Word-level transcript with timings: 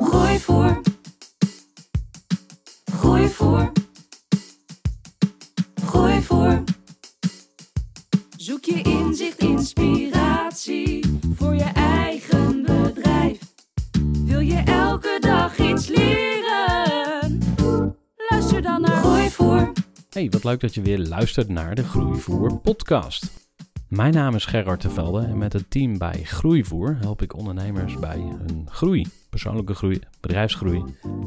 Groeivoer. 0.00 0.80
Groeivoer. 2.84 3.72
Groeivoer. 5.84 6.62
Zoek 8.36 8.64
je 8.64 8.82
inzicht, 8.82 9.38
inspiratie 9.38 11.20
voor 11.34 11.54
je 11.54 11.70
eigen 11.74 12.62
bedrijf. 12.62 13.38
Wil 14.24 14.40
je 14.40 14.62
elke 14.64 15.16
dag 15.20 15.58
iets 15.58 15.86
leren? 15.86 17.38
Luister 18.30 18.62
dan 18.62 18.80
naar 18.80 18.96
Groeivoer. 18.96 19.72
Hey, 20.10 20.28
wat 20.30 20.44
leuk 20.44 20.60
dat 20.60 20.74
je 20.74 20.82
weer 20.82 20.98
luistert 20.98 21.48
naar 21.48 21.74
de 21.74 21.84
Groeivoer 21.84 22.58
podcast. 22.58 23.30
Mijn 23.92 24.12
naam 24.12 24.34
is 24.34 24.44
Gerard 24.44 24.80
Tevelde 24.80 25.20
en 25.20 25.38
met 25.38 25.52
het 25.52 25.70
team 25.70 25.98
bij 25.98 26.22
Groeivoer 26.22 26.96
help 27.00 27.22
ik 27.22 27.36
ondernemers 27.36 27.98
bij 27.98 28.18
hun 28.18 28.66
groei. 28.68 29.06
Persoonlijke 29.30 29.74
groei, 29.74 30.00
bedrijfsgroei, 30.20 30.84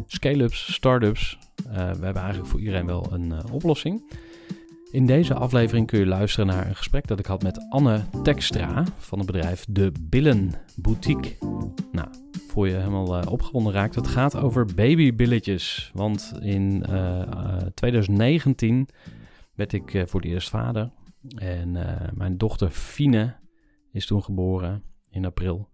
scale-ups, 0.07 0.73
start-ups. 0.73 1.37
Uh, 1.67 1.73
we 1.73 1.79
hebben 1.79 2.15
eigenlijk 2.15 2.47
voor 2.47 2.59
iedereen 2.59 2.85
wel 2.85 3.07
een 3.11 3.31
uh, 3.31 3.39
oplossing. 3.51 4.17
In 4.91 5.05
deze 5.05 5.33
aflevering 5.33 5.87
kun 5.87 5.99
je 5.99 6.05
luisteren 6.05 6.47
naar 6.47 6.67
een 6.67 6.75
gesprek 6.75 7.07
dat 7.07 7.19
ik 7.19 7.25
had 7.25 7.43
met 7.43 7.65
Anne 7.69 8.01
Tekstra 8.23 8.83
van 8.97 9.17
het 9.17 9.27
bedrijf 9.27 9.65
De 9.69 9.91
Billen 10.01 10.51
Boutique. 10.75 11.31
Nou, 11.91 12.07
voor 12.47 12.67
je 12.67 12.75
helemaal 12.75 13.23
uh, 13.23 13.31
opgewonden 13.31 13.73
raakt, 13.73 13.95
het 13.95 14.07
gaat 14.07 14.35
over 14.35 14.65
babybilletjes. 14.75 15.91
Want 15.93 16.33
in 16.41 16.85
2019 17.73 18.87
werd 19.53 19.73
ik 19.73 20.03
voor 20.05 20.21
het 20.21 20.29
eerst 20.29 20.49
vader. 20.49 20.89
En 21.35 21.75
uh, 21.75 22.01
mijn 22.13 22.37
dochter 22.37 22.69
Fine 22.69 23.35
is 23.91 24.05
toen 24.05 24.23
geboren 24.23 24.83
in 25.09 25.25
april. 25.25 25.69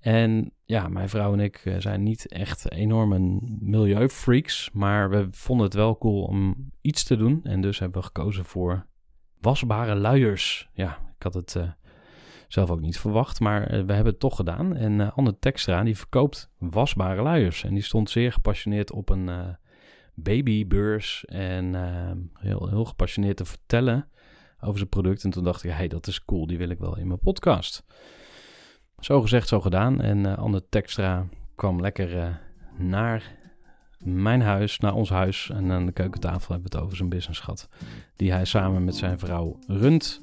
En 0.00 0.52
ja, 0.64 0.88
mijn 0.88 1.08
vrouw 1.08 1.32
en 1.32 1.40
ik 1.40 1.64
uh, 1.64 1.74
zijn 1.78 2.02
niet 2.02 2.28
echt 2.28 2.70
enorme 2.70 3.38
milieufreaks, 3.60 4.70
maar 4.72 5.10
we 5.10 5.28
vonden 5.30 5.66
het 5.66 5.74
wel 5.74 5.98
cool 5.98 6.22
om 6.22 6.70
iets 6.80 7.04
te 7.04 7.16
doen. 7.16 7.40
En 7.44 7.60
dus 7.60 7.78
hebben 7.78 8.00
we 8.00 8.06
gekozen 8.06 8.44
voor 8.44 8.86
wasbare 9.40 9.94
luiers. 9.94 10.68
Ja, 10.72 10.98
ik 11.16 11.22
had 11.22 11.34
het 11.34 11.54
uh, 11.54 11.70
zelf 12.48 12.70
ook 12.70 12.80
niet 12.80 12.98
verwacht, 12.98 13.40
maar 13.40 13.68
we 13.68 13.92
hebben 13.92 14.12
het 14.12 14.20
toch 14.20 14.36
gedaan. 14.36 14.76
En 14.76 15.14
Anne 15.14 15.38
Textra, 15.38 15.82
die 15.82 15.96
verkoopt 15.96 16.50
wasbare 16.58 17.22
luiers. 17.22 17.64
En 17.64 17.74
die 17.74 17.82
stond 17.82 18.10
zeer 18.10 18.32
gepassioneerd 18.32 18.92
op 18.92 19.08
een 19.08 19.56
babybeurs 20.14 21.24
en 21.24 21.74
heel, 22.32 22.68
heel 22.68 22.84
gepassioneerd 22.84 23.36
te 23.36 23.44
vertellen 23.44 24.08
over 24.60 24.76
zijn 24.76 24.88
product. 24.88 25.24
En 25.24 25.30
toen 25.30 25.44
dacht 25.44 25.64
ik, 25.64 25.70
hey, 25.70 25.88
dat 25.88 26.06
is 26.06 26.24
cool, 26.24 26.46
die 26.46 26.58
wil 26.58 26.68
ik 26.68 26.78
wel 26.78 26.96
in 26.96 27.06
mijn 27.06 27.18
podcast. 27.18 27.84
Zo 28.98 29.20
gezegd, 29.20 29.48
zo 29.48 29.60
gedaan. 29.60 30.00
En 30.00 30.18
uh, 30.18 30.38
Anne 30.38 30.64
Textra 30.68 31.26
kwam 31.54 31.80
lekker 31.80 32.16
uh, 32.16 32.26
naar 32.78 33.34
mijn 33.98 34.42
huis, 34.42 34.78
naar 34.78 34.94
ons 34.94 35.08
huis. 35.08 35.50
En 35.50 35.72
aan 35.72 35.86
de 35.86 35.92
keukentafel 35.92 36.52
hebben 36.52 36.70
we 36.70 36.76
het 36.76 36.84
over 36.84 36.96
zijn 36.96 37.08
business 37.08 37.40
gehad. 37.40 37.68
Die 38.16 38.32
hij 38.32 38.44
samen 38.44 38.84
met 38.84 38.96
zijn 38.96 39.18
vrouw 39.18 39.58
runt. 39.66 40.20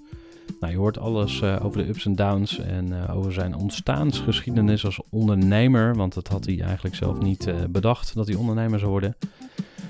Nou, 0.59 0.71
je 0.73 0.79
hoort 0.79 0.97
alles 0.97 1.41
uh, 1.41 1.65
over 1.65 1.83
de 1.83 1.87
ups 1.87 2.05
en 2.05 2.15
downs 2.15 2.59
en 2.59 3.07
over 3.07 3.33
zijn 3.33 3.55
ontstaansgeschiedenis 3.55 4.85
als 4.85 5.01
ondernemer. 5.09 5.95
Want 5.95 6.13
dat 6.13 6.27
had 6.27 6.45
hij 6.45 6.61
eigenlijk 6.61 6.95
zelf 6.95 7.19
niet 7.19 7.53
bedacht, 7.69 8.15
dat 8.15 8.27
hij 8.27 8.35
ondernemer 8.35 8.79
zou 8.79 8.91
worden. 8.91 9.15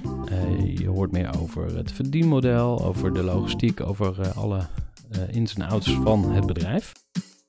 Uh, 0.06 0.78
je 0.78 0.88
hoort 0.88 1.12
meer 1.12 1.30
over 1.42 1.76
het 1.76 1.92
verdienmodel, 1.92 2.86
over 2.86 3.14
de 3.14 3.24
logistiek, 3.24 3.82
over 3.82 4.20
uh, 4.20 4.38
alle 4.38 4.60
uh, 5.12 5.36
ins 5.36 5.54
en 5.54 5.62
outs 5.62 5.92
van 5.92 6.32
het 6.32 6.46
bedrijf. 6.46 6.92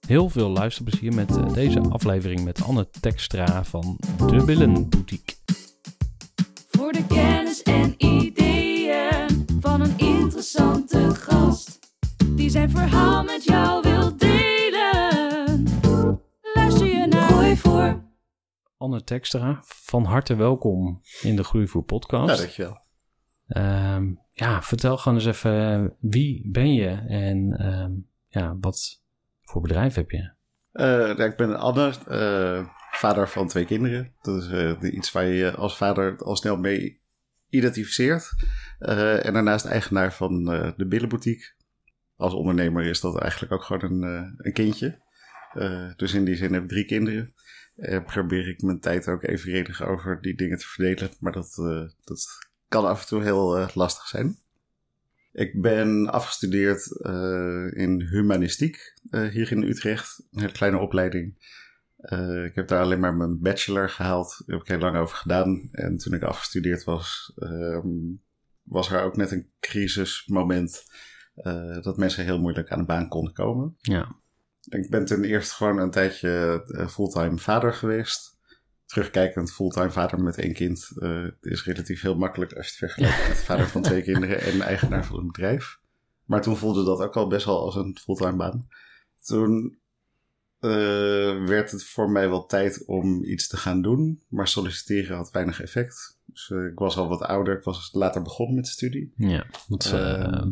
Heel 0.06 0.28
veel 0.28 0.48
luisterplezier 0.48 1.14
met 1.14 1.54
deze 1.54 1.80
aflevering 1.80 2.44
met 2.44 2.62
Anne 2.62 2.88
Tekstra 3.00 3.64
van 3.64 3.98
De 4.26 4.44
Billen 4.44 4.88
Boutique. 4.88 5.34
Voor 6.70 6.92
de 6.92 7.06
kennis 7.06 7.62
en 7.62 7.94
ideeën 7.98 9.46
van 9.60 9.80
een 9.80 9.94
interessante 9.96 11.14
gast 11.14 11.78
die 12.30 12.50
zijn 12.50 12.70
verhaal 12.70 13.24
met 13.24 13.44
jou 13.44 13.82
wil 13.82 13.93
Anne 18.84 19.04
Tekstra, 19.04 19.60
van 19.62 20.04
harte 20.04 20.34
welkom 20.36 21.00
in 21.22 21.36
de 21.36 21.44
Groeivoer 21.44 21.82
podcast. 21.82 22.34
Ja, 22.34 22.36
dankjewel. 22.36 22.80
Um, 23.96 24.20
ja, 24.32 24.62
vertel 24.62 24.96
gewoon 24.96 25.18
eens 25.18 25.26
even, 25.26 25.96
wie 26.00 26.50
ben 26.50 26.74
je 26.74 26.88
en 27.08 27.66
um, 27.66 28.06
ja, 28.28 28.56
wat 28.60 29.02
voor 29.40 29.62
bedrijf 29.62 29.94
heb 29.94 30.10
je? 30.10 30.32
Uh, 30.72 31.16
ja, 31.16 31.24
ik 31.24 31.36
ben 31.36 31.58
Anne, 31.58 31.92
uh, 32.08 32.68
vader 32.90 33.28
van 33.28 33.48
twee 33.48 33.64
kinderen. 33.64 34.12
Dat 34.22 34.42
is 34.42 34.48
uh, 34.48 34.94
iets 34.94 35.12
waar 35.12 35.26
je 35.26 35.50
als 35.50 35.76
vader 35.76 36.16
al 36.16 36.36
snel 36.36 36.56
mee 36.56 37.00
identificeert. 37.48 38.34
en 38.78 39.32
daarnaast 39.32 39.64
eigenaar 39.64 40.12
van 40.12 40.44
de 40.76 40.86
Billenboutique. 40.88 41.52
Als 42.16 42.34
ondernemer 42.34 42.84
is 42.84 43.00
dat 43.00 43.20
eigenlijk 43.20 43.52
ook 43.52 43.62
gewoon 43.62 44.02
een, 44.02 44.34
een 44.38 44.52
kindje. 44.52 45.00
dus 45.96 46.14
in 46.14 46.24
die 46.24 46.36
zin 46.36 46.52
heb 46.52 46.62
ik 46.62 46.68
drie 46.68 46.84
kinderen 46.84 47.34
uh, 47.76 48.04
probeer 48.04 48.48
ik 48.48 48.62
mijn 48.62 48.80
tijd 48.80 49.08
ook 49.08 49.22
evenredig 49.22 49.82
over 49.82 50.20
die 50.20 50.34
dingen 50.34 50.58
te 50.58 50.66
verdelen. 50.66 51.10
Maar 51.20 51.32
dat, 51.32 51.56
uh, 51.60 51.88
dat 52.04 52.26
kan 52.68 52.86
af 52.86 53.00
en 53.00 53.06
toe 53.06 53.22
heel 53.22 53.58
uh, 53.58 53.68
lastig 53.74 54.06
zijn. 54.06 54.38
Ik 55.32 55.60
ben 55.60 56.10
afgestudeerd 56.10 56.86
in 57.76 58.06
humanistiek 58.10 58.94
hier 59.10 59.52
in 59.52 59.62
Utrecht. 59.62 60.26
Een 60.30 60.40
hele 60.40 60.52
kleine 60.52 60.78
opleiding. 60.78 61.34
ik 62.44 62.54
heb 62.54 62.68
daar 62.68 62.82
alleen 62.82 63.00
maar 63.00 63.14
mijn 63.14 63.40
bachelor 63.40 63.88
gehaald. 63.88 64.42
Daar 64.46 64.56
heb 64.56 64.66
ik 64.66 64.70
heel 64.70 64.78
lang 64.78 64.96
over 64.96 65.16
gedaan. 65.16 65.68
En 65.72 65.96
toen 65.96 66.14
ik 66.14 66.22
afgestudeerd 66.22 66.84
was, 66.84 67.32
ehm, 67.36 67.88
was 68.62 68.90
er 68.90 69.02
ook 69.02 69.16
net 69.16 69.30
een 69.30 69.50
crisismoment. 69.60 70.84
dat 71.82 71.96
mensen 71.96 72.24
heel 72.24 72.40
moeilijk 72.40 72.70
aan 72.70 72.78
de 72.78 72.84
baan 72.84 73.08
konden 73.08 73.32
komen. 73.32 73.76
Ja. 73.80 74.16
Ik 74.68 74.90
ben 74.90 75.04
ten 75.04 75.24
eerste 75.24 75.54
gewoon 75.54 75.78
een 75.78 75.90
tijdje 75.90 76.62
eh, 76.66 76.88
fulltime 76.88 77.38
vader 77.38 77.72
geweest. 77.72 78.38
Terugkijkend 78.86 79.52
fulltime 79.52 79.90
vader 79.90 80.22
met 80.22 80.38
één 80.38 80.52
kind 80.52 80.90
uh, 80.96 81.26
is 81.40 81.64
relatief 81.64 82.00
heel 82.00 82.16
makkelijk 82.16 82.52
als 82.52 82.66
je 82.66 82.70
het 82.70 82.78
vergelijkt 82.78 83.28
met 83.28 83.36
vader 83.36 83.68
van 83.68 83.82
twee 83.82 84.02
kinderen 84.10 84.40
en 84.40 84.60
eigenaar 84.60 85.04
van 85.04 85.18
een 85.18 85.26
bedrijf. 85.26 85.78
Maar 86.24 86.42
toen 86.42 86.56
voelde 86.56 86.84
dat 86.84 87.00
ook 87.00 87.16
al 87.16 87.26
best 87.26 87.46
wel 87.46 87.60
als 87.60 87.74
een 87.74 87.98
fulltime 88.00 88.36
baan. 88.36 88.68
Toen 89.20 89.78
uh, 90.60 91.46
werd 91.46 91.70
het 91.70 91.84
voor 91.84 92.10
mij 92.10 92.28
wel 92.28 92.46
tijd 92.46 92.84
om 92.84 93.24
iets 93.24 93.48
te 93.48 93.56
gaan 93.56 93.82
doen, 93.82 94.22
maar 94.28 94.48
solliciteren 94.48 95.16
had 95.16 95.30
weinig 95.30 95.62
effect. 95.62 96.18
Dus 96.26 96.48
uh, 96.48 96.66
ik 96.66 96.78
was 96.78 96.96
al 96.96 97.08
wat 97.08 97.22
ouder, 97.22 97.56
ik 97.56 97.64
was 97.64 97.90
later 97.92 98.22
begonnen 98.22 98.54
met 98.54 98.64
de 98.64 98.70
studie. 98.70 99.12
Ja, 99.16 99.46
wat, 99.68 99.90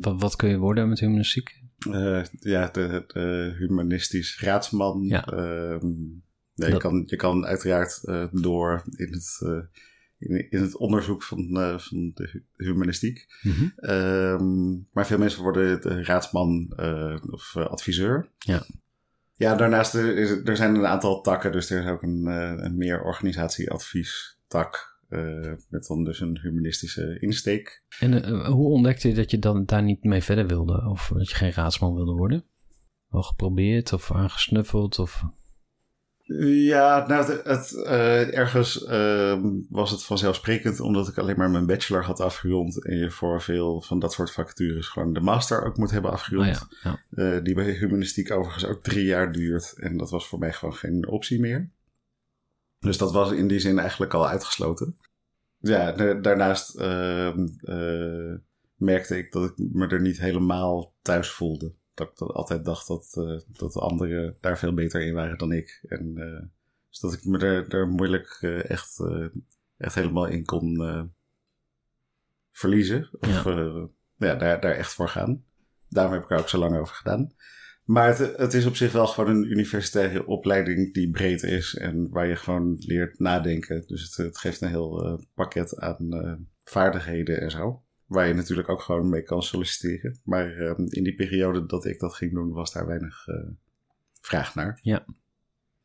wat, 0.00 0.20
wat 0.20 0.36
kun 0.36 0.48
je 0.48 0.58
worden 0.58 0.88
met 0.88 1.00
humanistiek? 1.00 1.62
Uh, 1.88 2.22
ja, 2.38 2.68
de, 2.68 3.04
de, 3.06 3.54
humanistisch 3.58 4.40
raadsman. 4.40 5.04
Ja. 5.06 5.32
Uh, 5.32 5.82
nee, 6.54 6.70
je, 6.70 6.76
kan, 6.76 7.02
je 7.06 7.16
kan 7.16 7.46
uiteraard 7.46 8.00
uh, 8.04 8.24
door 8.32 8.82
in 8.96 9.12
het, 9.12 9.40
uh, 9.42 9.58
in, 10.18 10.50
in, 10.50 10.60
het 10.60 10.76
onderzoek 10.76 11.22
van, 11.22 11.48
van 11.80 12.12
de 12.14 12.42
humanistiek. 12.56 13.26
Mm 13.42 13.52
-hmm. 13.52 14.86
maar 14.92 15.06
veel 15.06 15.18
mensen 15.18 15.42
worden 15.42 15.80
de 15.80 16.04
raadsman 16.04 16.72
of 17.30 17.56
adviseur. 17.56 18.28
Ja. 18.38 18.62
Ja, 19.42 19.54
daarnaast 19.54 19.94
er, 19.94 20.16
is, 20.16 20.30
er 20.30 20.56
zijn 20.56 20.74
een 20.74 20.86
aantal 20.86 21.20
takken, 21.20 21.52
dus 21.52 21.70
er 21.70 21.82
is 21.84 21.90
ook 21.90 22.02
een, 22.02 22.26
eh, 22.26 22.64
een 22.64 22.76
meer 22.76 23.02
organisatieadvies 23.02 24.38
tak. 24.48 24.91
Eh, 25.12 25.52
met 25.68 25.86
dan 25.86 26.04
dus 26.04 26.20
een 26.20 26.38
humanistische 26.42 27.16
insteek. 27.20 27.82
En 27.98 28.24
eh, 28.24 28.48
hoe 28.48 28.68
ontdekte 28.68 29.08
je 29.08 29.14
dat 29.14 29.30
je 29.30 29.38
dan 29.38 29.64
daar 29.64 29.82
niet 29.82 30.04
mee 30.04 30.22
verder 30.22 30.46
wilde? 30.46 30.88
Of 30.88 31.10
dat 31.14 31.28
je 31.28 31.34
geen 31.34 31.52
raadsman 31.52 31.94
wilde 31.94 32.12
worden? 32.12 32.44
Wel 33.08 33.22
geprobeerd 33.22 33.92
of 33.92 34.12
aangesnuffeld? 34.12 34.98
Of... 34.98 35.24
Ja, 36.40 37.06
nou, 37.06 37.32
het, 37.32 37.44
het, 37.44 37.84
eh, 37.84 38.36
ergens 38.38 38.84
ehm, 38.84 39.46
was 39.68 39.90
het 39.90 40.04
vanzelfsprekend 40.04 40.80
omdat 40.80 41.08
ik 41.08 41.18
alleen 41.18 41.36
maar 41.36 41.50
mijn 41.50 41.66
bachelor 41.66 42.04
had 42.04 42.20
afgerond. 42.20 42.84
En 42.84 42.96
je 42.96 43.10
voor 43.10 43.42
veel 43.42 43.80
van 43.80 43.98
dat 43.98 44.12
soort 44.12 44.32
vacatures 44.32 44.88
gewoon 44.88 45.12
de 45.12 45.20
master 45.20 45.64
ook 45.64 45.76
moet 45.76 45.90
hebben 45.90 46.10
afgerond. 46.10 46.66
ja, 46.82 46.98
ja. 47.10 47.34
Eh, 47.36 47.44
die 47.44 47.54
bij 47.54 47.70
humanistiek 47.72 48.30
overigens 48.30 48.66
ook 48.66 48.82
drie 48.82 49.04
jaar 49.04 49.32
duurt. 49.32 49.74
En 49.76 49.96
dat 49.96 50.10
was 50.10 50.28
voor 50.28 50.38
mij 50.38 50.52
gewoon 50.52 50.74
geen 50.74 51.08
optie 51.08 51.40
meer. 51.40 51.70
Dus 52.78 52.98
dat 52.98 53.12
was 53.12 53.32
in 53.32 53.48
die 53.48 53.58
zin 53.58 53.78
eigenlijk 53.78 54.14
al 54.14 54.28
uitgesloten. 54.28 54.96
Ja, 55.62 55.92
da- 55.92 56.14
daarnaast 56.14 56.74
ehm, 56.74 57.46
eh, 57.60 58.34
merkte 58.76 59.18
ik 59.18 59.32
dat 59.32 59.50
ik 59.50 59.58
me 59.72 59.86
er 59.86 60.00
niet 60.00 60.18
helemaal 60.18 60.94
thuis 61.02 61.30
voelde. 61.30 61.72
Dat 61.94 62.08
ik 62.08 62.16
dat 62.16 62.30
altijd 62.32 62.64
dacht 62.64 62.86
dat, 62.88 63.12
eh, 63.18 63.40
dat 63.46 63.72
de 63.72 63.80
anderen 63.80 64.36
daar 64.40 64.58
veel 64.58 64.74
beter 64.74 65.00
in 65.02 65.14
waren 65.14 65.38
dan 65.38 65.52
ik. 65.52 65.80
En 65.88 66.12
eh, 66.18 66.46
dus 66.88 66.98
dat 67.00 67.12
ik 67.12 67.24
me 67.24 67.38
er, 67.38 67.68
er 67.74 67.88
moeilijk 67.88 68.38
echt, 68.68 69.00
echt 69.76 69.94
helemaal 69.94 70.26
in 70.26 70.44
kon 70.44 70.76
verliezen. 72.52 73.08
Of 73.20 73.44
Ja. 73.44 73.88
ja, 74.16 74.34
daar, 74.34 74.60
daar 74.60 74.74
echt 74.74 74.92
voor 74.94 75.08
gaan. 75.08 75.44
Daarom 75.88 76.12
heb 76.12 76.22
ik 76.22 76.30
er 76.30 76.38
ook 76.38 76.48
zo 76.48 76.58
lang 76.58 76.76
over 76.78 76.94
gedaan. 76.94 77.32
Maar 77.84 78.18
het, 78.18 78.36
het 78.36 78.54
is 78.54 78.66
op 78.66 78.76
zich 78.76 78.92
wel 78.92 79.06
gewoon 79.06 79.30
een 79.30 79.50
universitaire 79.50 80.26
opleiding 80.26 80.94
die 80.94 81.10
breed 81.10 81.42
is 81.42 81.74
en 81.74 82.08
waar 82.10 82.26
je 82.26 82.36
gewoon 82.36 82.76
leert 82.78 83.18
nadenken. 83.18 83.84
Dus 83.86 84.02
het, 84.02 84.26
het 84.26 84.38
geeft 84.38 84.60
een 84.60 84.68
heel 84.68 85.04
eh, 85.04 85.14
pakket 85.34 85.78
aan 85.78 86.12
eh, 86.12 86.32
vaardigheden 86.64 87.40
en 87.40 87.50
zo. 87.50 87.82
Waar 88.06 88.28
je 88.28 88.34
natuurlijk 88.34 88.68
ook 88.68 88.82
gewoon 88.82 89.08
mee 89.08 89.22
kan 89.22 89.42
solliciteren. 89.42 90.20
Maar 90.24 90.56
eh, 90.56 90.72
in 90.88 91.02
die 91.02 91.14
periode 91.14 91.66
dat 91.66 91.84
ik 91.84 91.98
dat 91.98 92.14
ging 92.14 92.32
doen, 92.32 92.52
was 92.52 92.72
daar 92.72 92.86
weinig 92.86 93.26
eh, 93.26 93.48
vraag 94.20 94.54
naar. 94.54 94.78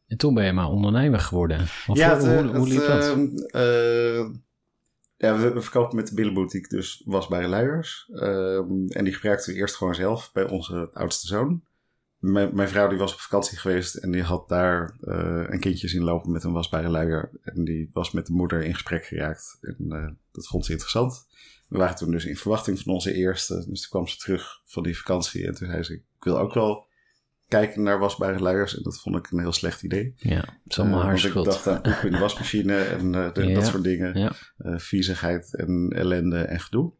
En 0.07 0.17
toen 0.17 0.33
ben 0.33 0.45
je 0.45 0.53
maar 0.53 0.69
ondernemer 0.69 1.19
geworden. 1.19 1.61
Of 1.87 1.97
ja, 1.97 2.19
hoe, 2.19 2.27
het, 2.27 2.45
hoe, 2.45 2.57
hoe 2.57 2.67
liep 2.67 2.85
dat? 2.85 3.03
ehm, 3.03 3.37
eh, 3.37 4.29
ja, 5.17 5.37
we, 5.37 5.53
we 5.53 5.61
verkopen 5.61 5.95
met 5.95 6.07
de 6.07 6.15
billenboutique 6.15 6.75
dus 6.75 7.01
wasbare 7.05 7.47
luiers. 7.47 8.09
Ehm, 8.13 8.87
en 8.87 9.03
die 9.03 9.13
gebruikten 9.13 9.53
we 9.53 9.59
eerst 9.59 9.75
gewoon 9.75 9.95
zelf 9.95 10.31
bij 10.33 10.49
onze 10.49 10.89
oudste 10.93 11.27
zoon. 11.27 11.63
Mijn, 12.17 12.55
mijn 12.55 12.69
vrouw 12.69 12.87
die 12.87 12.97
was 12.97 13.13
op 13.13 13.19
vakantie 13.19 13.57
geweest 13.57 13.95
en 13.95 14.11
die 14.11 14.21
had 14.23 14.49
daar 14.49 14.97
eh, 15.01 15.43
een 15.47 15.59
kindje 15.59 15.87
zien 15.87 16.03
lopen 16.03 16.31
met 16.31 16.43
een 16.43 16.51
wasbare 16.51 16.89
luier. 16.89 17.29
En 17.43 17.63
die 17.63 17.89
was 17.91 18.11
met 18.11 18.25
de 18.25 18.33
moeder 18.33 18.63
in 18.63 18.73
gesprek 18.73 19.05
geraakt. 19.05 19.57
En 19.61 19.75
eh, 19.89 20.07
dat 20.31 20.47
vond 20.47 20.65
ze 20.65 20.71
interessant. 20.71 21.27
We 21.67 21.77
waren 21.77 21.95
toen 21.95 22.11
dus 22.11 22.25
in 22.25 22.35
verwachting 22.37 22.79
van 22.79 22.93
onze 22.93 23.13
eerste. 23.13 23.53
Dus 23.55 23.81
toen 23.81 23.89
kwam 23.89 24.07
ze 24.07 24.17
terug 24.17 24.61
van 24.65 24.83
die 24.83 24.97
vakantie 24.97 25.47
en 25.47 25.53
toen 25.55 25.67
zei 25.69 25.83
ze, 25.83 25.93
ik 25.93 26.03
wil 26.19 26.39
ook 26.39 26.53
wel 26.53 26.85
kijken 27.47 27.83
naar 27.83 27.99
wasbare 27.99 28.39
luiers. 28.39 28.77
En 28.77 28.83
dat 28.83 28.99
vond 29.01 29.15
ik 29.15 29.31
een 29.31 29.39
heel 29.39 29.51
slecht 29.53 29.83
idee. 29.83 30.13
Ja, 30.17 30.35
het 30.39 30.47
is 30.65 30.79
allemaal 30.79 30.97
Eh, 30.99 31.03
haar 31.05 31.11
want 31.13 31.25
schuld. 31.25 31.45
Ik 31.47 31.51
dacht 31.51 31.67
aan 31.67 31.81
poep 31.81 31.93
in 32.05 32.11
de 32.11 32.17
wasmachine 32.19 32.77
en 32.83 33.11
de- 33.11 33.31
Ja. 33.33 33.53
dat 33.53 33.65
soort 33.65 33.83
dingen. 33.83 34.19
Ja. 34.19 34.31
Viezigheid 34.79 35.55
en 35.55 35.89
ellende 35.95 36.37
en 36.39 36.59
gedoe. 36.59 36.91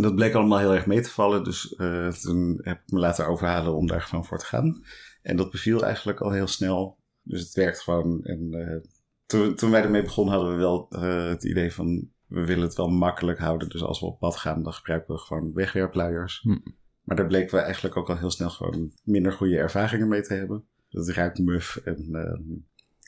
En 0.00 0.06
dat 0.06 0.14
bleek 0.14 0.34
allemaal 0.34 0.58
heel 0.58 0.74
erg 0.74 0.86
mee 0.86 1.00
te 1.00 1.10
vallen. 1.10 1.44
Dus 1.44 1.74
eh, 1.74 2.08
toen 2.08 2.58
heb 2.62 2.82
ik 2.86 2.92
me 2.92 2.98
laten 2.98 3.26
overhalen 3.26 3.74
om 3.74 3.86
daar 3.86 4.02
gewoon 4.02 4.24
voor 4.24 4.38
te 4.38 4.44
gaan. 4.44 4.84
En 5.22 5.36
dat 5.36 5.50
beviel 5.50 5.84
eigenlijk 5.84 6.20
al 6.20 6.30
heel 6.30 6.46
snel. 6.46 6.98
Dus 7.22 7.40
het 7.40 7.54
werkt 7.54 7.80
gewoon. 7.80 8.24
En 8.24 8.52
eh, 8.52 8.76
toen, 9.26 9.54
toen 9.54 9.70
wij 9.70 9.82
ermee 9.82 10.02
begonnen 10.02 10.34
hadden 10.34 10.52
we 10.52 10.58
wel 10.58 10.86
eh, 10.90 11.28
het 11.28 11.44
idee 11.44 11.72
van... 11.72 12.08
we 12.26 12.44
willen 12.44 12.62
het 12.62 12.74
wel 12.74 12.88
makkelijk 12.88 13.38
houden. 13.38 13.68
Dus 13.68 13.82
als 13.82 14.00
we 14.00 14.06
op 14.06 14.18
pad 14.18 14.36
gaan, 14.36 14.62
dan 14.62 14.72
gebruiken 14.72 15.14
we 15.14 15.20
gewoon 15.20 15.52
wegwerpluiers. 15.52 16.40
Hm. 16.40 16.58
Maar 17.02 17.16
daar 17.16 17.26
bleken 17.26 17.56
we 17.56 17.62
eigenlijk 17.62 17.96
ook 17.96 18.08
al 18.08 18.18
heel 18.18 18.30
snel 18.30 18.50
gewoon 18.50 18.92
minder 19.04 19.32
goede 19.32 19.56
ervaringen 19.56 20.08
mee 20.08 20.22
te 20.22 20.34
hebben. 20.34 20.64
Het 20.88 21.08
ruikt 21.08 21.38
muf 21.38 21.76
en 21.76 22.10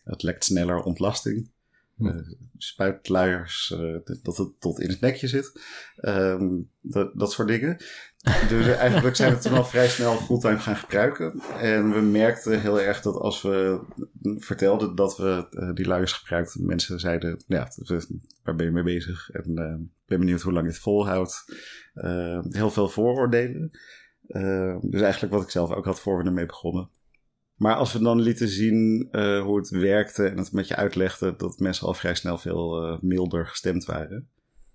het 0.05 0.23
lekt 0.23 0.45
sneller 0.45 0.83
ontlasting. 0.83 1.51
Eh, 1.99 2.17
spuitluiers, 2.57 3.73
eh, 3.73 3.97
dat 4.23 4.37
het 4.37 4.61
tot 4.61 4.81
in 4.81 4.89
het 4.89 5.01
nekje 5.01 5.29
zit. 5.29 5.61
Ehm, 5.97 6.49
dat, 6.81 7.11
dat 7.15 7.33
soort 7.33 7.49
dingen. 7.49 7.77
Dus 8.49 8.67
eigenlijk 8.87 9.17
zijn 9.17 9.33
we 9.35 9.39
toen 9.39 9.53
al 9.53 9.65
vrij 9.65 9.89
snel 9.89 10.17
fulltime 10.17 10.59
gaan 10.59 10.77
gebruiken. 10.77 11.41
En 11.61 11.93
we 11.93 12.01
merkten 12.01 12.61
heel 12.61 12.81
erg 12.81 13.03
dat 13.03 13.15
als 13.15 13.43
we 13.43 13.81
vertelden 14.23 14.95
dat 14.95 15.17
we 15.17 15.47
eh, 15.51 15.73
die 15.75 15.87
luiers 15.87 16.13
gebruikten, 16.13 16.67
mensen 16.67 17.01
zeiden, 17.01 17.43
ja, 17.47 17.69
waar 18.43 18.55
ben 18.55 18.67
je 18.67 18.73
mee 18.73 18.83
bezig? 18.83 19.31
En 19.31 19.55
ben 20.07 20.19
benieuwd 20.19 20.41
hoe 20.41 20.53
lang 20.53 20.67
het 20.67 20.79
volhoudt. 20.79 21.45
Eh, 21.95 22.41
heel 22.51 22.71
veel 22.71 22.89
vooroordelen. 22.89 23.71
Eh, 24.27 24.77
dus 24.81 25.01
eigenlijk 25.01 25.33
wat 25.33 25.43
ik 25.43 25.51
zelf 25.51 25.71
ook 25.71 25.85
had 25.85 26.01
voor 26.01 26.19
we 26.19 26.25
ermee 26.25 26.47
begonnen. 26.47 26.89
Maar 27.57 27.77
als 27.77 27.93
we 27.93 27.99
dan 27.99 28.21
lieten 28.21 28.49
zien 28.49 29.09
eh, 29.11 29.43
hoe 29.43 29.57
het 29.57 29.69
werkte 29.69 30.27
en 30.27 30.39
het 30.39 30.53
met 30.53 30.69
je 30.69 30.77
uitlegden, 30.77 31.39
dat 31.39 31.59
mensen 31.59 31.87
al 31.87 31.95
vrij 31.95 32.15
snel 32.15 32.39
veel 32.39 32.83
eh, 32.83 32.99
milder 33.01 33.47
gestemd 33.47 33.85
waren. 33.85 34.29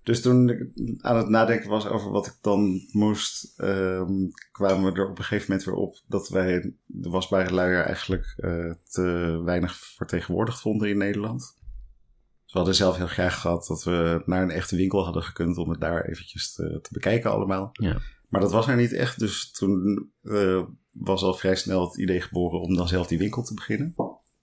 Dus 0.08 0.22
toen 0.22 0.48
ik 0.48 0.70
aan 0.98 1.16
het 1.16 1.28
nadenken 1.28 1.68
was 1.68 1.86
over 1.86 2.10
wat 2.10 2.26
ik 2.26 2.36
dan 2.40 2.80
moest, 2.92 3.60
ehm, 3.60 4.28
kwamen 4.52 4.92
we 4.92 4.98
er 4.98 5.08
op 5.08 5.18
een 5.18 5.24
gegeven 5.24 5.46
moment 5.48 5.66
weer 5.66 5.74
op 5.74 6.02
dat 6.06 6.28
wij 6.28 6.74
de 6.86 7.08
wasbare 7.08 7.54
luier 7.54 7.84
eigenlijk 7.84 8.34
eh, 8.36 8.72
te 8.82 9.40
weinig 9.44 9.76
vertegenwoordigd 9.76 10.60
vonden 10.60 10.88
in 10.88 10.98
Nederland. 10.98 11.40
Dus 11.40 12.52
we 12.52 12.58
hadden 12.58 12.74
zelf 12.74 12.96
heel 12.96 13.06
graag 13.06 13.40
gehad 13.40 13.66
dat 13.66 13.84
we 13.84 14.22
naar 14.26 14.42
een 14.42 14.50
echte 14.50 14.76
winkel 14.76 15.04
hadden 15.04 15.22
gekund 15.22 15.56
om 15.56 15.70
het 15.70 15.80
daar 15.80 16.04
eventjes 16.04 16.52
te, 16.52 16.78
te 16.82 16.88
bekijken 16.92 17.30
allemaal. 17.30 17.70
Ja. 17.72 17.98
Maar 18.28 18.40
dat 18.40 18.52
was 18.52 18.68
er 18.68 18.76
niet 18.76 18.92
echt, 18.92 19.18
dus 19.18 19.50
toen 19.50 20.10
eh, 20.22 20.62
was 20.92 21.22
al 21.22 21.34
vrij 21.34 21.56
snel 21.56 21.84
het 21.84 21.98
idee 21.98 22.20
geboren 22.20 22.60
om 22.60 22.74
dan 22.74 22.88
zelf 22.88 23.06
die 23.06 23.18
winkel 23.18 23.42
te 23.42 23.54
beginnen. 23.54 23.94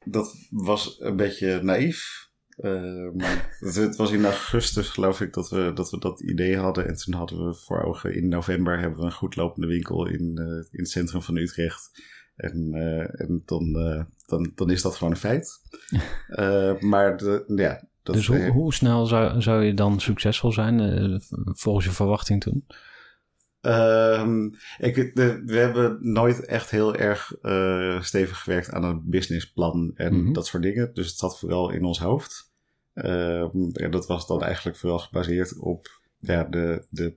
Dat 0.06 0.36
was 0.50 0.96
een 1.00 1.16
beetje 1.16 1.62
naïef. 1.62 2.30
Eh, 2.50 3.12
maar 3.14 3.58
het, 3.74 3.96
was 3.96 4.12
in 4.12 4.26
augustus 4.26 4.90
geloof 4.90 5.22
ik 5.22 5.34
dat 5.34 5.50
we, 5.50 5.72
dat 5.74 5.90
we 5.90 6.00
dat 6.00 6.22
idee 6.22 6.58
hadden. 6.58 6.88
En 6.88 6.96
toen 6.96 7.14
hadden 7.14 7.48
we 7.48 7.54
voor 7.54 7.84
ogen 7.84 8.16
in 8.16 8.28
november 8.28 8.80
hebben 8.80 9.00
we 9.00 9.06
een 9.06 9.12
goed 9.12 9.36
lopende 9.36 9.68
winkel 9.68 10.08
in, 10.08 10.38
eh, 10.38 10.46
in 10.48 10.80
het 10.80 10.90
centrum 10.90 11.22
van 11.22 11.38
Utrecht. 11.38 12.14
En, 12.36 12.74
en 13.12 13.42
dan, 13.46 13.74
dan, 14.26 14.52
dan 14.56 14.70
is 14.70 14.82
dat 14.82 14.96
gewoon 14.96 15.14
een 15.14 15.20
feit. 15.20 15.62
Maar 16.92 17.18
de, 17.18 17.44
ja, 17.56 17.88
dat 18.04 18.16
dus 18.16 18.28
hoe, 18.28 18.48
hoe 18.48 18.74
snel 18.74 19.06
zou, 19.06 19.42
zou 19.42 19.64
je 19.64 19.74
dan 19.74 20.00
succesvol 20.00 20.51
zijn 20.51 21.22
volgens 21.44 21.86
je 21.86 21.92
verwachting 21.92 22.42
toen? 22.42 22.65
Ehm, 23.65 24.45
ik, 24.77 25.15
de, 25.15 25.41
we 25.45 25.57
hebben 25.57 25.98
nooit 26.01 26.45
echt 26.45 26.69
heel 26.69 26.95
erg 26.95 27.34
eh, 27.41 28.01
stevig 28.01 28.41
gewerkt 28.41 28.72
aan 28.72 28.84
een 28.84 29.01
businessplan 29.05 29.91
en 29.95 30.22
Mhm. 30.22 30.34
dat 30.34 30.45
soort 30.48 30.63
dingen. 30.63 30.93
Dus 30.93 31.07
het 31.07 31.17
zat 31.17 31.39
vooral 31.39 31.69
in 31.72 31.84
ons 31.84 32.00
hoofd. 32.00 32.53
Ehm, 32.93 33.69
en 33.74 33.91
dat 33.91 34.07
was 34.07 34.27
dan 34.27 34.41
eigenlijk 34.43 34.77
vooral 34.77 35.00
gebaseerd 35.00 35.57
op 35.60 35.88
ja, 36.19 36.43
de, 36.43 36.86
de, 36.89 37.15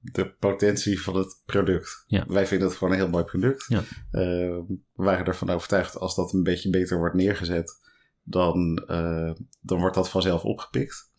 de 0.00 0.26
potentie 0.38 1.00
van 1.02 1.16
het 1.16 1.42
product. 1.46 2.04
Ja. 2.06 2.24
Wij 2.28 2.46
vinden 2.46 2.68
het 2.68 2.76
gewoon 2.76 2.92
een 2.92 2.98
heel 3.00 3.08
mooi 3.08 3.24
product. 3.24 3.64
Ja. 3.68 3.82
Ehm, 4.10 4.62
we 4.94 5.04
waren 5.04 5.26
ervan 5.26 5.50
overtuigd 5.50 5.98
als 5.98 6.14
dat 6.14 6.32
een 6.32 6.42
beetje 6.42 6.70
beter 6.70 6.98
wordt 6.98 7.14
neergezet, 7.14 7.78
dan, 8.22 8.84
eh, 8.86 9.32
dan 9.60 9.78
wordt 9.78 9.94
dat 9.94 10.10
vanzelf 10.10 10.44
opgepikt. 10.44 11.09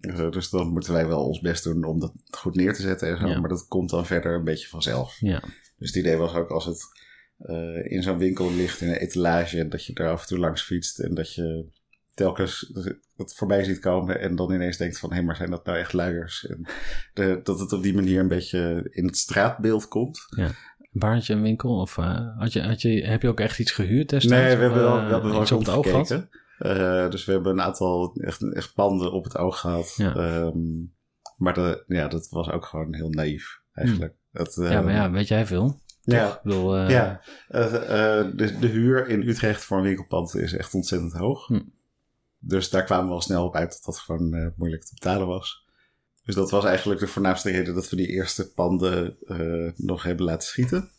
Eh, 0.00 0.30
dus 0.30 0.50
dan 0.50 0.68
moeten 0.68 0.92
wij 0.92 1.06
wel 1.06 1.26
ons 1.26 1.40
best 1.40 1.64
doen 1.64 1.84
om 1.84 2.00
dat 2.00 2.12
goed 2.30 2.54
neer 2.54 2.74
te 2.74 2.82
zetten 2.82 3.08
en 3.08 3.18
zo. 3.18 3.26
Ja. 3.26 3.40
Maar 3.40 3.48
dat 3.48 3.66
komt 3.68 3.90
dan 3.90 4.06
verder 4.06 4.34
een 4.34 4.44
beetje 4.44 4.68
vanzelf. 4.68 5.16
Ja, 5.20 5.40
Dus 5.78 5.88
het 5.88 5.96
idee 5.96 6.16
was 6.16 6.34
ook 6.34 6.50
als 6.50 6.64
het 6.64 6.86
eh, 7.38 7.92
in 7.92 8.02
zo'n 8.02 8.18
winkel 8.18 8.54
ligt 8.54 8.80
in 8.80 8.88
een 8.88 8.94
etalage, 8.94 9.68
dat 9.68 9.84
je 9.84 9.94
er 9.94 10.08
af 10.08 10.20
en 10.20 10.26
toe 10.26 10.38
langs 10.38 10.62
fietst 10.62 10.98
en 10.98 11.14
dat 11.14 11.34
je 11.34 11.66
telkens 12.14 12.72
het 13.16 13.34
voorbij 13.34 13.64
ziet 13.64 13.78
komen 13.78 14.20
en 14.20 14.36
dan 14.36 14.52
ineens 14.52 14.76
denkt 14.76 14.98
van 14.98 15.12
hé, 15.12 15.22
maar 15.22 15.36
zijn 15.36 15.50
dat 15.50 15.64
nou 15.64 15.78
echt 15.78 15.92
luiers? 15.92 16.46
En 16.46 16.66
de, 17.14 17.40
dat 17.42 17.60
het 17.60 17.72
op 17.72 17.82
die 17.82 17.94
manier 17.94 18.20
een 18.20 18.28
beetje 18.28 18.88
in 18.90 19.06
het 19.06 19.16
straatbeeld 19.16 19.88
komt. 19.88 20.18
Waar 20.90 21.14
had 21.14 21.26
je 21.26 21.32
een 21.32 21.42
winkel? 21.42 21.80
Of 21.80 21.98
eh, 21.98 22.38
had 22.38 22.52
je, 22.52 22.62
had 22.62 22.82
je, 22.82 23.06
heb 23.06 23.22
je 23.22 23.28
ook 23.28 23.40
echt 23.40 23.58
iets 23.58 23.70
gehuurd 23.70 24.08
destijds? 24.08 24.46
Nee, 24.46 24.56
we 24.56 24.62
hebben 24.62 24.82
wel, 24.82 24.94
we 24.94 25.12
hebben 25.12 25.30
wel 25.30 25.40
op 25.40 25.48
het 25.48 25.68
oog 25.68 25.86
gehad? 25.86 26.28
Eh, 26.58 27.10
dus 27.10 27.24
we 27.24 27.32
hebben 27.32 27.52
een 27.52 27.62
aantal 27.62 28.14
echt, 28.20 28.52
echt 28.52 28.74
panden 28.74 29.12
op 29.12 29.24
het 29.24 29.36
oog 29.36 29.60
gehad. 29.60 29.94
Ja. 29.96 30.14
Ehm, 30.14 30.58
maar 31.36 31.54
de, 31.54 31.84
ja, 31.86 32.08
dat 32.08 32.28
was 32.28 32.50
ook 32.50 32.64
gewoon 32.64 32.94
heel 32.94 33.10
naïef 33.10 33.60
eigenlijk. 33.72 34.14
Het, 34.32 34.54
Hmm. 34.54 34.66
Ja, 34.66 34.80
maar 34.80 34.92
ja, 34.92 35.10
weet 35.10 35.28
jij 35.28 35.46
veel? 35.46 35.80
Ja, 36.00 36.26
Toch? 36.26 36.36
Ik 36.36 36.42
bedoel, 36.42 36.76
eh, 36.76 36.90
Ja, 36.90 37.20
eh, 37.48 37.72
de, 38.34 38.58
de 38.58 38.66
huur 38.66 39.08
in 39.08 39.28
Utrecht 39.28 39.64
voor 39.64 39.76
een 39.76 39.82
winkelpand 39.82 40.34
is 40.34 40.52
echt 40.52 40.74
ontzettend 40.74 41.12
hoog. 41.12 41.46
Hm. 41.46 41.60
Dus 42.38 42.70
daar 42.70 42.84
kwamen 42.84 43.08
we 43.08 43.14
al 43.14 43.20
snel 43.20 43.44
op 43.44 43.54
uit 43.54 43.70
dat 43.70 43.82
dat 43.84 43.98
gewoon 43.98 44.52
moeilijk 44.56 44.84
te 44.84 44.94
betalen 44.94 45.26
was. 45.26 45.66
Dus 46.24 46.34
dat 46.34 46.50
was 46.50 46.64
eigenlijk 46.64 47.00
de 47.00 47.06
voornaamste 47.06 47.50
reden 47.50 47.74
dat 47.74 47.88
we 47.88 47.96
die 47.96 48.06
eerste 48.06 48.52
panden 48.52 49.16
nog 49.76 50.02
hebben 50.02 50.24
laten 50.24 50.48
schieten. 50.48 50.90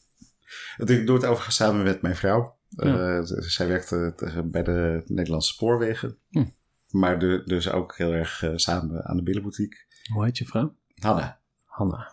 Ik 0.77 1.05
doe 1.05 1.15
het 1.15 1.25
overigens 1.25 1.55
samen 1.55 1.83
met 1.83 2.01
mijn 2.01 2.15
vrouw. 2.15 2.58
Ja. 2.87 3.17
Eh, 3.17 3.21
zij 3.25 3.67
werkte 3.67 4.13
eh, 4.17 4.39
bij 4.45 4.63
de 4.63 5.01
Nederlandse 5.05 5.53
Spoorwegen. 5.53 6.17
Hm. 6.29 6.45
Maar 6.89 7.19
de, 7.19 7.41
dus 7.45 7.69
ook 7.71 7.97
heel 7.97 8.13
erg 8.13 8.43
eh, 8.43 8.51
samen 8.55 9.05
aan 9.05 9.17
de 9.17 9.23
billenboutique. 9.23 9.77
Hoe 10.13 10.25
heet 10.25 10.37
je 10.37 10.45
vrouw? 10.45 10.75
Hanna. 10.95 11.39
Hanna. 11.65 12.11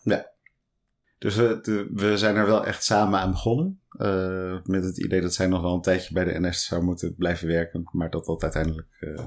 Dus 1.18 1.36
we, 1.36 1.58
de- 1.62 1.90
we 1.94 2.18
zijn 2.18 2.36
er 2.36 2.46
wel 2.46 2.64
echt 2.66 2.84
samen 2.84 3.18
aan 3.20 3.30
begonnen. 3.30 3.80
eh, 3.90 4.58
met 4.64 4.84
het 4.84 4.98
idee 4.98 5.20
dat 5.20 5.34
zij 5.34 5.46
nog 5.46 5.62
wel 5.62 5.74
een 5.74 5.80
tijdje 5.80 6.14
bij 6.14 6.24
de 6.24 6.40
NS 6.48 6.64
zou 6.64 6.82
moeten 6.82 7.14
blijven 7.14 7.48
werken. 7.48 7.88
Maar 7.92 8.10
dat 8.10 8.24
dat 8.26 8.42
uiteindelijk 8.42 8.96
eh, 9.00 9.24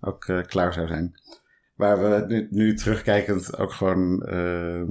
ook 0.00 0.24
eh, 0.24 0.42
klaar 0.42 0.72
zou 0.72 0.86
zijn. 0.86 1.20
Waar 1.74 1.98
we 2.02 2.24
nu, 2.26 2.46
nu 2.50 2.74
terugkijkend 2.74 3.56
ook 3.58 3.72
gewoon 3.72 4.22
ehm, 4.22 4.90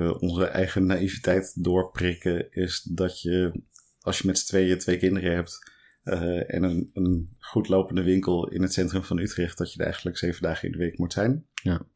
eh, 0.00 0.22
onze 0.22 0.46
eigen 0.46 0.86
naïviteit 0.86 1.64
doorprikken. 1.64 2.50
Is 2.52 2.82
dat 2.82 3.20
je, 3.20 3.62
als 4.06 4.18
je 4.18 4.26
met 4.26 4.38
z'n 4.38 4.46
tweeën 4.46 4.78
twee 4.78 4.96
kinderen 4.98 5.34
hebt. 5.34 5.74
eh, 6.02 6.54
en 6.54 6.62
een, 6.62 6.90
een 6.94 7.36
goed 7.38 7.68
lopende 7.68 8.02
winkel 8.02 8.48
in 8.48 8.62
het 8.62 8.72
centrum 8.72 9.02
van 9.02 9.18
Utrecht. 9.18 9.58
Dat 9.58 9.72
je 9.72 9.78
er 9.78 9.84
eigenlijk 9.84 10.18
zeven 10.18 10.42
dagen 10.42 10.66
in 10.66 10.72
de 10.72 10.78
week 10.78 10.98
moet 10.98 11.12
zijn. 11.12 11.46
Ja. 11.62 11.86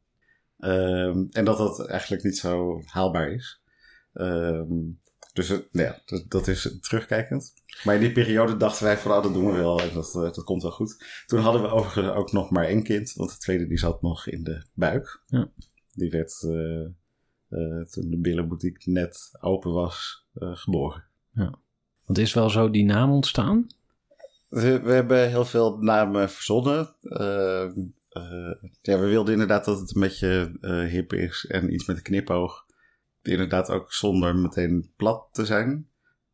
Ehm, 0.58 1.24
en 1.30 1.44
dat 1.44 1.58
dat 1.58 1.86
eigenlijk 1.86 2.22
niet 2.22 2.38
zo 2.38 2.82
haalbaar 2.84 3.32
is. 3.32 3.62
Ehm, 4.12 4.72
dus 5.32 5.48
het- 5.48 5.68
nou 5.72 5.86
ja, 5.86 6.00
dat, 6.04 6.24
dat 6.30 6.48
is 6.48 6.76
terugkijkend. 6.80 7.52
Maar 7.84 7.94
in 7.94 8.00
die 8.00 8.12
periode 8.12 8.56
dachten 8.56 8.84
wij 8.84 8.98
van, 8.98 9.10
ah, 9.12 9.22
dat 9.22 9.32
doen 9.32 9.46
we 9.46 9.52
wel 9.58 9.80
en 9.80 9.94
dat, 9.94 10.14
eh, 10.14 10.20
dat 10.22 10.44
komt 10.44 10.62
wel 10.62 10.70
goed. 10.72 11.22
Toen 11.26 11.40
hadden 11.40 11.62
we 11.62 11.68
overigens 11.68 12.14
ook 12.16 12.32
nog 12.32 12.50
maar 12.50 12.64
één 12.64 12.82
kind, 12.82 13.12
want 13.12 13.30
de 13.30 13.38
tweede 13.38 13.66
die 13.66 13.78
zat 13.78 14.02
nog 14.02 14.26
in 14.26 14.42
de 14.44 14.62
buik. 14.74 15.22
Ja. 15.26 15.50
Die 15.92 16.10
werd 16.10 16.42
eh, 16.42 16.84
eh, 17.48 17.84
toen 17.84 18.10
de 18.10 18.18
billenboutique 18.18 18.90
net 18.90 19.30
open 19.40 19.72
was, 19.72 20.26
eh, 20.34 20.56
geboren. 20.56 21.04
Want 22.10 22.22
is 22.22 22.34
wel 22.34 22.50
zo 22.50 22.70
die 22.70 22.84
naam 22.84 23.10
ontstaan? 23.10 23.66
We, 24.48 24.80
we 24.80 24.92
hebben 24.92 25.28
heel 25.28 25.44
veel 25.44 25.76
namen 25.78 26.30
verzonnen. 26.30 26.94
Ehm, 27.02 27.72
eh, 28.08 28.52
ja, 28.82 28.98
we 28.98 29.06
wilden 29.06 29.32
inderdaad 29.32 29.64
dat 29.64 29.80
het 29.80 29.94
een 29.94 30.00
beetje 30.00 30.58
eh, 30.60 30.84
hip 30.84 31.12
is 31.12 31.46
en 31.46 31.72
iets 31.72 31.86
met 31.86 31.96
een 31.96 32.02
knipoog. 32.02 32.66
Inderdaad 33.22 33.70
ook 33.70 33.92
zonder 33.92 34.36
meteen 34.36 34.92
plat 34.96 35.28
te 35.32 35.46
zijn. 35.46 35.88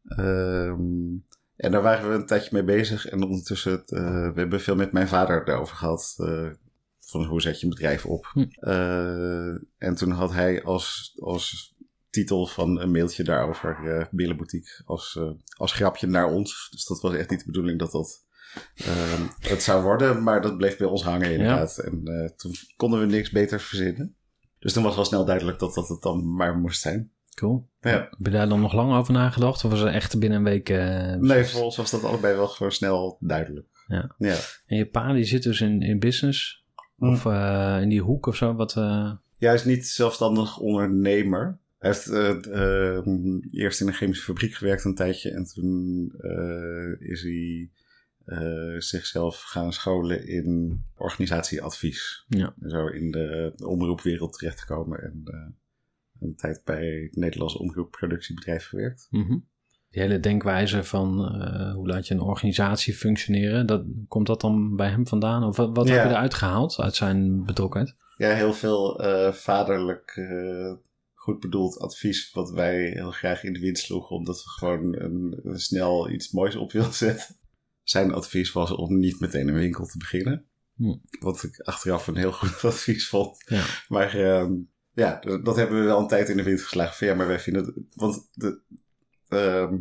Ehm, 0.05 1.15
en 1.57 1.71
daar 1.71 1.83
waren 1.83 2.09
we 2.09 2.15
een 2.15 2.27
tijdje 2.27 2.51
mee 2.53 2.65
bezig. 2.65 3.07
En 3.07 3.23
ondertussen, 3.23 3.83
eh, 3.87 4.33
we 4.33 4.41
hebben 4.41 4.61
veel 4.61 4.77
met 4.77 4.93
mijn 4.93 5.09
vader 5.09 5.45
daarover 5.45 5.77
gehad. 5.77 6.15
eh, 6.19 6.51
van 7.01 7.25
hoe 7.25 7.41
zet 7.41 7.61
je 7.61 7.65
een 7.65 7.73
bedrijf 7.73 8.07
op. 8.07 8.31
Hm. 8.33 8.47
En 9.79 9.95
toen 9.95 10.11
had 10.11 10.33
hij 10.33 10.63
als, 10.63 11.17
als 11.19 11.76
titel 12.17 12.47
van 12.47 12.81
een 12.81 12.91
mailtje 12.91 13.25
daarover 13.25 13.99
eh 13.99 14.07
Billenboutique 14.11 14.83
als, 14.85 15.17
eh, 15.19 15.31
als 15.57 15.73
grapje 15.73 16.07
naar 16.07 16.27
ons. 16.31 16.69
Dus 16.71 16.85
dat 16.85 17.01
was 17.01 17.15
echt 17.15 17.31
niet 17.31 17.39
de 17.39 17.47
bedoeling 17.47 17.79
dat 17.79 17.93
dat 17.93 18.25
ehm, 18.75 19.23
het 19.41 19.63
zou 19.63 19.83
worden. 19.83 20.23
Maar 20.23 20.41
dat 20.43 20.57
bleef 20.57 20.77
bij 20.77 20.87
ons 20.87 21.03
hangen 21.03 21.31
inderdaad. 21.33 21.79
En 21.79 22.01
eh, 22.05 22.31
toen 22.37 22.53
konden 22.77 23.01
we 23.01 23.07
niks 23.07 23.31
beters 23.31 23.65
verzinnen. 23.65 24.15
Dus 24.59 24.73
toen 24.73 24.83
was 24.83 24.95
wel 24.95 25.05
snel 25.05 25.25
duidelijk 25.25 25.59
dat 25.59 25.75
dat 25.75 25.89
het 25.89 26.03
dan 26.03 26.35
maar 26.35 26.57
moest 26.59 26.81
zijn. 26.81 27.11
Cool. 27.35 27.69
Ja. 27.81 27.91
Heb 27.91 28.17
je 28.19 28.31
daar 28.31 28.49
dan 28.49 28.61
nog 28.61 28.73
lang 28.73 28.93
over 28.95 29.13
nagedacht? 29.13 29.65
Of 29.65 29.71
was 29.71 29.81
het 29.81 29.93
echt 29.93 30.19
binnen 30.19 30.39
een 30.39 30.45
week? 30.45 30.69
eh, 30.69 31.15
Nee, 31.15 31.45
voor 31.45 31.63
ons 31.63 31.77
was 31.77 31.91
dat 31.91 32.05
allebei 32.05 32.35
wel 32.37 32.49
gewoon 32.49 32.73
snel 32.73 33.17
duidelijk. 33.21 33.67
Ja. 33.87 34.15
Ja, 34.19 34.37
En 34.67 34.77
je 34.77 34.87
pa 34.87 35.13
die 35.13 35.25
zit 35.25 35.43
dus 35.43 35.61
in, 35.61 35.83
in 35.83 35.99
business? 35.99 36.65
Hm. 36.97 37.05
Of 37.09 37.27
eh, 37.27 37.79
in 37.81 37.89
die 37.89 38.01
hoek 38.01 38.27
of 38.27 38.37
zo? 38.37 38.55
Wat, 38.55 38.77
eh, 38.77 39.13
Ja, 39.39 39.47
hij 39.47 39.55
is 39.55 39.65
niet 39.65 39.87
zelfstandig 39.87 40.59
ondernemer. 40.59 41.59
Hij 41.87 41.95
heeft 41.95 42.11
eh, 42.11 42.97
eh, 42.97 43.07
eerst 43.51 43.81
in 43.81 43.87
een 43.87 43.93
chemische 43.93 44.25
fabriek 44.25 44.55
gewerkt 44.55 44.85
een 44.85 44.95
tijdje. 44.95 45.31
En 45.31 45.45
toen 45.45 46.13
eh, 46.19 47.09
is 47.11 47.23
hij 47.23 47.71
zichzelf 48.79 49.43
gaan 49.43 49.73
scholen 49.73 50.29
in 50.29 50.83
organisatieadvies. 50.97 52.25
Ja. 52.29 52.55
En 52.61 52.71
zo 52.71 52.87
in 52.87 53.11
de 53.11 53.53
omroepwereld 53.65 54.33
terechtgekomen. 54.33 55.03
En 55.03 55.23
een 56.21 56.37
tijd 56.37 56.63
bij 56.65 56.87
het 56.87 57.17
Nederlandse 57.17 57.59
omroepproductiebedrijf 57.59 58.67
gewerkt. 58.67 59.07
mhm. 59.11 59.39
Die 59.91 60.03
hele 60.03 60.21
denkwijze 60.21 60.85
van 60.85 61.09
hoe 61.73 61.87
laat 61.87 62.07
je 62.07 62.15
een 62.15 62.21
organisatie 62.21 62.95
functioneren, 62.95 63.67
dat, 63.67 63.85
komt 64.09 64.27
dat 64.27 64.41
dan 64.41 64.77
bij 64.77 64.89
hem 64.89 65.07
vandaan? 65.07 65.45
Of 65.45 65.57
wat, 65.57 65.77
wat 65.77 65.89
Ja. 65.89 65.95
heb 65.95 66.05
je 66.05 66.11
eruit 66.11 66.35
gehaald 66.35 66.81
uit 66.81 66.95
zijn 66.95 67.45
betrokkenheid? 67.45 67.97
Ja, 68.17 68.31
heel 68.31 68.53
veel 68.53 69.01
vaderlijk 69.33 70.15
goed 71.27 71.41
bedoeld 71.41 71.79
advies. 71.79 72.31
Wat 72.33 72.51
wij 72.51 72.89
heel 72.91 73.11
graag 73.11 73.45
in 73.45 73.53
de 73.53 73.59
wind 73.61 73.79
sloegen. 73.79 74.17
Omdat 74.17 74.37
we 74.45 74.49
gewoon 74.51 74.97
een, 75.01 75.41
een 75.43 75.59
snel 75.61 76.11
iets 76.11 76.31
moois 76.31 76.57
op 76.57 76.73
wilden 76.73 76.95
zetten. 76.95 77.37
Zijn 77.83 78.13
advies 78.13 78.53
was 78.53 78.71
om 78.71 78.99
niet 78.99 79.21
meteen 79.21 79.49
een 79.49 79.55
winkel 79.55 79.87
te 79.87 79.99
beginnen. 79.99 80.45
Hm. 80.77 80.95
Wat 81.21 81.43
ik 81.43 81.61
achteraf 81.61 82.07
een 82.07 82.17
heel 82.17 82.33
goed 82.33 82.65
advies 82.73 83.09
vond. 83.09 83.43
Ja. 83.47 83.65
Maar 83.89 84.15
ehm, 84.15 84.53
ja, 84.93 85.21
dat 85.43 85.57
hebben 85.57 85.79
we 85.79 85.85
wel 85.85 85.99
een 86.01 86.07
tijd 86.09 86.29
in 86.29 86.37
de 86.37 86.43
wind 86.43 86.63
geslagen. 86.63 86.95
Van, 86.97 87.07
ja, 87.07 87.15
maar 87.15 87.27
wij 87.27 87.41
vinden... 87.41 87.65
het- 87.65 87.75
Want 87.95 88.29
de, 88.33 88.61
ehm, 89.29 89.77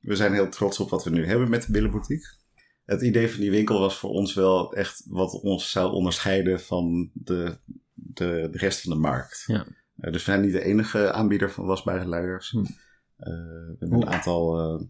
we 0.00 0.16
zijn 0.16 0.32
heel 0.32 0.48
trots 0.48 0.80
op 0.80 0.90
wat 0.90 1.04
we 1.04 1.10
nu 1.10 1.26
hebben 1.26 1.50
met 1.50 1.66
de 1.66 1.72
Billenboutique. 1.72 2.40
Het 2.84 3.02
idee 3.02 3.30
van 3.30 3.40
die 3.40 3.50
winkel 3.50 3.78
was 3.80 3.96
voor 3.98 4.10
ons 4.10 4.34
wel 4.34 4.72
echt 4.74 5.04
wat 5.08 5.32
ons 5.40 5.70
zou 5.70 5.92
onderscheiden 5.92 6.60
van 6.60 7.10
de, 7.14 7.58
de, 7.94 8.48
de 8.50 8.58
rest 8.58 8.80
van 8.80 8.92
de 8.92 8.98
markt. 8.98 9.44
Ja. 9.46 9.66
Eh, 10.02 10.12
dus 10.12 10.24
we 10.24 10.30
zijn 10.30 10.40
niet 10.40 10.52
de 10.52 10.64
enige 10.64 11.12
aanbieder 11.12 11.50
van 11.50 11.66
wasbare 11.66 12.06
luiers. 12.06 12.50
Hm. 12.50 12.58
Eh, 12.58 12.66
we 13.16 13.76
hebben 13.78 14.00
een 14.00 14.08
aantal 14.08 14.58
eh 14.58 14.86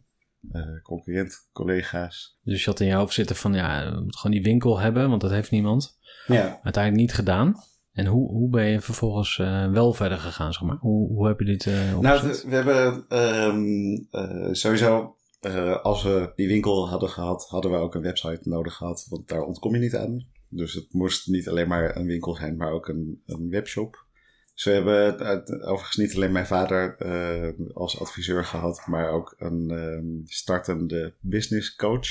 eh, 0.51 0.83
concurrent-collega's. 0.83 2.39
Dus 2.43 2.65
je 2.65 2.71
had 2.71 2.81
in 2.81 2.87
je 2.87 2.95
hoofd 2.95 3.15
zitten 3.15 3.37
van 3.37 3.55
ja, 3.55 3.93
we 3.93 4.01
moeten 4.01 4.19
gewoon 4.19 4.37
die 4.37 4.45
winkel 4.45 4.81
hebben, 4.81 5.09
want 5.09 5.21
dat 5.21 5.31
heeft 5.31 5.51
niemand. 5.51 5.99
Ja. 6.27 6.61
Uiteindelijk 6.63 6.95
niet 6.95 7.15
gedaan. 7.15 7.55
En 7.93 8.07
hoe, 8.07 8.29
hoe 8.29 8.49
ben 8.49 8.67
je 8.67 8.81
vervolgens 8.81 9.39
eh, 9.39 9.71
wel 9.71 9.93
verder 9.93 10.19
gegaan, 10.19 10.53
zeg 10.53 10.63
maar? 10.63 10.77
Hoe, 10.77 11.09
hoe 11.09 11.27
heb 11.27 11.39
je 11.39 11.45
dit 11.45 11.67
eh 11.67 11.99
Nou, 11.99 12.29
we 12.29 12.55
hebben 12.55 13.05
ehm, 13.09 13.95
eh, 14.11 14.53
sowieso, 14.53 15.17
eh, 15.41 15.83
als 15.83 16.03
we 16.03 16.33
die 16.35 16.49
winkel 16.49 16.89
hadden 16.89 17.09
gehad, 17.09 17.47
hadden 17.49 17.71
we 17.71 17.77
ook 17.77 17.95
een 17.95 18.03
website 18.03 18.49
nodig 18.49 18.75
gehad, 18.75 19.07
want 19.09 19.29
daar 19.29 19.43
ontkom 19.43 19.75
je 19.75 19.81
niet 19.81 19.97
aan. 19.97 20.27
Dus 20.49 20.75
het 20.75 20.93
moest 20.93 21.29
niet 21.29 21.49
alleen 21.49 21.69
maar 21.69 21.97
een 21.97 22.07
winkel 22.07 22.35
zijn, 22.35 22.57
maar 22.57 22.73
ook 22.73 22.89
een, 22.89 23.23
een 23.27 23.49
webshop. 23.51 24.07
We 24.55 24.71
hebben 24.71 25.63
overigens 25.63 25.97
niet 25.97 26.15
alleen 26.15 26.33
mijn 26.33 26.47
vader 26.47 26.97
eh, 26.99 27.75
als 27.75 28.01
adviseur 28.01 28.45
gehad, 28.45 28.87
maar 28.87 29.11
ook 29.11 29.35
een 29.39 29.71
ehm, 29.71 30.33
startende 30.33 31.15
business 31.21 31.75
coach. 31.75 32.09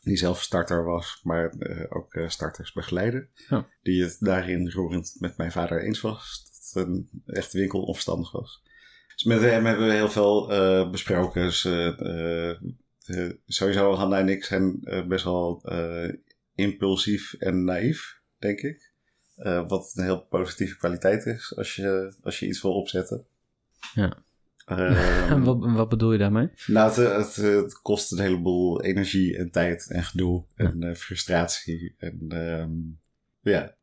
Die 0.00 0.16
zelf 0.16 0.42
starter 0.42 0.84
was, 0.84 1.20
maar 1.22 1.48
eh, 1.48 1.84
ook 1.88 2.14
eh, 2.14 2.28
starters 2.28 2.72
begeleiden. 2.72 3.28
Ja. 3.48 3.66
Die 3.82 4.02
het 4.02 4.16
daarin 4.20 4.70
roerend 4.70 5.16
met 5.18 5.36
mijn 5.36 5.52
vader 5.52 5.82
eens 5.82 6.00
was. 6.00 6.48
Dat 6.72 6.86
een 6.86 7.08
echt 7.26 7.52
winkel 7.52 7.82
onverstandig 7.82 8.32
was. 8.32 8.62
Dus 9.14 9.24
met 9.24 9.40
hem 9.40 9.64
hebben 9.66 9.86
we 9.86 9.92
heel 9.92 10.10
veel 10.10 10.46
besproken. 10.90 11.42
Dus, 11.42 11.68
sowieso, 13.46 13.94
Hanna 13.94 14.18
en 14.18 14.28
ik 14.28 14.44
zijn 14.44 14.80
best 15.08 15.24
wel 15.24 15.62
impulsief 16.54 17.34
en 17.34 17.64
naïef, 17.64 18.20
denk 18.38 18.60
ik. 18.60 18.89
Eh, 19.40 19.68
wat 19.68 19.92
een 19.94 20.04
heel 20.04 20.20
positieve 20.20 20.76
kwaliteit 20.76 21.26
is 21.26 21.56
als 21.56 21.76
je, 21.76 22.14
als 22.22 22.38
je 22.38 22.46
iets 22.46 22.62
wil 22.62 22.74
opzetten. 22.74 23.26
Ja. 23.94 24.16
Ehm, 24.66 25.42
wat, 25.48 25.58
wat 25.60 25.88
bedoel 25.88 26.12
je 26.12 26.18
daarmee? 26.18 26.50
nou, 26.66 26.88
het, 26.88 26.96
het, 26.96 27.36
het 27.36 27.80
kost 27.82 28.12
een 28.12 28.18
heleboel 28.18 28.82
energie 28.82 29.36
en 29.36 29.50
tijd 29.50 29.90
en 29.90 30.04
gedoe 30.04 30.44
en 30.54 30.82
eh, 30.82 30.94
frustratie. 30.94 31.94
En 31.98 32.24
ehm, 32.28 32.70
ja, 33.52 33.74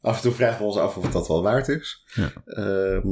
af 0.00 0.16
en 0.16 0.22
toe 0.22 0.32
vragen 0.32 0.58
we 0.58 0.64
ons 0.64 0.76
af 0.76 0.96
of 0.96 1.02
het 1.02 1.12
dat 1.12 1.28
wel 1.28 1.42
waard 1.42 1.68
is. 1.68 2.04
Ja. 2.14 2.32
Ehm, 2.44 3.08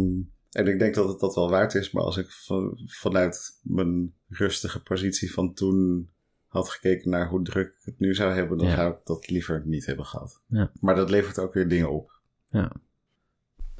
en 0.50 0.66
ik 0.66 0.78
denk 0.78 0.94
dat 0.94 1.08
het 1.08 1.20
dat 1.20 1.34
wel 1.34 1.50
waard 1.50 1.74
is, 1.74 1.90
maar 1.90 2.02
als 2.02 2.16
ik 2.16 2.30
van- 2.30 2.78
vanuit 2.86 3.58
mijn 3.62 4.14
rustige 4.28 4.82
positie 4.82 5.32
van 5.32 5.54
toen 5.54 6.10
had 6.52 6.68
gekeken 6.68 7.10
naar 7.10 7.28
hoe 7.28 7.42
druk 7.42 7.68
ik 7.68 7.84
het 7.84 7.98
nu 7.98 8.14
zou 8.14 8.32
hebben, 8.34 8.58
dan 8.58 8.66
Ja. 8.66 8.74
zou 8.74 8.90
ik 8.92 8.98
dat 9.04 9.30
liever 9.30 9.62
niet 9.64 9.86
hebben 9.86 10.06
gehad. 10.06 10.42
Ja. 10.46 10.70
Maar 10.80 10.94
dat 10.94 11.10
levert 11.10 11.38
ook 11.38 11.54
weer 11.54 11.68
dingen 11.68 11.90
op. 11.90 12.20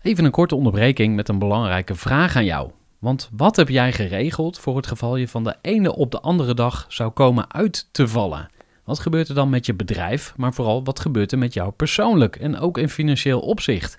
Even 0.02 0.24
een 0.24 0.30
korte 0.30 0.54
onderbreking 0.54 1.16
met 1.16 1.28
een 1.28 1.38
belangrijke 1.38 1.94
vraag 1.94 2.36
aan 2.36 2.44
jou. 2.44 2.70
Want 2.98 3.30
wat 3.32 3.56
heb 3.56 3.68
jij 3.68 3.92
geregeld 3.92 4.58
voor 4.58 4.76
het 4.76 4.86
geval 4.86 5.16
je 5.16 5.28
van 5.28 5.44
de 5.44 5.56
ene 5.60 5.94
op 5.96 6.10
de 6.10 6.20
andere 6.20 6.54
dag 6.54 6.84
zou 6.88 7.10
komen 7.10 7.52
uit 7.52 7.88
te 7.92 8.08
vallen? 8.08 8.48
Wat 8.84 8.98
gebeurt 8.98 9.28
er 9.28 9.34
dan 9.34 9.50
met 9.50 9.66
je 9.66 9.74
bedrijf, 9.74 10.34
maar 10.36 10.54
vooral 10.54 10.84
wat 10.84 11.00
gebeurt 11.00 11.32
er 11.32 11.38
met 11.38 11.54
jou 11.54 11.70
persoonlijk 11.72 12.36
en 12.36 12.58
ook 12.58 12.78
in 12.78 12.88
financieel 12.88 13.40
opzicht? 13.40 13.98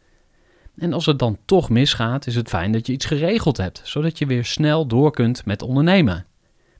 En 0.75 0.93
als 0.93 1.05
het 1.05 1.19
dan 1.19 1.37
toch 1.45 1.69
misgaat, 1.69 2.27
is 2.27 2.35
het 2.35 2.49
fijn 2.49 2.71
dat 2.71 2.87
je 2.87 2.93
iets 2.93 3.05
geregeld 3.05 3.57
hebt, 3.57 3.81
zodat 3.83 4.17
je 4.17 4.25
weer 4.25 4.45
snel 4.45 4.87
door 4.87 5.11
kunt 5.11 5.45
met 5.45 5.61
ondernemen. 5.61 6.25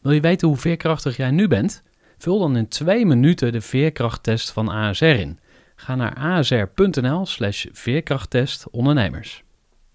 Wil 0.01 0.12
je 0.12 0.21
weten 0.21 0.48
hoe 0.48 0.57
veerkrachtig 0.57 1.17
jij 1.17 1.31
nu 1.31 1.48
bent? 1.48 1.83
Vul 2.17 2.39
dan 2.39 2.57
in 2.57 2.67
twee 2.67 3.05
minuten 3.05 3.51
de 3.51 3.62
veerkrachttest 3.62 4.51
van 4.51 4.67
ASR 4.69 5.05
in. 5.05 5.39
Ga 5.75 5.95
naar 5.95 6.15
asr.nl 6.15 7.25
slash 7.25 7.65
veerkrachttest 7.71 8.69
ondernemers. 8.69 9.43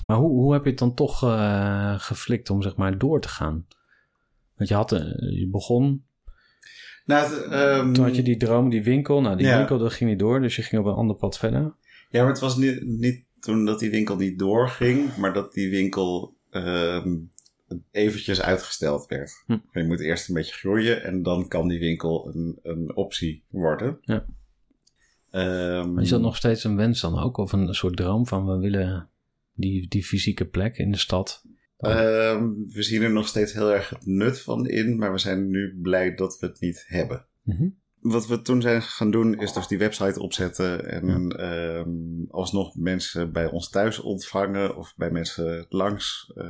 Maar 0.06 0.16
hoe, 0.16 0.30
hoe 0.30 0.52
heb 0.52 0.64
je 0.64 0.70
het 0.70 0.78
dan 0.78 0.94
toch 0.94 1.22
uh, 1.24 1.94
geflikt 1.98 2.50
om 2.50 2.62
zeg 2.62 2.76
maar 2.76 2.98
door 2.98 3.20
te 3.20 3.28
gaan? 3.28 3.66
Want 4.56 4.68
je, 4.68 4.74
had, 4.74 4.92
uh, 4.92 5.00
je 5.38 5.48
begon, 5.50 6.04
Nou, 7.04 7.34
het, 7.34 7.42
ehm, 7.44 7.92
toen 7.92 8.04
had 8.04 8.16
je 8.16 8.22
die 8.22 8.36
droom, 8.36 8.68
die 8.70 8.82
winkel. 8.82 9.20
Nou, 9.20 9.36
die 9.36 9.46
Ja. 9.46 9.56
winkel 9.56 9.78
dat 9.78 9.92
ging 9.92 10.10
niet 10.10 10.18
door, 10.18 10.40
dus 10.40 10.56
je 10.56 10.62
ging 10.62 10.80
op 10.82 10.88
een 10.88 10.94
ander 10.94 11.16
pad 11.16 11.38
verder. 11.38 11.74
Ja, 12.10 12.20
maar 12.20 12.30
het 12.30 12.40
was 12.40 12.56
niet, 12.56 12.82
niet 12.86 13.24
toen 13.46 13.64
dat 13.64 13.78
die 13.78 13.90
winkel 13.90 14.16
niet 14.16 14.38
doorging, 14.38 15.16
maar 15.16 15.32
dat 15.32 15.52
die 15.52 15.70
winkel 15.70 16.36
ehm, 16.50 17.16
eventjes 17.90 18.42
uitgesteld 18.42 19.06
werd. 19.06 19.42
Hm. 19.46 19.58
Je 19.72 19.84
moet 19.84 20.00
eerst 20.00 20.28
een 20.28 20.34
beetje 20.34 20.54
groeien 20.54 21.04
en 21.04 21.22
dan 21.22 21.48
kan 21.48 21.68
die 21.68 21.78
winkel 21.78 22.34
een, 22.34 22.58
een 22.62 22.96
optie 22.96 23.44
worden. 23.48 23.98
Ja. 24.00 24.26
Ehm, 25.30 25.98
is 25.98 26.08
dat 26.08 26.20
nog 26.20 26.36
steeds 26.36 26.64
een 26.64 26.76
wens 26.76 27.00
dan 27.00 27.18
ook? 27.18 27.36
Of 27.36 27.52
een 27.52 27.74
soort 27.74 27.96
droom 27.96 28.26
van 28.26 28.46
we 28.46 28.58
willen 28.58 29.08
die, 29.54 29.88
die 29.88 30.04
fysieke 30.04 30.44
plek 30.44 30.78
in 30.78 30.90
de 30.90 30.98
stad? 30.98 31.44
ehm, 31.78 32.52
we 32.68 32.82
zien 32.82 33.02
er 33.02 33.12
nog 33.12 33.28
steeds 33.28 33.52
heel 33.52 33.72
erg 33.72 33.88
het 33.88 34.06
nut 34.06 34.40
van 34.40 34.68
in, 34.68 34.98
maar 34.98 35.12
we 35.12 35.18
zijn 35.18 35.50
nu 35.50 35.78
blij 35.82 36.14
dat 36.14 36.38
we 36.38 36.46
het 36.46 36.60
niet 36.60 36.84
hebben. 36.86 37.26
Mhm. 37.42 37.68
Wat 38.08 38.26
we 38.26 38.42
toen 38.42 38.60
zijn 38.60 38.82
gaan 38.82 39.10
doen, 39.10 39.40
is 39.40 39.52
dus 39.52 39.66
die 39.66 39.78
website 39.78 40.20
opzetten 40.20 40.90
en 40.90 41.28
ehm, 41.30 42.30
alsnog 42.30 42.76
mensen 42.76 43.32
bij 43.32 43.50
ons 43.50 43.70
thuis 43.70 44.00
ontvangen 44.00 44.76
of 44.76 44.94
bij 44.96 45.10
mensen 45.10 45.66
langs 45.68 46.32
eh, 46.34 46.44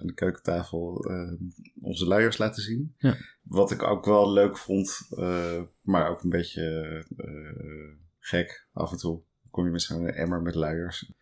aan 0.00 0.06
de 0.06 0.12
keukentafel 0.14 1.04
ehm, 1.04 1.34
onze 1.80 2.06
luiers 2.06 2.38
laten 2.38 2.62
zien. 2.62 2.94
Ja. 2.98 3.16
Wat 3.42 3.70
ik 3.70 3.82
ook 3.82 4.04
wel 4.04 4.32
leuk 4.32 4.58
vond, 4.58 5.08
eh, 5.16 5.62
maar 5.82 6.10
ook 6.10 6.22
een 6.22 6.30
beetje 6.30 7.04
eh, 7.16 7.96
gek 8.18 8.66
af 8.72 8.90
en 8.92 8.98
toe. 8.98 9.20
Kom 9.50 9.64
je 9.64 9.70
met 9.70 9.82
zo'n 9.82 10.08
emmer 10.08 10.42
met 10.42 10.54
luiers. 10.54 11.12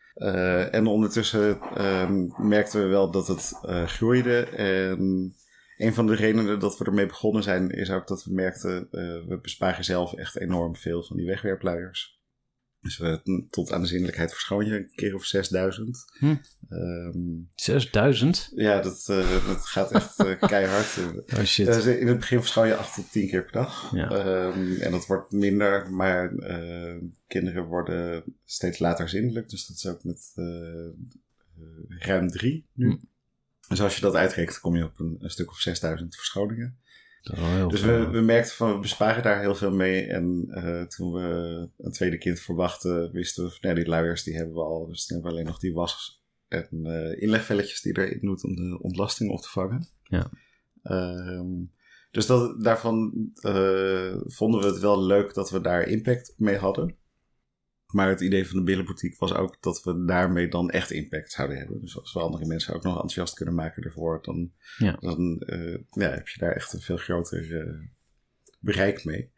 En 0.71 0.87
ondertussen 0.87 1.61
ehm, 1.61 2.49
merkten 2.49 2.83
we 2.83 2.87
wel 2.87 3.11
dat 3.11 3.27
het 3.27 3.59
groeide 3.87 4.41
en 4.45 5.35
een 5.81 5.95
van 5.95 6.07
de 6.07 6.15
redenen 6.15 6.59
dat 6.59 6.79
we 6.79 6.85
ermee 6.85 7.07
begonnen 7.07 7.43
zijn, 7.43 7.71
is 7.71 7.91
ook 7.91 8.07
dat 8.07 8.25
we 8.25 8.33
merkten, 8.33 8.89
eh, 8.91 9.01
we 9.29 9.39
besparen 9.43 9.85
zelf 9.85 10.15
echt 10.15 10.37
enorm 10.37 10.77
veel 10.77 11.03
van 11.03 11.17
die 11.17 11.27
wegwerpluiers. 11.27 12.19
Dus 12.81 12.99
we 12.99 13.47
tot 13.51 13.73
aan 13.73 13.81
de 13.81 13.87
zinnelijkheid 13.87 14.31
verschoon 14.31 14.67
je 14.67 14.77
een 14.77 14.91
keer 14.95 15.15
of 15.15 15.25
6000. 15.25 16.05
Hm. 16.19 16.37
Ehm, 16.69 17.19
6000? 17.55 18.53
ja, 18.55 18.81
dat, 18.81 19.07
eh, 19.09 19.47
dat 19.47 19.67
gaat 19.67 19.93
echt 19.93 20.17
keihard. 20.47 20.99
Oh 21.37 21.43
shit. 21.45 21.85
In 21.85 22.07
het 22.07 22.19
begin 22.19 22.39
verschoon 22.39 22.67
je 22.67 22.77
8 22.77 22.95
tot 22.95 23.13
10 23.13 23.29
keer 23.29 23.43
per 23.43 23.53
dag. 23.53 23.91
Ja. 23.95 24.11
Ehm, 24.11 24.81
en 24.81 24.91
dat 24.91 25.07
wordt 25.07 25.33
minder, 25.33 25.93
maar 25.93 26.33
kinderen 27.27 27.65
worden 27.65 28.25
steeds 28.45 28.79
later 28.79 29.09
zindelijk. 29.09 29.49
Dus 29.49 29.67
dat 29.67 29.77
is 29.77 29.87
ook 29.87 30.05
met 30.05 30.33
ruim 31.89 32.29
3 32.29 32.67
nu. 32.75 32.91
Hm. 32.91 32.97
Dus 33.71 33.81
als 33.83 33.95
je 33.95 34.01
dat 34.01 34.15
uitrekent, 34.15 34.61
kom 34.61 34.77
je 34.77 34.85
op 34.85 34.99
een, 34.99 35.17
een 35.19 35.31
stuk 35.31 35.51
of 35.51 35.59
6000 35.59 36.15
verschoningen. 36.17 36.79
Dat 37.23 37.37
is 37.37 37.41
wel 37.41 37.51
heel 37.51 37.69
Dus 37.69 37.81
we, 37.81 38.09
we 38.09 38.21
merkten 38.21 38.57
van, 38.57 38.73
we 38.73 38.79
besparen 38.79 39.23
daar 39.23 39.41
heel 39.41 39.55
veel 39.55 39.71
mee. 39.71 40.07
En 40.07 40.47
eh, 40.51 40.83
toen 40.83 41.13
we 41.13 41.69
een 41.79 41.93
tweede 41.93 42.19
kind 42.19 42.41
verwachten, 42.41 43.13
wisten 43.13 43.45
we 43.45 43.51
van, 43.51 43.59
nee, 43.61 43.75
die 43.75 43.87
luiers 43.89 44.23
die 44.23 44.37
hebben 44.37 44.55
we 44.55 44.63
al. 44.63 44.87
Dus 44.87 45.07
dan 45.07 45.17
hebben 45.17 45.33
we 45.33 45.39
alleen 45.39 45.51
nog 45.53 45.61
die 45.61 45.73
was- 45.73 46.23
en 46.49 46.69
eh, 46.83 47.23
inlegvelletjes 47.23 47.81
die 47.81 47.99
erin 47.99 48.19
moet 48.21 48.45
om 48.45 48.55
de 48.55 48.79
ontlasting 48.83 49.31
op 49.31 49.41
te 49.41 49.49
vangen. 49.49 49.89
Ja. 50.03 50.31
Ehm, 50.83 51.49
dus 52.11 52.27
dat, 52.27 52.63
daarvan 52.65 53.13
eh, 53.35 54.15
vonden 54.25 54.61
we 54.61 54.67
het 54.67 54.79
wel 54.79 55.03
leuk 55.03 55.35
dat 55.35 55.51
we 55.51 55.61
daar 55.61 55.89
impact 55.89 56.35
mee 56.37 56.57
hadden. 56.57 56.97
Maar 57.93 58.09
het 58.09 58.21
idee 58.21 58.47
van 58.49 58.59
de 58.59 58.65
billenboutique 58.65 59.19
was 59.19 59.35
ook 59.35 59.63
dat 59.63 59.83
we 59.83 60.05
daarmee 60.05 60.49
dan 60.49 60.71
echt 60.71 60.91
impact 60.91 61.33
zouden 61.33 61.59
hebben. 61.59 61.81
Dus 61.81 61.99
als 61.99 62.13
we 62.13 62.21
andere 62.21 62.47
mensen 62.47 62.75
ook 62.75 62.83
nog 62.83 62.93
enthousiast 62.93 63.35
kunnen 63.35 63.55
maken 63.55 63.83
ervoor, 63.83 64.19
dan, 64.23 64.53
Ja. 64.79 64.97
dan 65.01 65.39
eh, 65.41 65.79
ja, 65.91 66.11
heb 66.11 66.29
je 66.29 66.39
daar 66.39 66.53
echt 66.53 66.73
een 66.73 66.81
veel 66.81 66.97
groter 66.97 67.61
eh, 67.61 67.75
bereik 68.59 69.05
mee. 69.05 69.31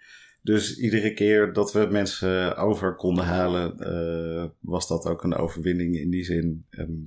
Dus 0.43 0.79
iedere 0.79 1.15
keer 1.15 1.53
dat 1.53 1.73
we 1.73 1.89
mensen 1.91 2.57
over 2.57 2.97
konden 2.97 3.25
halen, 3.25 3.79
eh, 3.79 4.51
was 4.61 4.89
dat 4.89 5.07
ook 5.07 5.25
een 5.25 5.35
overwinning 5.35 5.97
in 5.97 6.11
die 6.11 6.25
zin. 6.25 6.67
En 6.71 7.03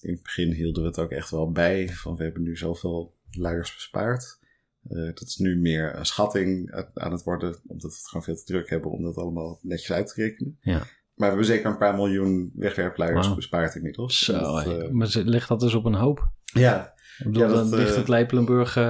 in 0.00 0.12
het 0.12 0.22
begin 0.22 0.52
hielden 0.52 0.82
we 0.82 0.88
het 0.88 0.98
ook 0.98 1.10
echt 1.10 1.30
wel 1.30 1.50
bij, 1.50 1.88
van 1.88 2.16
we 2.16 2.22
hebben 2.22 2.42
nu 2.42 2.56
zoveel 2.56 3.14
luiers 3.30 3.74
bespaard. 3.74 4.39
Eh, 4.88 4.96
dat 5.04 5.22
is 5.26 5.36
nu 5.36 5.56
meer 5.56 5.96
een 5.96 6.06
schatting 6.06 6.72
aan- 6.94 7.12
het 7.12 7.22
worden, 7.22 7.48
omdat 7.66 7.90
we 7.90 7.96
het 7.96 8.08
gewoon 8.08 8.22
veel 8.24 8.34
te 8.36 8.44
druk 8.44 8.70
hebben 8.70 8.90
om 8.90 9.02
dat 9.02 9.16
allemaal 9.16 9.58
netjes 9.62 9.92
uit 9.92 10.06
te 10.14 10.22
rekenen. 10.22 10.58
Ja. 10.60 10.72
Maar 11.14 11.28
we 11.28 11.34
hebben 11.36 11.44
zeker 11.54 11.70
een 11.70 11.78
paar 11.78 11.94
miljoen 11.94 12.52
wegwerpluiers 12.54 13.24
Wauw. 13.26 13.36
bespaard 13.36 13.74
inmiddels. 13.74 14.18
Zo, 14.24 14.32
Dat, 14.38 14.66
eh, 14.66 14.88
maar 14.88 15.08
ligt 15.24 15.48
dat 15.48 15.60
dus 15.60 15.74
op 15.74 15.84
een 15.84 15.94
hoop? 15.94 16.30
ja, 16.44 16.94
Ik 17.18 17.26
bedoel, 17.26 17.42
Ja, 17.42 17.48
dat, 17.48 17.70
dan 17.70 17.78
ligt 17.78 17.90
eh, 17.90 17.96
het 17.96 18.08
Lepelenburg, 18.08 18.76
eh, 18.76 18.82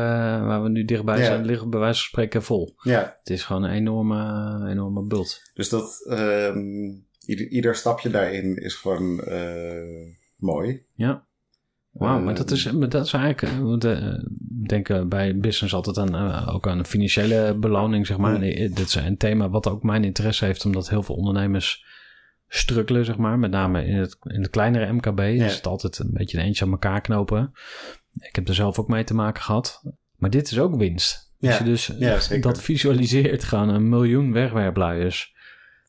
waar 0.47 0.63
we 0.63 0.69
nu 0.69 0.85
dichtbij 0.85 1.19
Ja. 1.19 1.25
zijn, 1.25 1.45
ligt 1.45 1.71
bij 1.71 1.79
wijze 1.81 1.99
van 2.01 2.09
spreken 2.09 2.43
vol. 2.43 2.75
ja, 2.83 3.17
Het 3.19 3.31
is 3.31 3.45
gewoon 3.45 3.63
een 3.63 3.71
enorme, 3.71 4.69
enorme 4.71 5.03
bult. 5.05 5.41
dus 5.55 5.69
dat, 5.69 6.05
ehm, 6.09 6.59
ieder, 7.27 7.47
ieder 7.49 7.75
stapje 7.75 8.11
daarin 8.11 8.57
is 8.57 8.75
gewoon 8.75 9.17
mooi. 10.37 10.85
Ja. 10.95 11.27
Wauw, 11.91 12.19
maar 12.21 12.33
Eh, 12.33 12.39
dat 12.39 12.51
is, 12.51 12.73
maar 12.73 12.89
dat 12.89 13.07
is 13.07 13.13
eigenlijk... 13.13 13.43
eh, 13.55 13.61
want, 13.63 13.85
eh, 13.85 13.93
We 14.61 14.67
denken 14.67 15.09
bij 15.09 15.39
business 15.39 15.75
altijd 15.75 15.99
aan, 15.99 16.15
eh, 16.15 16.55
ook 16.55 16.69
aan 16.69 16.79
een 16.79 16.85
financiële 16.87 17.57
beloning, 17.59 18.07
zeg 18.07 18.17
maar. 18.17 18.43
Eh, 18.43 18.75
dit 18.75 18.87
is 18.87 18.95
een 18.95 19.17
thema 19.17 19.51
wat 19.51 19.69
ook 19.69 19.83
mijn 19.83 20.05
interesse 20.05 20.45
heeft, 20.45 20.65
omdat 20.65 20.89
heel 20.89 21.03
veel 21.03 21.15
ondernemers 21.15 21.85
strukkelen, 22.49 23.05
zeg 23.05 23.17
maar. 23.17 23.39
Met 23.39 23.51
name 23.51 23.85
in 23.87 23.97
het, 23.97 24.17
in 24.23 24.41
het 24.43 24.51
kleinere 24.51 24.93
MKB. 24.93 25.19
Ja. 25.19 25.45
Is 25.45 25.55
het 25.57 25.67
altijd 25.67 25.99
een 25.99 26.11
beetje 26.13 26.39
een 26.39 26.45
eentje 26.45 26.65
aan 26.65 26.71
elkaar 26.71 27.01
knopen. 27.01 27.53
Ik 28.21 28.35
heb 28.35 28.49
er 28.49 28.55
zelf 28.55 28.79
ook 28.79 28.89
mee 28.89 29.05
te 29.05 29.15
maken 29.15 29.43
gehad. 29.43 29.83
Maar 30.17 30.31
dit 30.31 30.51
is 30.51 30.59
ook 30.59 30.77
winst. 30.77 31.33
Als 31.41 31.51
Ja, 31.53 31.59
je 31.59 31.65
dus 31.65 31.87
ja, 31.99 32.19
dat 32.41 32.61
visualiseert, 32.63 33.45
gewoon 33.45 33.69
een 33.69 33.89
miljoen 33.89 34.33
wegwerpluiers. 34.33 35.35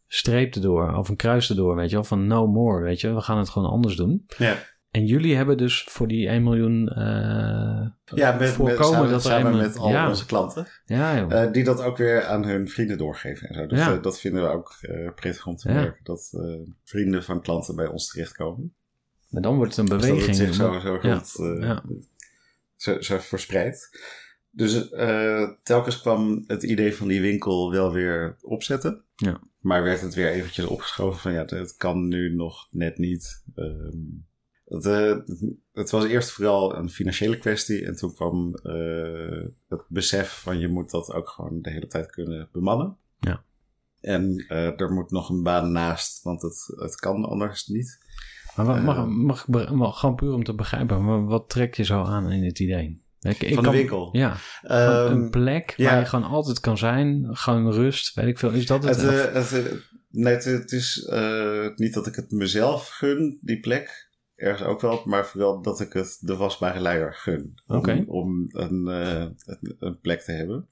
Streep 0.08 0.56
erdoor, 0.56 0.94
of 0.96 1.10
een 1.10 1.16
kruis 1.16 1.50
erdoor, 1.50 1.76
weet 1.76 1.90
je 1.90 1.96
wel. 1.96 2.04
Van 2.04 2.28
no 2.28 2.48
more, 2.48 2.84
weet 2.84 3.02
je. 3.02 3.14
We 3.14 3.22
gaan 3.22 3.38
het 3.38 3.50
gewoon 3.50 3.70
anders 3.70 3.96
doen. 3.96 4.26
Ja, 4.38 4.56
En 4.92 5.06
jullie 5.06 5.36
hebben 5.36 5.58
dus 5.58 5.86
voor 5.90 6.08
die 6.08 6.28
1 6.28 6.44
miljoen 6.44 6.88
eh 6.88 7.88
ja 8.04 8.32
met, 8.32 8.40
met, 8.40 8.50
voorkomen 8.50 8.94
samen, 8.94 9.10
dat 9.10 9.24
samen 9.24 9.58
met 9.58 9.78
al 9.78 9.90
ja. 9.90 10.10
onze 10.10 10.26
klanten. 10.26 10.68
Ja, 10.86 11.18
joh. 11.18 11.42
Eh, 11.44 11.52
die 11.52 11.64
dat 11.64 11.82
ook 11.82 11.98
weer 11.98 12.24
aan 12.26 12.46
hun 12.46 12.68
vrienden 12.70 12.98
doorgeven 12.98 13.48
en 13.50 13.56
zo. 13.56 13.66
Dus 13.68 13.80
Ja. 13.80 13.94
eh, 13.96 14.02
dat 14.02 14.20
vinden 14.20 14.42
we 14.44 14.48
ook 14.50 14.78
prettig 15.16 15.48
om 15.48 15.56
te 15.56 15.72
merken. 15.72 16.00
Dat 16.04 16.30
vrienden 16.84 17.24
van 17.24 17.42
klanten 17.42 17.76
bij 17.76 17.88
ons 17.88 18.08
terechtkomen. 18.08 18.74
maar 19.30 19.42
dan 19.42 19.56
wordt 19.56 19.76
het 19.76 19.90
een 19.90 19.98
Dus 19.98 20.08
dat 20.08 20.18
het 20.18 20.20
beweging. 20.20 20.48
zich 20.48 20.56
zo, 20.56 20.80
zo 20.80 21.00
goed 21.00 21.62
Ja. 21.62 21.84
zo, 22.76 23.02
zo 23.02 23.18
verspreidt. 23.18 23.90
Dus 24.54 24.90
telkens 25.64 26.02
kwam 26.02 26.44
het 26.48 26.64
idee 26.64 26.96
van 26.96 27.08
die 27.08 27.22
winkel 27.22 27.72
wel 27.72 27.92
weer 27.94 28.38
opzetten. 28.42 29.04
Ja. 29.16 29.40
Maar 29.60 29.84
werd 29.84 30.02
het 30.02 30.14
weer 30.14 30.30
eventjes 30.30 30.66
opgeschoven 30.66 31.20
van 31.20 31.34
ja, 31.34 31.46
het 31.46 31.76
kan 31.78 32.08
nu 32.08 32.36
nog 32.36 32.68
net 32.72 32.98
niet. 32.98 33.44
Ehm, 33.56 33.98
het, 34.72 34.86
eh, 34.86 35.16
het 35.74 35.90
was 35.90 36.06
eerst 36.06 36.32
vooral 36.32 36.76
een 36.76 36.90
financiële 36.90 37.38
kwestie. 37.38 37.86
En 37.86 37.96
toen 37.96 38.14
kwam 38.14 38.56
eh, 38.56 39.48
het 39.70 39.82
besef 39.88 40.42
van 40.44 40.60
je 40.60 40.68
moet 40.68 40.90
dat 40.90 41.14
ook 41.14 41.30
gewoon 41.30 41.62
de 41.62 41.70
hele 41.70 41.88
tijd 41.88 42.12
kunnen 42.12 42.50
bemannen. 42.52 42.98
Ja. 43.20 43.44
En 44.02 44.46
eh, 44.48 44.80
er 44.80 44.92
moet 44.92 45.12
nog 45.12 45.30
een 45.30 45.44
baan 45.44 45.72
naast, 45.72 46.24
want 46.24 46.42
het, 46.42 46.66
het 46.76 46.96
kan 46.96 47.26
anders 47.26 47.68
niet. 47.68 48.00
Maar 48.56 48.66
wat, 48.66 48.82
mag, 48.82 49.08
mag 49.48 49.72
mag, 49.72 50.00
gewoon 50.00 50.16
puur 50.16 50.34
om 50.34 50.44
te 50.44 50.56
begrijpen, 50.56 51.06
maar 51.06 51.26
wat 51.26 51.50
trek 51.50 51.76
je 51.76 51.84
zo 51.84 52.04
aan 52.04 52.32
in 52.32 52.44
het 52.44 52.60
idee? 52.60 53.02
Ik, 53.22 53.42
ik 53.42 53.54
Van 53.54 53.64
de 53.64 53.70
kan- 53.70 53.78
winkel? 53.78 54.10
Ja, 54.12 54.36
Ehm, 54.62 55.12
een 55.12 55.30
plek 55.30 55.74
ja. 55.78 55.90
waar 55.90 56.00
je 56.00 56.06
gewoon 56.06 56.30
altijd 56.30 56.60
kan 56.60 56.78
zijn. 56.78 57.28
Gewoon 57.32 57.72
rust, 57.74 58.14
weet 58.14 58.28
ik 58.28 58.40
veel. 58.40 58.52
Is 58.52 58.66
dat 58.66 58.84
het? 58.84 59.02
Het, 59.02 59.50
het, 59.50 59.84
nee, 60.10 60.34
het, 60.34 60.44
het 60.44 60.72
is 60.72 61.10
niet 61.76 61.94
dat 61.94 62.08
ik 62.08 62.16
het 62.16 62.32
mezelf 62.32 62.88
gun, 62.88 63.40
die 63.42 63.60
plek. 63.60 64.10
Ergens 64.42 64.68
ook 64.68 64.82
wel, 64.82 65.02
maar 65.06 65.26
vooral 65.28 65.62
dat 65.62 65.80
ik 65.80 65.94
het 65.94 66.18
de 66.22 66.36
wasbare 66.36 66.80
leier 66.80 67.14
gun. 67.14 67.54
Om, 67.68 68.10
om 68.10 68.48
een, 68.50 68.88
eh, 68.88 69.28
een, 69.80 70.00
plek 70.00 70.22
te 70.22 70.32
hebben. 70.32 70.68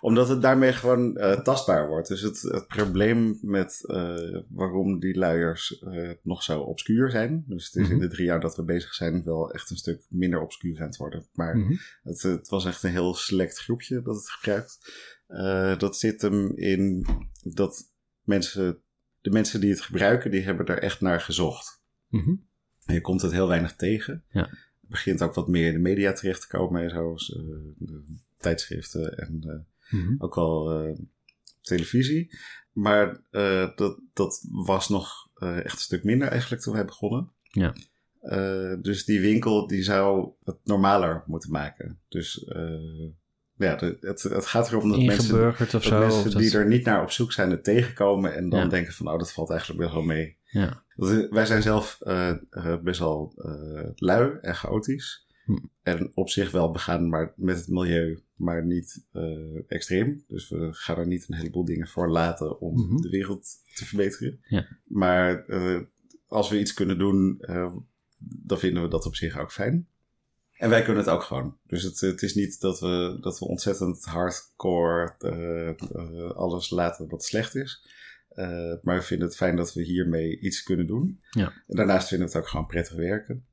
Omdat 0.00 0.28
het 0.28 0.42
daarmee 0.42 0.72
gewoon 0.72 1.16
eh, 1.16 1.40
tastbaar 1.40 1.88
wordt. 1.88 2.08
Dus 2.08 2.20
het, 2.20 2.40
het 2.42 2.66
probleem 2.66 3.38
met 3.42 3.84
eh, 3.86 4.38
waarom 4.48 4.98
die 4.98 5.18
luiers 5.18 5.84
nog 6.22 6.42
zo 6.42 6.60
obscuur 6.60 7.10
zijn. 7.10 7.44
Dus 7.46 7.64
het 7.66 7.74
is 7.74 7.82
Mhm. 7.82 7.92
in 7.92 7.98
de 7.98 8.08
drie 8.08 8.26
jaar 8.26 8.40
dat 8.40 8.56
we 8.56 8.64
bezig 8.64 8.94
zijn 8.94 9.24
wel 9.24 9.50
echt 9.52 9.70
een 9.70 9.76
stuk 9.76 10.06
minder 10.08 10.40
obscuur 10.40 10.80
aan 10.80 10.86
het 10.86 10.96
worden. 10.96 11.26
Maar 11.32 11.56
Mhm. 11.56 11.74
het, 12.02 12.22
het 12.22 12.48
was 12.48 12.64
echt 12.64 12.82
een 12.82 12.90
heel 12.90 13.14
select 13.14 13.58
groepje 13.58 14.02
dat 14.02 14.16
het 14.16 14.30
gebruikt. 14.30 14.78
Dat 15.80 15.96
zit 15.96 16.22
hem 16.22 16.56
in 16.56 17.06
dat 17.42 17.92
mensen, 18.22 18.82
de 19.20 19.30
mensen 19.30 19.60
die 19.60 19.70
het 19.70 19.80
gebruiken, 19.80 20.30
die 20.30 20.42
hebben 20.42 20.66
er 20.66 20.78
echt 20.78 21.00
naar 21.00 21.20
gezocht. 21.20 21.82
Mhm. 22.08 22.34
En 22.86 22.94
je 22.94 23.00
komt 23.00 23.22
het 23.22 23.32
heel 23.32 23.48
weinig 23.48 23.76
tegen. 23.76 24.24
Ja. 24.30 24.40
Het 24.40 24.90
begint 24.90 25.22
ook 25.22 25.34
wat 25.34 25.48
meer 25.48 25.66
in 25.66 25.72
de 25.72 25.78
media 25.78 26.12
terecht 26.12 26.40
te 26.40 26.48
komen, 26.56 26.90
zoals 26.90 27.34
eh, 27.36 27.42
tijdschriften 28.38 29.18
en 29.18 29.38
eh, 29.46 29.98
Mhm. 30.00 30.14
ook 30.18 30.34
wel 30.34 30.70
eh, 30.84 30.98
televisie. 31.60 32.38
Maar 32.72 33.20
dat, 33.76 34.00
dat 34.12 34.46
was 34.50 34.88
nog 34.88 35.28
echt 35.40 35.72
een 35.74 35.78
stuk 35.80 36.04
minder 36.04 36.28
eigenlijk 36.28 36.62
toen 36.62 36.74
wij 36.74 36.84
begonnen. 36.84 37.30
Ja. 37.42 37.74
Dus 38.76 39.04
die 39.04 39.20
winkel 39.20 39.66
die 39.66 39.82
zou 39.82 40.30
het 40.44 40.56
normaler 40.64 41.22
moeten 41.26 41.50
maken. 41.50 42.00
Dus 42.08 42.44
ja, 43.56 43.76
de- 43.76 43.96
het, 44.00 44.22
het 44.22 44.46
gaat 44.46 44.68
erom 44.68 44.88
dat 44.90 44.98
mensen, 45.02 45.24
Ingeburgerd 45.34 45.74
of 45.74 45.82
dat 45.82 45.82
zo. 45.82 45.98
mensen 45.98 46.18
of 46.18 46.24
dat- 46.32 46.42
die 46.42 46.56
er 46.58 46.66
niet 46.66 46.84
naar 46.84 47.02
op 47.02 47.10
zoek 47.10 47.32
zijn 47.32 47.50
het 47.50 47.64
tegenkomen 47.64 48.34
en 48.34 48.48
dan 48.48 48.60
Ja. 48.60 48.66
denken 48.68 48.92
van 48.92 49.08
oh 49.08 49.18
dat 49.18 49.32
valt 49.32 49.50
eigenlijk 49.50 49.80
best 49.80 49.92
wel 49.92 50.02
mee. 50.02 50.36
Ja. 50.52 50.82
Wij 51.30 51.46
zijn 51.46 51.62
zelf 51.62 52.00
eh, 52.00 52.28
eh, 52.50 52.80
best 52.82 52.98
wel 53.00 53.32
eh, 53.36 53.88
lui 53.96 54.38
en 54.40 54.54
chaotisch. 54.54 55.26
Hm. 55.44 55.58
En 55.82 56.10
op 56.14 56.28
zich 56.28 56.50
wel 56.50 56.70
begaan 56.70 57.08
maar 57.08 57.32
met 57.36 57.56
het 57.56 57.68
milieu, 57.68 58.22
maar 58.34 58.64
niet 58.66 59.04
extreem. 59.68 60.24
Dus 60.28 60.48
we 60.48 60.68
gaan 60.72 60.96
er 60.98 61.06
niet 61.06 61.28
een 61.28 61.34
heleboel 61.34 61.64
dingen 61.64 61.88
voor 61.88 62.10
laten 62.10 62.60
om 62.60 62.80
Mhm. 62.80 62.96
de 62.96 63.08
wereld 63.08 63.46
te 63.74 63.84
verbeteren. 63.84 64.38
Ja. 64.42 64.66
Maar 64.84 65.44
als 66.26 66.48
we 66.50 66.58
iets 66.58 66.74
kunnen 66.74 66.98
doen, 66.98 67.44
dan 68.18 68.58
vinden 68.58 68.82
we 68.82 68.88
dat 68.88 69.06
op 69.06 69.14
zich 69.16 69.38
ook 69.38 69.52
fijn. 69.52 69.86
En 70.52 70.70
wij 70.70 70.82
kunnen 70.82 71.02
het 71.02 71.12
ook 71.12 71.22
gewoon. 71.22 71.58
Dus 71.66 71.82
het, 71.82 72.00
het 72.00 72.22
is 72.22 72.34
niet 72.34 72.60
dat 72.60 72.80
we, 72.80 73.18
dat 73.20 73.38
we 73.38 73.44
ontzettend 73.44 74.04
hardcore 74.04 75.14
alles 76.34 76.70
laten 76.70 77.08
wat 77.08 77.24
slecht 77.24 77.54
is. 77.54 77.86
Eh, 78.34 78.74
maar 78.82 78.96
we 78.96 79.02
vinden 79.02 79.26
het 79.26 79.36
fijn 79.36 79.56
dat 79.56 79.74
we 79.74 79.82
hiermee 79.82 80.40
iets 80.40 80.62
kunnen 80.62 80.86
doen. 80.86 81.20
Ja. 81.30 81.52
En 81.66 81.76
daarnaast 81.76 82.08
vinden 82.08 82.26
we 82.26 82.32
het 82.32 82.42
ook 82.42 82.48
gewoon 82.48 82.66
prettig 82.66 82.96
werken. 82.96 83.46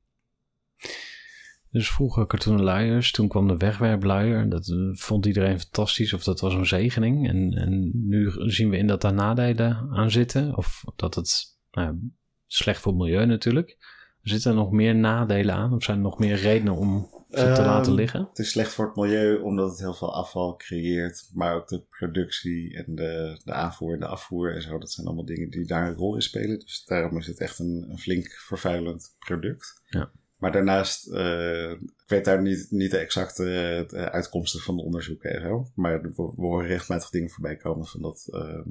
Dus 1.70 1.90
vroeger 1.90 2.26
Cartoon 2.26 2.62
Luiers, 2.62 3.12
toen 3.12 3.28
kwam 3.28 3.48
de 3.48 3.56
wegwerpluier. 3.56 4.48
Dat 4.48 4.68
eh, 4.68 4.76
vond 4.92 5.26
iedereen 5.26 5.60
fantastisch, 5.60 6.12
of 6.12 6.24
dat 6.24 6.40
was 6.40 6.54
een 6.54 6.66
zegening. 6.66 7.28
En, 7.28 7.52
en 7.52 7.90
nu 7.94 8.32
zien 8.36 8.70
we 8.70 8.76
in 8.76 8.86
dat 8.86 9.00
daar 9.00 9.14
nadelen 9.14 9.88
aan 9.90 10.10
zitten. 10.10 10.56
Of 10.56 10.84
dat 10.96 11.14
het 11.14 11.58
nou, 11.70 11.98
slecht 12.46 12.80
voor 12.80 12.92
het 12.92 13.00
milieu 13.00 13.26
natuurlijk. 13.26 13.76
Zitten 14.22 14.50
er 14.50 14.56
nog 14.56 14.70
meer 14.70 14.94
nadelen 14.94 15.54
aan? 15.54 15.72
Of 15.72 15.82
zijn 15.82 15.96
er 15.96 16.02
nog 16.02 16.18
meer 16.18 16.36
redenen 16.36 16.76
om 16.76 17.08
te 17.30 17.36
Ehm, 17.36 17.64
laten 17.64 17.94
liggen? 17.94 18.26
Het 18.28 18.38
is 18.38 18.50
slecht 18.50 18.72
voor 18.72 18.86
het 18.86 18.96
milieu 18.96 19.40
omdat 19.40 19.70
het 19.70 19.78
heel 19.78 19.94
veel 19.94 20.14
afval 20.14 20.56
creëert. 20.56 21.30
Maar 21.34 21.54
ook 21.54 21.68
de 21.68 21.82
productie 21.98 22.76
en 22.76 22.94
de, 22.94 23.40
de 23.44 23.52
aanvoer 23.52 23.94
en 23.94 24.00
de 24.00 24.06
afvoer 24.06 24.54
en 24.54 24.62
zo. 24.62 24.78
Dat 24.78 24.90
zijn 24.90 25.06
allemaal 25.06 25.24
dingen 25.24 25.50
die 25.50 25.66
daar 25.66 25.88
een 25.88 25.96
rol 25.96 26.14
in 26.14 26.22
spelen. 26.22 26.58
Dus 26.58 26.84
daarom 26.84 27.18
is 27.18 27.26
het 27.26 27.40
echt 27.40 27.58
een, 27.58 27.86
een 27.88 27.98
flink 27.98 28.26
vervuilend 28.28 29.16
product. 29.18 29.82
Ja. 29.84 30.10
Maar 30.36 30.52
daarnaast, 30.52 31.08
eh, 31.08 31.70
ik 31.70 32.04
weet 32.06 32.24
daar 32.24 32.42
niet, 32.42 32.66
niet 32.70 32.90
de 32.90 32.98
exacte 32.98 33.44
eh, 33.90 34.02
uitkomsten 34.04 34.60
van 34.60 34.76
de 34.76 34.82
onderzoeken 34.82 35.30
en 35.34 35.40
zo. 35.40 35.66
Maar 35.74 36.02
we, 36.02 36.08
we 36.14 36.32
horen 36.36 36.66
regelmatig 36.66 37.10
dingen 37.10 37.30
voorbij 37.30 37.56
komen 37.56 37.86
van 37.86 38.02
dat... 38.02 38.28
ehm, 38.30 38.70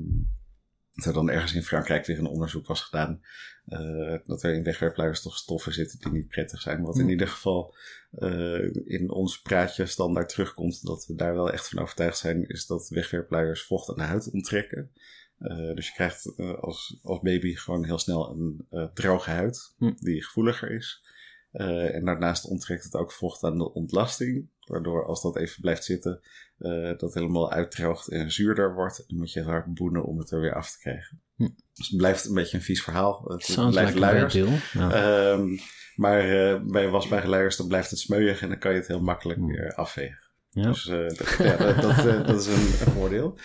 dat 0.99 1.07
er 1.07 1.13
dan 1.13 1.29
ergens 1.29 1.53
in 1.53 1.63
Frankrijk 1.63 2.05
weer 2.05 2.19
een 2.19 2.25
onderzoek 2.25 2.67
was 2.67 2.81
gedaan. 2.81 3.21
eh, 3.65 4.15
dat 4.25 4.43
er 4.43 4.53
in 4.53 4.63
wegwerpluiers 4.63 5.21
toch 5.21 5.37
stoffen 5.37 5.73
zitten 5.73 5.99
die 5.99 6.11
niet 6.11 6.27
prettig 6.27 6.61
zijn. 6.61 6.81
Wat 6.81 6.95
in 6.97 7.03
Hm. 7.03 7.09
ieder 7.09 7.27
geval 7.27 7.75
eh, 8.11 8.75
in 8.85 9.09
ons 9.11 9.41
praatje 9.41 9.85
standaard 9.85 10.29
terugkomt. 10.29 10.85
Dat 10.85 11.05
we 11.05 11.15
daar 11.15 11.33
wel 11.33 11.51
echt 11.51 11.69
van 11.69 11.79
overtuigd 11.79 12.17
zijn. 12.17 12.47
Is 12.47 12.65
dat 12.65 12.89
wegwerpluiers 12.89 13.63
vocht 13.63 13.89
aan 13.89 13.95
de 13.95 14.01
huid 14.01 14.29
onttrekken. 14.31 14.91
Eh, 15.37 15.75
dus 15.75 15.87
je 15.87 15.93
krijgt 15.93 16.33
als, 16.59 16.99
als 17.03 17.19
baby 17.19 17.55
gewoon 17.55 17.85
heel 17.85 17.99
snel 17.99 18.29
een 18.29 18.67
droge 18.93 19.29
huid. 19.29 19.73
Hm. 19.77 19.91
Die 19.95 20.23
gevoeliger 20.23 20.71
is. 20.71 21.03
En 21.51 22.05
daarnaast 22.05 22.45
onttrekt 22.45 22.83
het 22.83 22.95
ook 22.95 23.11
vocht 23.11 23.43
aan 23.43 23.57
de 23.57 23.73
ontlasting. 23.73 24.49
Waardoor 24.69 25.05
als 25.05 25.21
dat 25.21 25.37
even 25.37 25.61
blijft 25.61 25.83
zitten, 25.83 26.19
eh, 26.57 26.97
dat 26.97 27.13
helemaal 27.13 27.51
uitdroogt 27.51 28.07
en 28.07 28.31
zuurder 28.31 28.73
wordt. 28.73 29.03
Dan 29.07 29.17
moet 29.17 29.31
je 29.33 29.43
hard 29.43 29.73
boenen 29.73 30.03
om 30.03 30.17
het 30.17 30.31
er 30.31 30.39
weer 30.39 30.53
af 30.53 30.71
te 30.71 30.79
krijgen. 30.79 31.21
Hm. 31.35 31.49
Dus 31.73 31.87
het 31.87 31.97
blijft 31.97 32.25
een 32.25 32.33
beetje 32.33 32.57
een 32.57 32.63
vies 32.63 32.83
verhaal. 32.83 33.23
Het 33.27 33.43
Sounds 33.43 33.75
blijft 33.75 33.93
like 33.93 34.05
luiers. 34.05 34.33
Ja. 34.73 34.91
Ehm, 34.91 35.57
maar 35.95 36.19
eh, 36.19 36.61
bij 36.63 37.25
luiers 37.27 37.55
dan 37.55 37.67
blijft 37.67 37.89
het 37.89 37.99
smeuig 37.99 38.41
en 38.41 38.49
dan 38.49 38.59
kan 38.59 38.71
je 38.71 38.77
het 38.77 38.87
heel 38.87 39.01
makkelijk 39.01 39.39
Hm. 39.39 39.45
weer 39.45 39.73
afvegen. 39.73 40.27
Ja. 40.49 40.67
Dus 40.67 40.87
eh, 40.87 41.07
dat, 41.07 41.35
ja, 41.37 41.57
dat, 41.57 41.81
dat, 41.81 42.27
dat 42.27 42.39
is 42.39 42.47
een, 42.47 42.87
een 42.87 42.93
voordeel. 42.93 43.37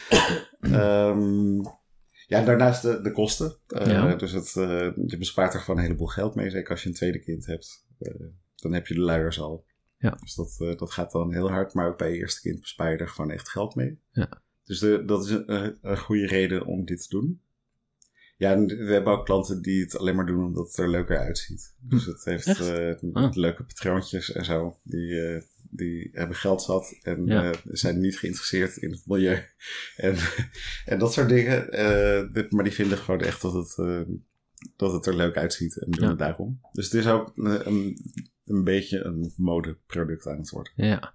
Ehm, 0.60 1.60
ja, 2.26 2.38
en 2.38 2.44
daarnaast 2.44 2.82
de, 2.82 3.00
de 3.00 3.12
kosten. 3.12 3.56
Ja. 3.66 4.14
Dus 4.14 4.32
het, 4.32 4.52
je 5.06 5.16
bespaart 5.18 5.54
er 5.54 5.60
gewoon 5.60 5.76
een 5.76 5.86
heleboel 5.86 6.06
geld 6.06 6.34
mee. 6.34 6.50
Zeker 6.50 6.70
als 6.70 6.82
je 6.82 6.88
een 6.88 6.94
tweede 6.94 7.20
kind 7.20 7.46
hebt. 7.46 7.86
Dan 8.56 8.72
heb 8.72 8.86
je 8.86 8.94
de 8.94 9.00
luiers 9.00 9.40
al. 9.40 9.64
Ja. 10.04 10.18
Dus 10.20 10.34
dat, 10.34 10.56
eh, 10.58 10.76
dat 10.76 10.90
gaat 10.92 11.12
dan 11.12 11.32
heel 11.32 11.50
hard. 11.50 11.74
Maar 11.74 11.88
ook 11.88 11.98
bij 11.98 12.10
je 12.12 12.18
eerste 12.18 12.40
kind 12.40 12.60
bespaar 12.60 12.90
je 12.90 12.96
er 12.96 13.08
gewoon 13.08 13.30
echt 13.30 13.48
geld 13.48 13.74
mee. 13.74 13.98
Ja. 14.12 14.42
Dus 14.64 14.78
de, 14.78 15.04
dat 15.04 15.24
is 15.24 15.30
een, 15.30 15.78
een 15.82 15.98
goede 15.98 16.26
reden 16.26 16.64
om 16.66 16.84
dit 16.84 17.02
te 17.02 17.08
doen. 17.08 17.40
Ja, 18.36 18.52
en 18.52 18.66
we 18.66 18.92
hebben 18.92 19.12
ook 19.12 19.24
klanten 19.24 19.62
die 19.62 19.80
het 19.82 19.96
alleen 19.98 20.16
maar 20.16 20.26
doen 20.26 20.44
omdat 20.44 20.66
het 20.66 20.76
er 20.76 20.88
leuker 20.90 21.18
uitziet. 21.18 21.74
Dus 21.80 22.04
het 22.06 22.24
heeft 22.24 22.46
eh, 22.60 22.94
Ah. 23.12 23.34
leuke 23.34 23.64
patroontjes 23.64 24.32
en 24.32 24.44
zo. 24.44 24.78
Die, 24.82 25.20
eh, 25.20 25.42
die 25.70 26.08
hebben 26.12 26.36
geld 26.36 26.62
zat 26.62 26.98
en 27.02 27.26
Ja. 27.26 27.50
eh, 27.50 27.58
zijn 27.64 28.00
niet 28.00 28.18
geïnteresseerd 28.18 28.76
in 28.76 28.90
het 28.90 29.06
milieu. 29.06 29.38
En, 29.96 30.16
en 30.84 30.98
dat 30.98 31.12
soort 31.12 31.28
dingen. 31.28 31.70
eh, 31.72 32.32
dit- 32.32 32.52
maar 32.52 32.64
die 32.64 32.72
vinden 32.72 32.98
gewoon 32.98 33.20
echt 33.20 33.42
dat 33.42 33.52
het, 33.52 33.78
eh, 33.78 34.00
dat 34.76 34.92
het 34.92 35.06
er 35.06 35.16
leuk 35.16 35.36
uitziet 35.36 35.76
en 35.76 35.90
doen 35.90 36.02
Ja. 36.04 36.08
het 36.10 36.18
daarom. 36.18 36.60
Dus 36.72 36.84
het 36.84 36.94
is 36.94 37.06
ook 37.06 37.32
een, 37.36 37.96
een, 38.46 38.64
beetje 38.64 39.04
een 39.04 39.32
modeproduct 39.36 40.26
aan 40.26 40.38
het 40.38 40.50
worden. 40.50 40.72
Ja, 40.76 41.12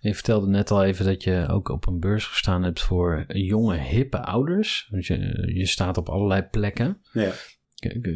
je 0.00 0.14
vertelde 0.14 0.46
net 0.46 0.70
al 0.70 0.84
even 0.84 1.04
dat 1.04 1.22
je 1.22 1.46
ook 1.50 1.68
op 1.68 1.86
een 1.86 2.00
beurs 2.00 2.26
gestaan 2.26 2.62
hebt 2.62 2.82
voor 2.82 3.24
jonge, 3.28 3.76
hippe 3.76 4.22
ouders. 4.22 4.88
Dus 4.90 5.06
je, 5.06 5.50
je 5.54 5.66
staat 5.66 5.96
op 5.96 6.08
allerlei 6.08 6.42
plekken. 6.42 7.00
Ja. 7.12 7.30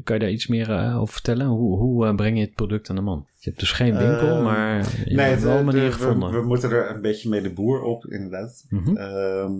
Kan 0.05 0.15
je 0.15 0.21
daar 0.21 0.31
iets 0.31 0.47
meer 0.47 0.71
eh, 0.71 1.01
over 1.01 1.13
vertellen? 1.15 1.47
Hoe, 1.47 1.79
hoe 1.79 2.07
eh, 2.07 2.15
breng 2.15 2.37
je 2.39 2.45
het 2.45 2.55
product 2.55 2.91
aan 2.91 2.97
de 2.97 3.03
man? 3.03 3.27
Je 3.35 3.49
hebt 3.49 3.61
dus 3.61 3.73
geen 3.73 3.97
winkel, 3.97 4.29
Ehm, 4.29 4.43
maar 4.43 4.77
je 5.05 5.15
nee, 5.15 5.27
hebt 5.27 5.43
wel 5.43 5.57
een 5.59 5.65
manier 5.65 5.85
de- 5.85 5.93
gevonden. 5.93 6.31
We, 6.31 6.41
we 6.41 6.47
moeten 6.47 6.71
er 6.71 6.91
een 6.91 7.01
beetje 7.01 7.29
mee 7.29 7.41
de 7.43 7.53
boer 7.53 7.83
op, 7.83 8.05
inderdaad. 8.07 8.65
Mhm. 8.69 8.97
Ehm, 8.97 9.53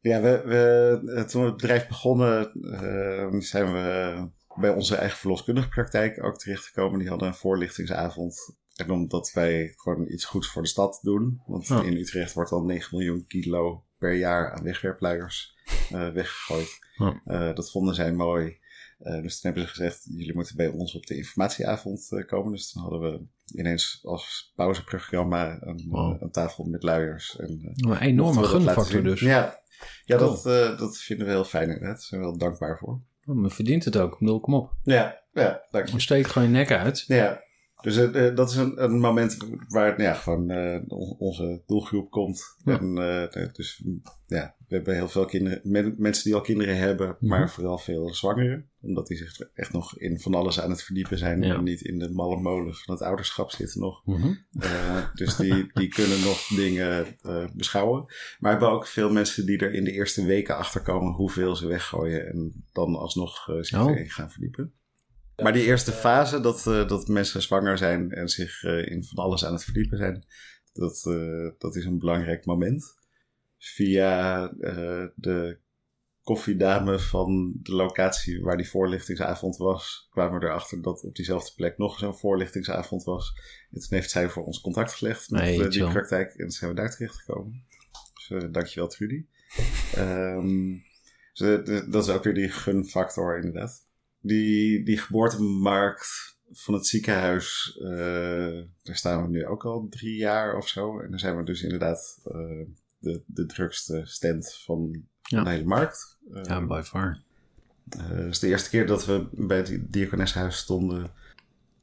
ja, 0.00 0.20
we, 0.20 0.42
we, 0.44 1.12
eh, 1.14 1.22
toen 1.22 1.40
we 1.42 1.46
het 1.48 1.56
bedrijf 1.56 1.88
begonnen, 1.88 2.52
eh, 2.72 3.40
zijn 3.40 3.72
we 3.72 4.14
bij 4.60 4.70
onze 4.70 4.96
eigen 4.96 5.18
verloskundige 5.18 5.68
praktijk 5.68 6.24
ook 6.24 6.38
terechtgekomen. 6.38 6.98
Die 6.98 7.08
hadden 7.08 7.28
een 7.28 7.34
voorlichtingsavond. 7.34 8.56
En 8.76 8.90
omdat 8.90 9.30
wij 9.34 9.72
gewoon 9.76 10.06
iets 10.12 10.24
goeds 10.24 10.48
voor 10.48 10.62
de 10.62 10.68
stad 10.68 10.98
doen. 11.02 11.42
Want 11.46 11.66
Ja. 11.66 11.82
in 11.82 11.96
Utrecht 11.96 12.32
wordt 12.32 12.50
al 12.52 12.64
9 12.64 12.96
miljoen 12.98 13.26
kilo 13.26 13.84
per 13.98 14.14
jaar 14.14 14.52
aan 14.52 14.62
wegwerpluiers 14.64 15.56
eh, 15.90 16.08
weggegooid. 16.10 16.78
Ja. 16.96 17.20
Eh, 17.24 17.54
dat 17.54 17.70
vonden 17.70 17.94
zij 17.94 18.12
mooi. 18.12 18.60
Eh, 18.98 19.22
dus 19.22 19.40
toen 19.40 19.52
hebben 19.52 19.62
ze 19.62 19.68
gezegd, 19.74 20.04
jullie 20.10 20.34
moeten 20.34 20.56
bij 20.56 20.68
ons 20.68 20.94
op 20.94 21.06
de 21.06 21.16
informatieavond 21.16 22.08
komen. 22.26 22.52
Dus 22.52 22.72
toen 22.72 22.82
hadden 22.82 23.00
we 23.00 23.26
ineens 23.58 24.00
als 24.02 24.52
pauzeprogramma 24.54 25.56
een, 25.60 25.86
Wow. 25.88 26.22
een 26.22 26.30
tafel 26.30 26.64
met 26.64 26.82
luiers. 26.82 27.36
En, 27.36 27.72
Een 27.74 27.98
enorme 27.98 28.44
gunfactor 28.44 29.02
dus. 29.02 29.20
Ja, 29.20 29.62
ja 30.04 30.16
Cool. 30.16 30.42
dat, 30.42 30.78
dat 30.78 30.98
vinden 30.98 31.26
we 31.26 31.32
heel 31.32 31.44
fijn 31.44 31.68
inderdaad. 31.68 31.90
Daar 31.96 32.02
zijn 32.02 32.20
we 32.20 32.26
wel 32.26 32.38
dankbaar 32.38 32.78
voor. 32.78 33.00
Oh, 33.26 33.36
maar 33.36 33.50
verdient 33.50 33.84
het 33.84 33.96
ook. 33.96 34.12
Ik 34.12 34.18
bedoel, 34.18 34.40
kom 34.40 34.54
op. 34.54 34.72
Ja, 34.82 35.20
ja, 35.32 35.62
dank 35.70 35.88
je. 35.88 36.00
Steek 36.00 36.26
gewoon 36.26 36.48
je 36.48 36.54
nek 36.54 36.70
uit. 36.70 37.04
Ja, 37.06 37.42
dus 37.82 37.96
eh, 37.96 38.34
dat 38.34 38.50
is 38.50 38.56
een, 38.56 38.82
een 38.82 38.98
moment 38.98 39.36
waar 39.68 39.90
nou 39.90 40.02
ja, 40.02 40.14
gewoon 40.14 40.50
eh, 40.50 40.80
on- 40.88 41.16
onze 41.18 41.62
doelgroep 41.66 42.10
komt. 42.10 42.42
Ja. 42.64 42.78
En, 42.80 42.98
eh, 43.32 43.52
dus 43.52 43.84
ja, 44.26 44.54
we 44.68 44.74
hebben 44.74 44.94
heel 44.94 45.08
veel 45.08 45.24
kinderen, 45.24 45.60
men- 45.62 45.94
mensen 45.98 46.24
die 46.24 46.34
al 46.34 46.40
kinderen 46.40 46.76
hebben, 46.76 47.06
Mhm. 47.06 47.26
maar 47.26 47.50
vooral 47.50 47.78
veel 47.78 48.14
zwangeren. 48.14 48.66
Omdat 48.82 49.06
die 49.06 49.16
zich 49.16 49.38
echt 49.54 49.72
nog 49.72 49.98
in 49.98 50.20
van 50.20 50.34
alles 50.34 50.60
aan 50.60 50.70
het 50.70 50.82
verdiepen 50.82 51.18
zijn 51.18 51.42
Ja. 51.42 51.54
en 51.54 51.62
niet 51.64 51.80
in 51.80 51.98
de 51.98 52.10
malle 52.10 52.40
molen 52.40 52.74
van 52.74 52.94
het 52.94 53.02
ouderschap 53.02 53.50
zitten 53.50 53.80
nog. 53.80 54.02
Mhm. 54.04 54.32
Dus 55.14 55.36
die, 55.36 55.70
die 55.72 55.88
kunnen 55.88 56.20
nog 56.20 56.46
dingen 56.46 57.06
beschouwen. 57.54 58.00
Maar 58.04 58.14
we 58.40 58.48
hebben 58.48 58.70
ook 58.70 58.86
veel 58.86 59.12
mensen 59.12 59.46
die 59.46 59.58
er 59.58 59.74
in 59.74 59.84
de 59.84 59.92
eerste 59.92 60.24
weken 60.24 60.56
achter 60.56 60.80
komen 60.82 61.12
hoeveel 61.12 61.56
ze 61.56 61.66
weggooien. 61.66 62.26
En 62.28 62.64
dan 62.72 62.94
alsnog 62.96 63.48
zich 63.60 63.80
Oh. 63.80 63.90
erin 63.90 64.10
gaan 64.10 64.30
verdiepen. 64.30 64.72
Maar 65.42 65.52
die 65.52 65.64
eerste 65.64 65.92
fase, 65.92 66.40
dat, 66.40 66.66
eh, 66.66 66.88
dat 66.88 67.08
mensen 67.08 67.42
zwanger 67.42 67.78
zijn 67.78 68.10
en 68.10 68.28
zich 68.28 68.62
eh, 68.62 68.86
in 68.86 69.04
van 69.04 69.24
alles 69.24 69.44
aan 69.44 69.52
het 69.52 69.64
verdiepen 69.64 69.98
zijn, 69.98 70.24
dat, 70.72 71.06
eh, 71.06 71.50
dat 71.58 71.76
is 71.76 71.84
een 71.84 71.98
belangrijk 71.98 72.44
moment. 72.44 73.00
via 73.64 74.48
de 75.14 75.58
koffiedame 76.22 76.98
van 76.98 77.52
de 77.62 77.72
locatie 77.72 78.42
waar 78.42 78.56
die 78.56 78.68
voorlichtingsavond 78.68 79.56
was, 79.56 80.06
kwamen 80.10 80.40
we 80.40 80.46
erachter 80.46 80.82
dat 80.82 81.02
op 81.02 81.14
diezelfde 81.14 81.52
plek 81.56 81.78
nog 81.78 81.98
zo'n 81.98 82.16
voorlichtingsavond 82.16 83.04
was. 83.04 83.32
En 83.70 83.80
toen 83.80 83.98
heeft 83.98 84.10
zij 84.10 84.28
voor 84.28 84.44
ons 84.44 84.60
contact 84.60 84.92
gelegd 84.92 85.30
met 85.30 85.40
Nee, 85.40 85.68
die 85.68 85.88
praktijk 85.88 86.34
en 86.34 86.50
zijn 86.50 86.70
we 86.70 86.76
daar 86.76 86.90
terecht 86.90 87.16
gekomen. 87.16 87.64
Dus 88.14 88.30
uh, 88.30 88.52
dankjewel 88.52 88.88
Trudy. 88.88 89.26
Ehm, 89.94 90.76
dus, 91.32 91.84
dat 91.90 92.04
is 92.04 92.14
ook 92.14 92.24
weer 92.24 92.34
die 92.34 92.48
gunfactor 92.48 93.36
inderdaad. 93.36 93.91
Die, 94.22 94.84
die 94.84 94.98
geboortemarkt 94.98 96.36
van 96.52 96.74
het 96.74 96.86
ziekenhuis, 96.86 97.78
eh, 97.82 98.58
daar 98.82 98.96
staan 98.96 99.22
we 99.22 99.28
nu 99.28 99.46
ook 99.46 99.64
al 99.64 99.86
drie 99.90 100.16
jaar 100.16 100.56
of 100.56 100.68
zo. 100.68 101.00
En 101.00 101.10
daar 101.10 101.18
zijn 101.18 101.36
we 101.36 101.42
dus 101.44 101.62
inderdaad 101.62 102.18
eh, 102.24 102.66
de, 102.98 103.22
de 103.26 103.46
drukste 103.46 104.00
stand 104.04 104.54
van 104.64 105.02
Ja. 105.22 105.42
de 105.44 105.50
hele 105.50 105.64
markt. 105.64 106.18
Eh, 106.34 106.42
Ja, 106.44 106.66
by 106.66 106.80
far. 106.84 107.22
eh, 107.88 108.08
dus 108.08 108.38
de 108.38 108.46
eerste 108.48 108.70
keer 108.70 108.86
dat 108.86 109.06
we 109.06 109.26
bij 109.32 109.56
het 109.56 109.78
diakoneshuis 109.92 110.56
stonden, 110.56 111.10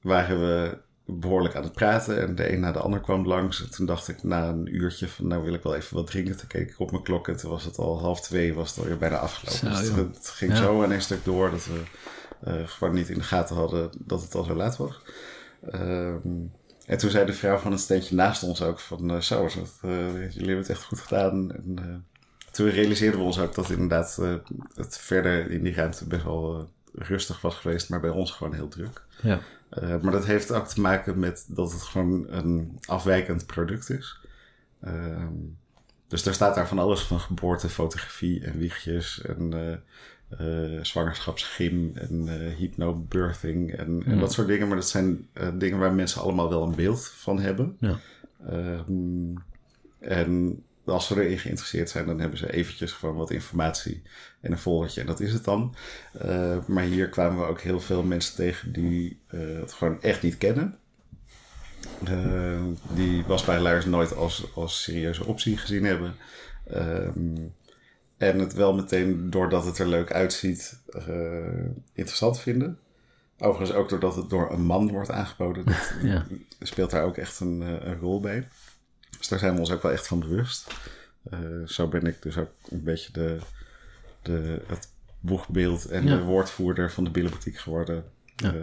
waren 0.01 0.39
we 0.39 0.77
behoorlijk 1.05 1.55
aan 1.55 1.63
het 1.63 1.73
praten. 1.73 2.21
En 2.21 2.35
de 2.35 2.51
een 2.53 2.59
na 2.59 2.71
de 2.71 2.79
ander 2.79 2.99
kwam 3.01 3.25
langs. 3.27 3.63
En 3.63 3.69
toen 3.71 3.85
dacht 3.85 4.07
ik 4.07 4.23
na 4.23 4.47
een 4.49 4.75
uurtje 4.75 5.07
van, 5.07 5.27
nou 5.27 5.43
wil 5.43 5.53
ik 5.53 5.63
wel 5.63 5.75
even 5.75 5.95
wat 5.95 6.07
drinken. 6.07 6.37
Toen 6.37 6.47
keek 6.47 6.69
ik 6.69 6.79
op 6.79 6.91
mijn 6.91 7.03
klok 7.03 7.27
en 7.27 7.37
toen 7.37 7.49
was 7.51 7.63
het 7.65 7.77
al 7.77 7.99
half 7.99 8.21
twee, 8.21 8.53
was 8.53 8.69
het 8.69 8.79
alweer 8.79 8.97
bijna 8.97 9.17
afgelopen. 9.17 9.75
Zo, 9.77 9.81
dus 9.81 9.95
het, 9.95 10.15
het 10.15 10.27
ging 10.29 10.51
Ja. 10.51 10.57
zo 10.57 10.81
in 10.81 10.91
een 10.91 11.01
stuk 11.01 11.23
door 11.23 11.51
dat 11.51 11.65
we 11.65 11.81
gewoon 12.45 12.93
niet 12.93 13.09
in 13.09 13.17
de 13.17 13.23
gaten 13.23 13.55
hadden 13.55 13.89
dat 13.97 14.21
het 14.21 14.35
al 14.35 14.43
zo 14.43 14.55
laat 14.55 14.77
was. 14.77 15.01
Ehm, 15.71 16.27
en 16.85 16.97
toen 16.97 17.09
zei 17.09 17.25
de 17.25 17.33
vrouw 17.33 17.57
van 17.57 17.71
het 17.71 17.81
steentje 17.81 18.15
naast 18.15 18.43
ons 18.43 18.61
ook 18.61 18.79
van, 18.79 19.11
eh, 19.11 19.19
zo, 19.19 19.41
dat, 19.41 19.79
eh, 19.81 20.13
jullie 20.13 20.37
hebben 20.37 20.57
het 20.57 20.69
echt 20.69 20.83
goed 20.83 20.99
gedaan. 20.99 21.51
En, 21.51 21.73
eh, 21.75 21.95
toen 22.51 22.69
realiseerden 22.69 23.19
we 23.19 23.25
ons 23.25 23.39
ook 23.39 23.55
dat 23.55 23.69
inderdaad 23.69 24.17
eh, 24.21 24.33
het 24.75 24.97
verder 24.97 25.51
in 25.51 25.63
die 25.63 25.73
ruimte 25.73 26.07
best 26.07 26.23
wel 26.23 26.59
eh, 26.59 27.07
rustig 27.07 27.41
was 27.41 27.55
geweest, 27.55 27.89
maar 27.89 27.99
bij 27.99 28.09
ons 28.09 28.31
gewoon 28.31 28.53
heel 28.53 28.67
druk. 28.67 29.01
Ja. 29.21 29.39
Eh, 29.69 30.01
maar 30.01 30.11
dat 30.11 30.25
heeft 30.25 30.51
ook 30.51 30.67
te 30.67 30.81
maken 30.81 31.19
met 31.19 31.45
dat 31.47 31.71
het 31.71 31.81
gewoon 31.81 32.25
een 32.29 32.79
afwijkend 32.85 33.45
product 33.45 33.89
is. 33.89 34.19
Ehm, 34.81 35.33
dus 36.07 36.25
er 36.25 36.33
staat 36.33 36.55
daar 36.55 36.67
van 36.67 36.79
alles 36.79 37.01
van 37.01 37.19
geboorte, 37.19 37.69
fotografie 37.69 38.45
en 38.45 38.57
wiegjes 38.57 39.21
en 39.21 39.53
eh, 39.53 39.77
eh, 40.29 40.79
zwangerschapsgym 40.81 41.91
en 41.95 42.27
eh 42.27 42.55
hypnobirthing 42.55 43.73
en, 43.73 44.03
en 44.05 44.19
dat 44.19 44.33
soort 44.33 44.47
dingen. 44.47 44.67
Maar 44.67 44.77
dat 44.77 44.89
zijn 44.89 45.27
eh, 45.33 45.47
dingen 45.53 45.79
waar 45.79 45.93
mensen 45.93 46.21
allemaal 46.21 46.49
wel 46.49 46.63
een 46.63 46.75
beeld 46.75 47.07
van 47.07 47.39
hebben. 47.39 47.77
Ja. 47.79 47.99
Ehm, 48.47 49.35
en 49.99 50.63
als 50.85 51.07
ze 51.07 51.23
erin 51.23 51.39
geïnteresseerd 51.39 51.89
zijn, 51.89 52.05
dan 52.05 52.19
hebben 52.19 52.37
ze 52.37 52.53
eventjes 52.53 52.91
gewoon 52.91 53.15
wat 53.15 53.31
informatie 53.31 54.01
en 54.41 54.51
een 54.51 54.57
foldertje. 54.57 55.01
En 55.01 55.07
dat 55.07 55.19
is 55.19 55.33
het 55.33 55.43
dan. 55.43 55.75
Maar 56.67 56.83
hier 56.83 57.09
kwamen 57.09 57.39
we 57.39 57.47
ook 57.47 57.61
heel 57.61 57.79
veel 57.79 58.03
mensen 58.03 58.35
tegen 58.35 58.71
die 58.71 59.19
het 59.27 59.73
gewoon 59.73 60.01
echt 60.01 60.21
niet 60.21 60.37
kennen. 60.37 60.77
Die 62.93 63.23
was 63.23 63.45
bij 63.45 63.59
Luiers 63.59 63.85
nooit 63.85 64.15
als, 64.15 64.45
als 64.55 64.83
serieuze 64.83 65.25
optie 65.25 65.57
gezien 65.57 65.83
hebben. 65.83 66.15
Ehm, 66.69 67.35
en 68.19 68.39
het 68.39 68.53
wel 68.53 68.73
meteen, 68.73 69.29
doordat 69.29 69.65
het 69.65 69.77
er 69.79 69.87
leuk 69.87 70.11
uitziet, 70.11 70.79
eh, 70.87 71.05
interessant 71.93 72.39
vinden. 72.39 72.79
Overigens 73.39 73.77
ook 73.77 73.89
doordat 73.89 74.15
het 74.15 74.29
door 74.29 74.51
een 74.51 74.61
man 74.65 74.89
wordt 74.91 75.11
aangeboden. 75.11 75.65
Dat 75.65 75.93
Ja. 76.03 76.25
speelt 76.59 76.91
daar 76.91 77.03
ook 77.03 77.17
echt 77.17 77.39
een, 77.39 77.61
eh, 77.63 77.87
een 77.87 77.99
rol 77.99 78.19
bij. 78.19 78.47
Dus 79.17 79.27
daar 79.27 79.39
zijn 79.39 79.53
we 79.53 79.59
ons 79.59 79.71
ook 79.71 79.81
wel 79.81 79.91
echt 79.91 80.07
van 80.07 80.19
bewust. 80.19 80.73
Eh, 81.29 81.39
zo 81.65 81.87
ben 81.87 82.05
ik 82.05 82.21
dus 82.21 82.37
ook 82.37 82.49
een 82.69 82.83
beetje 82.83 83.11
de, 83.11 83.37
de, 84.21 84.61
het 84.67 84.89
boegbeeld 85.19 85.85
en 85.85 86.03
Ja. 86.07 86.15
de 86.15 86.23
woordvoerder 86.23 86.91
van 86.91 87.03
de 87.03 87.09
Billenboutique 87.09 87.59
geworden. 87.59 88.03
Ja. 88.35 88.53
Eh, 88.53 88.61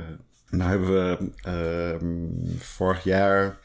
nou 0.50 0.70
hebben 0.70 0.92
we 0.92 1.30
ehm, 1.42 2.58
vorig 2.58 3.04
jaar 3.04 3.58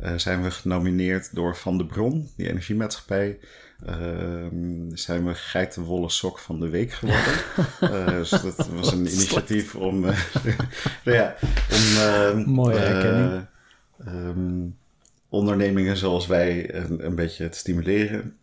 eh, 0.00 0.14
zijn 0.16 0.42
we 0.42 0.50
genomineerd 0.50 1.34
door 1.34 1.56
Van 1.56 1.78
de 1.78 1.86
Bron, 1.86 2.30
die 2.36 2.48
energiemaatschappij. 2.48 3.38
Ehm, 3.84 4.94
zijn 4.94 5.26
we 5.26 5.34
geitenwolle 5.34 6.10
sok 6.10 6.38
van 6.38 6.60
de 6.60 6.68
week 6.68 6.92
geworden. 6.92 7.34
Eh, 7.80 8.06
dus 8.06 8.30
dat 8.30 8.68
was 8.68 8.92
een 8.92 8.98
initiatief 8.98 9.74
om, 9.74 10.04
eh, 10.08 10.18
ja, 11.04 11.34
om 11.70 12.02
ehm, 12.02 12.50
Mooie 12.50 12.76
eh, 12.76 12.90
erkenning. 12.90 13.46
ehm, 14.04 14.66
ondernemingen 15.28 15.96
zoals 15.96 16.26
wij 16.26 16.74
een, 16.74 17.06
een 17.06 17.14
beetje 17.14 17.48
te 17.48 17.58
stimuleren. 17.58 18.36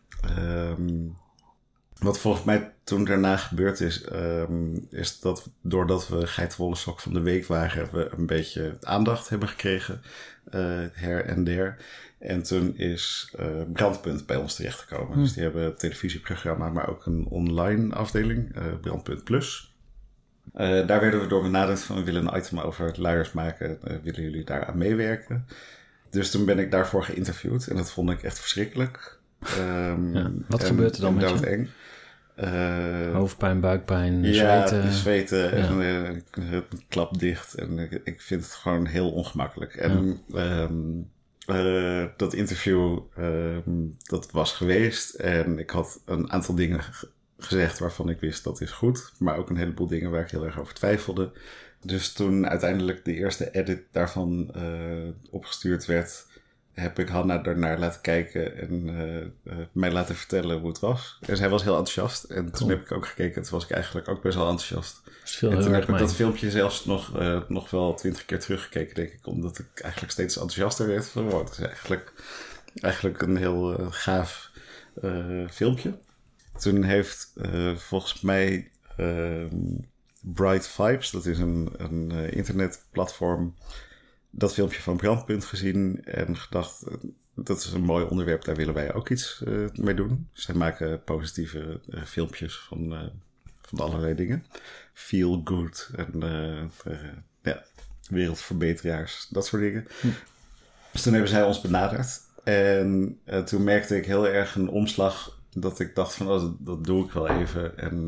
Wat 1.98 2.20
volgens 2.20 2.44
mij 2.44 2.73
toen 2.84 3.06
daarna 3.06 3.38
gebeurd 3.38 3.80
is, 3.80 4.02
ehm, 4.04 4.76
is 4.90 5.20
dat 5.20 5.50
doordat 5.62 6.08
we 6.08 6.28
geitenwolle 6.28 6.76
sok 6.76 7.00
van 7.00 7.14
de 7.14 7.20
week 7.22 7.46
waren, 7.46 7.90
we 7.92 8.10
een 8.18 8.26
beetje 8.26 8.78
aandacht 8.82 9.30
hebben 9.30 9.48
gekregen, 9.48 10.02
eh, 10.52 10.62
her 10.94 11.26
en 11.26 11.44
der. 11.44 11.78
En 12.20 12.44
toen 12.44 12.78
is 12.78 13.34
eh, 13.38 13.46
Brandpunt 13.74 14.26
bij 14.26 14.36
ons 14.36 14.56
terechtgekomen. 14.56 15.18
Dus 15.18 15.34
die 15.34 15.44
hebben 15.44 15.64
een 15.66 15.76
televisieprogramma, 15.76 16.70
maar 16.70 16.90
ook 16.90 17.06
een 17.06 17.26
online 17.30 17.96
afdeling, 17.96 18.56
eh, 18.56 18.64
Brandpunt 18.82 19.24
Plus. 19.24 19.74
Daar 20.54 21.00
werden 21.00 21.20
we 21.22 21.28
door 21.28 21.42
benaderd 21.42 21.80
van 21.80 21.96
we 21.96 22.04
willen 22.04 22.28
een 22.28 22.38
item 22.38 22.60
over 22.60 22.94
luiers 23.02 23.32
maken. 23.32 23.78
Willen 24.04 24.22
jullie 24.22 24.44
daar 24.44 24.66
aan 24.66 24.78
meewerken? 24.78 25.48
Dus 26.10 26.32
toen 26.32 26.46
ben 26.46 26.60
ik 26.60 26.72
daarvoor 26.72 27.04
geïnterviewd 27.04 27.68
en 27.68 27.76
dat 27.76 27.92
vond 27.92 28.10
ik 28.10 28.24
echt 28.24 28.40
verschrikkelijk. 28.40 29.20
Ehm, 29.40 30.14
Ja, 30.16 30.32
wat 30.48 30.62
en- 30.62 30.68
gebeurt 30.68 30.96
er 30.96 31.02
dan 31.02 31.14
met 31.14 31.30
je? 31.30 31.36
doodeng. 31.36 31.70
Eh, 32.36 33.12
Hoofdpijn, 33.14 33.60
buikpijn, 33.60 34.24
ja, 34.24 34.68
zweten. 34.68 34.92
zweten 34.92 35.52
en 35.52 35.82
eh, 35.82 36.50
het 36.52 36.66
klap 36.88 37.20
dicht. 37.20 37.54
En 37.54 37.80
ik, 37.80 38.02
ik 38.04 38.22
vind 38.22 38.44
het 38.44 38.54
gewoon 38.54 38.86
heel 38.86 39.12
ongemakkelijk. 39.12 39.76
En 39.76 40.20
ehm, 40.34 40.74
eh, 41.46 42.06
dat 42.18 42.34
interview, 42.34 43.00
ehm, 43.16 43.72
dat 44.04 44.32
was 44.32 44.52
geweest. 44.54 45.14
En 45.14 45.60
ik 45.60 45.70
had 45.70 46.02
een 46.06 46.32
aantal 46.32 46.56
dingen 46.56 46.84
ge- 46.84 47.10
gezegd 47.38 47.80
waarvan 47.80 48.10
ik 48.10 48.20
wist 48.20 48.44
dat 48.44 48.62
is 48.62 48.72
goed. 48.72 49.12
Maar 49.20 49.38
ook 49.38 49.50
een 49.50 49.58
heleboel 49.58 49.88
dingen 49.88 50.12
waar 50.12 50.22
ik 50.22 50.32
heel 50.32 50.46
erg 50.46 50.60
over 50.60 50.74
twijfelde. 50.74 51.32
Dus 51.82 52.14
toen 52.14 52.48
uiteindelijk 52.50 53.06
de 53.06 53.14
eerste 53.14 53.52
edit 53.52 53.82
daarvan 53.92 54.52
eh, 54.56 54.62
opgestuurd 55.30 55.86
werd, 55.86 56.26
heb 56.74 57.00
ik 57.00 57.08
Hanna 57.08 57.44
ernaar 57.44 57.80
laten 57.80 58.02
kijken 58.02 58.58
en 58.58 58.90
eh, 58.90 59.22
eh, 59.22 59.66
mij 59.72 59.92
laten 59.92 60.16
vertellen 60.16 60.60
hoe 60.60 60.70
het 60.70 60.80
was. 60.80 61.18
En 61.28 61.38
zij 61.38 61.50
was 61.50 61.64
heel 61.64 61.78
enthousiast. 61.78 62.24
En 62.24 62.52
toen 62.52 62.70
heb 62.70 62.82
ik 62.82 62.92
ook 62.92 63.08
gekeken, 63.08 63.42
toen 63.42 63.52
was 63.52 63.64
ik 63.64 63.72
eigenlijk 63.72 64.08
ook 64.08 64.22
best 64.22 64.36
wel 64.36 64.50
enthousiast. 64.50 65.02
En 65.42 65.60
toen 65.60 65.74
heb 65.74 65.90
ik 65.90 65.98
dat 65.98 66.16
filmpje 66.16 66.52
zelfs 66.52 66.86
nog, 66.86 67.20
eh, 67.20 67.42
nog 67.48 67.70
wel 67.70 67.94
twintig 67.94 68.26
keer 68.26 68.40
teruggekeken, 68.40 68.96
denk 68.96 69.12
ik. 69.12 69.28
Omdat 69.28 69.60
ik 69.60 69.80
eigenlijk 69.80 70.14
steeds 70.14 70.36
enthousiaster 70.36 70.88
werd 70.88 71.08
van, 71.08 71.30
wow, 71.30 71.44
het 71.44 71.52
is 71.52 71.66
eigenlijk, 71.66 72.14
eigenlijk 72.76 73.22
een 73.22 73.38
heel 73.38 73.88
gaaf 73.90 74.52
filmpje. 75.50 75.98
Toen 76.60 76.84
heeft 76.84 77.34
volgens 77.76 78.22
mij 78.22 78.72
ehm, 78.98 79.56
Bright 80.22 80.68
Vibes, 80.68 81.12
dat 81.12 81.26
is 81.26 81.40
een, 81.40 81.70
een 81.78 82.12
internetplatform, 82.32 83.56
dat 84.36 84.54
filmpje 84.54 84.82
van 84.82 84.98
Brandpunt 84.98 85.46
gezien 85.46 86.04
en 86.06 86.38
gedacht, 86.38 86.84
eh, 86.88 86.94
dat 87.36 87.58
is 87.58 87.72
een 87.72 87.84
mooi 87.84 88.06
onderwerp, 88.06 88.44
daar 88.44 88.56
willen 88.56 88.74
wij 88.74 88.94
ook 88.94 89.10
iets 89.10 89.44
eh, 89.46 89.54
mee 89.74 89.96
doen. 89.96 90.28
Zij 90.34 90.56
maken 90.56 91.04
positieve 91.04 91.80
eh, 91.90 92.04
filmpjes 92.04 92.60
van, 92.60 92.94
eh, 92.94 93.08
van 93.62 93.80
allerlei 93.80 94.16
dingen. 94.16 94.46
Feel 94.94 95.42
good 95.44 95.90
en 95.96 96.22
ja, 97.42 97.64
wereldverbeteraars, 98.10 99.28
dat 99.30 99.46
soort 99.46 99.62
dingen. 99.62 99.88
Dus 100.92 101.02
toen 101.02 101.14
hebben 101.14 101.32
zij 101.32 101.44
ons 101.44 101.62
benaderd. 101.62 102.22
En 102.44 103.20
toen 103.46 103.64
merkte 103.64 103.98
ik 103.98 104.06
heel 104.06 104.28
erg 104.28 104.56
een 104.56 104.70
omslag 104.70 105.40
dat 105.50 105.80
ik 105.80 105.96
dacht 105.96 106.16
van, 106.16 106.28
oh, 106.28 106.42
dat, 106.42 106.56
dat 106.60 106.84
doe 106.84 107.06
ik 107.06 107.12
wel 107.12 107.28
even. 107.28 107.78
En 107.78 108.08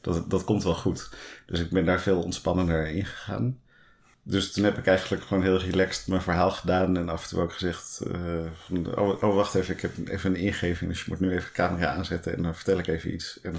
dat, 0.00 0.30
dat 0.30 0.44
komt 0.44 0.62
wel 0.62 0.74
goed. 0.74 1.10
Dus 1.46 1.60
ik 1.60 1.70
ben 1.70 1.84
daar 1.84 2.00
veel 2.00 2.22
ontspannender 2.22 2.86
in 2.86 3.04
gegaan. 3.04 3.58
Dus 4.26 4.52
toen 4.52 4.64
heb 4.64 4.78
ik 4.78 4.86
eigenlijk 4.86 5.22
gewoon 5.22 5.42
heel 5.42 5.58
relaxed 5.58 6.06
mijn 6.06 6.22
verhaal 6.22 6.50
gedaan. 6.50 6.96
En 6.96 7.08
af 7.08 7.22
en 7.22 7.28
toe 7.28 7.42
ook 7.42 7.52
gezegd 7.52 8.00
eh, 8.12 8.20
van, 8.66 8.98
oh, 8.98 9.22
oh, 9.22 9.34
wacht 9.34 9.54
even, 9.54 9.74
ik 9.74 9.80
heb 9.80 10.08
even 10.08 10.30
een 10.30 10.40
ingeving. 10.40 10.90
Dus 10.90 11.04
je 11.04 11.06
moet 11.08 11.20
nu 11.20 11.30
even 11.30 11.44
de 11.44 11.52
camera 11.52 11.94
aanzetten 11.94 12.36
en 12.36 12.42
dan 12.42 12.54
vertel 12.54 12.78
ik 12.78 12.86
even 12.86 13.14
iets. 13.14 13.40
En 13.42 13.56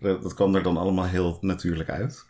dat, 0.00 0.22
dat 0.22 0.34
kwam 0.34 0.54
er 0.54 0.62
dan 0.62 0.76
allemaal 0.76 1.04
heel 1.04 1.38
natuurlijk 1.40 1.90
uit. 1.90 2.24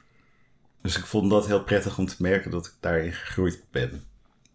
Dus 0.82 0.96
ik 0.96 1.04
vond 1.04 1.30
dat 1.30 1.46
heel 1.46 1.62
prettig 1.62 1.98
om 1.98 2.06
te 2.06 2.16
merken 2.18 2.50
dat 2.50 2.66
ik 2.66 2.72
daarin 2.80 3.12
gegroeid 3.12 3.64
ben. 3.70 4.04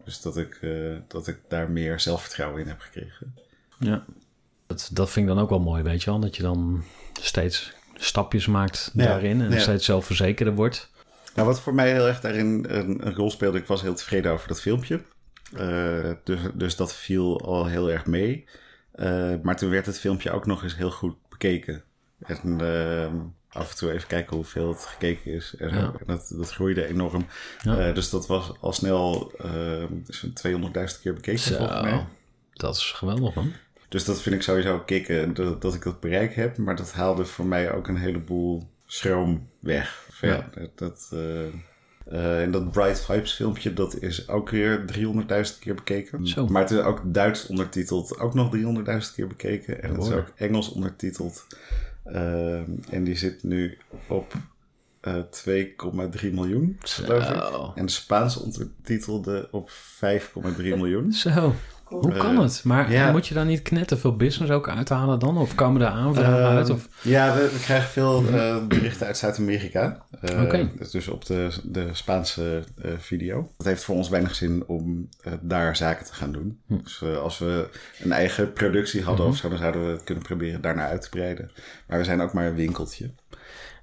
Dus 0.04 0.20
dat 0.20 0.36
ik, 0.36 0.58
eh, 0.60 0.96
dat 1.08 1.26
ik 1.26 1.38
daar 1.48 1.70
meer 1.70 2.00
zelfvertrouwen 2.00 2.60
in 2.60 2.68
heb 2.68 2.80
gekregen. 2.80 3.34
Ja. 3.78 4.04
Dat, 4.66 4.90
dat 4.92 5.10
vind 5.10 5.28
ik 5.28 5.34
dan 5.34 5.42
ook 5.42 5.50
wel 5.50 5.60
mooi, 5.60 5.82
weet 5.82 6.02
je 6.02 6.10
wel. 6.10 6.20
Dat 6.20 6.36
je 6.36 6.42
dan 6.42 6.84
steeds 7.20 7.72
stapjes 7.94 8.46
maakt 8.46 8.90
Ja, 8.94 9.04
daarin 9.04 9.40
en 9.40 9.50
ja. 9.50 9.58
steeds 9.58 9.84
zelfverzekerder 9.84 10.54
wordt. 10.54 10.90
Nou, 11.34 11.48
wat 11.48 11.60
voor 11.60 11.74
mij 11.74 11.92
heel 11.92 12.06
erg 12.06 12.20
daarin 12.20 12.64
een, 12.68 13.06
een 13.06 13.14
rol 13.14 13.30
speelde, 13.30 13.58
ik 13.58 13.66
was 13.66 13.82
heel 13.82 13.94
tevreden 13.94 14.32
over 14.32 14.48
dat 14.48 14.60
filmpje. 14.60 15.00
Eh, 15.56 16.10
dus, 16.24 16.40
dus 16.54 16.76
dat 16.76 16.94
viel 16.94 17.40
al 17.40 17.66
heel 17.66 17.90
erg 17.90 18.06
mee. 18.06 18.44
Eh, 18.92 19.34
maar 19.42 19.56
toen 19.56 19.70
werd 19.70 19.86
het 19.86 19.98
filmpje 19.98 20.30
ook 20.30 20.46
nog 20.46 20.62
eens 20.62 20.76
heel 20.76 20.90
goed 20.90 21.16
bekeken. 21.28 21.82
En 22.18 22.60
ehm, 22.60 23.16
af 23.48 23.70
en 23.70 23.76
toe 23.76 23.92
even 23.92 24.08
kijken 24.08 24.36
hoeveel 24.36 24.68
het 24.68 24.86
gekeken 24.86 25.32
is. 25.32 25.54
En. 25.58 25.68
Ja. 25.68 25.92
dat, 26.06 26.32
dat 26.36 26.52
groeide 26.52 26.86
enorm. 26.86 27.26
Ja. 27.62 27.78
Eh, 27.78 27.94
dus 27.94 28.10
dat 28.10 28.26
was 28.26 28.52
al 28.60 28.72
snel 28.72 29.32
ehm, 29.38 29.92
zo'n 30.06 30.32
200.000 30.32 31.00
keer 31.02 31.14
bekeken 31.14 31.56
volgens 31.56 31.82
mij. 31.82 32.06
Dat 32.52 32.76
is 32.76 32.90
geweldig 32.90 33.34
man. 33.34 33.52
Dus 33.88 34.04
dat 34.04 34.22
vind 34.22 34.34
ik 34.34 34.42
sowieso 34.42 34.78
kicken 34.78 35.34
dat, 35.34 35.62
dat 35.62 35.74
ik 35.74 35.82
dat 35.82 36.00
bereik 36.00 36.34
heb. 36.34 36.56
Maar 36.56 36.76
dat 36.76 36.92
haalde 36.92 37.24
voor 37.24 37.46
mij 37.46 37.72
ook 37.72 37.88
een 37.88 37.96
heleboel 37.96 38.70
schroom 38.86 39.48
weg. 39.60 40.01
Ja, 40.28 40.48
dat, 40.54 40.78
dat, 40.78 41.08
eh, 41.12 41.46
eh, 42.06 42.42
en 42.42 42.50
dat 42.50 42.70
Bright 42.70 43.04
Vibes 43.04 43.32
filmpje, 43.32 43.72
dat 43.72 44.00
is 44.00 44.28
ook 44.28 44.50
weer 44.50 44.84
300.000 44.86 45.58
keer 45.58 45.74
bekeken. 45.74 46.26
Zo. 46.26 46.46
Maar 46.46 46.62
het 46.62 46.70
is 46.70 46.78
ook 46.78 47.00
Duits 47.04 47.46
ondertiteld, 47.46 48.18
ook 48.18 48.34
nog 48.34 48.50
300.000 48.50 49.14
keer 49.14 49.26
bekeken. 49.26 49.82
En 49.82 49.94
het 49.94 50.02
is 50.04 50.12
ook 50.12 50.32
Engels 50.36 50.72
ondertiteld. 50.72 51.46
Eh, 52.04 52.54
en 52.90 53.04
die 53.04 53.16
zit 53.16 53.42
nu 53.42 53.78
op 54.08 54.34
eh 55.00 55.14
2,3 55.30 56.32
miljoen, 56.32 56.76
geloof 56.80 57.28
ik. 57.28 57.76
En 57.76 57.88
Spaans 57.88 58.36
ondertitelde 58.36 59.48
op 59.50 59.70
5,3 59.70 60.76
miljoen. 60.76 61.12
Zo. 61.12 61.54
Hoe 62.00 62.16
kan 62.16 62.34
Eh, 62.36 62.42
het? 62.42 62.60
Maar 62.64 62.92
ja. 62.92 63.10
moet 63.10 63.26
je 63.26 63.34
daar 63.34 63.44
niet 63.44 63.62
knetterveel 63.62 64.16
business 64.16 64.52
ook 64.52 64.68
uithalen 64.68 65.18
dan? 65.18 65.38
Of 65.38 65.54
komen 65.54 65.80
er 65.82 65.86
aanvragen 65.88 66.44
Ehm, 66.46 66.56
uit? 66.56 66.70
Of... 66.70 66.88
Ja, 67.02 67.34
we, 67.34 67.50
we 67.52 67.58
krijgen 67.60 67.88
veel 67.90 68.24
eh, 68.32 68.56
berichten 68.66 69.06
uit 69.06 69.16
Zuid-Amerika. 69.16 70.02
Eh, 70.20 70.42
Oké. 70.42 70.70
Dus 70.90 71.08
op 71.08 71.24
de, 71.24 71.48
de 71.64 71.88
Spaanse 71.92 72.62
video. 72.98 73.50
Het 73.56 73.66
heeft 73.66 73.84
voor 73.84 73.96
ons 73.96 74.08
weinig 74.08 74.34
zin 74.34 74.64
om 74.66 75.08
daar 75.40 75.76
zaken 75.76 76.06
te 76.06 76.14
gaan 76.14 76.32
doen. 76.32 76.60
Hm. 76.66 76.76
Dus 76.82 77.02
als 77.22 77.38
we 77.38 77.68
een 78.02 78.12
eigen 78.12 78.52
productie 78.52 79.02
hadden 79.02 79.24
Mhm. 79.24 79.34
of 79.34 79.40
zo, 79.40 79.48
dan 79.48 79.58
zouden 79.58 79.86
we 79.86 79.92
het 79.92 80.04
kunnen 80.04 80.24
proberen 80.24 80.60
daarnaar 80.60 80.88
uit 80.88 81.02
te 81.02 81.08
breiden. 81.08 81.50
Maar 81.86 81.98
we 81.98 82.04
zijn 82.04 82.20
ook 82.20 82.32
maar 82.32 82.46
een 82.46 82.54
winkeltje. 82.54 83.10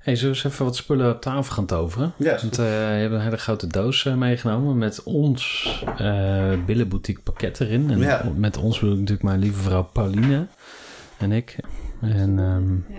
Hey, 0.10 0.18
zullen 0.18 0.36
we 0.36 0.44
eens 0.44 0.54
even 0.54 0.66
wat 0.66 0.76
spullen 0.76 1.12
op 1.12 1.22
tafel 1.22 1.54
gaan 1.54 1.66
toveren? 1.66 2.14
Ja, 2.18 2.38
Want 2.42 2.58
eh, 2.60 2.66
je 2.66 3.02
hebt 3.02 3.14
een 3.14 3.20
hele 3.22 3.38
grote 3.38 3.68
doos 3.68 4.06
eh, 4.06 4.14
meegenomen 4.14 4.78
met 4.78 5.04
ons 5.04 5.84
eh 5.98 6.54
billenboutique 6.66 7.22
pakket 7.22 7.60
erin. 7.60 7.90
En 7.92 8.00
Ja. 8.00 8.24
met 8.36 8.58
ons 8.58 8.80
bedoel 8.80 8.94
ik 8.94 9.00
natuurlijk 9.00 9.28
mijn 9.28 9.40
lieve 9.40 9.60
vrouw 9.62 9.84
Pauline 9.94 10.48
en 11.18 11.32
ik. 11.32 11.56
En 12.02 12.40
ehm, 12.40 12.98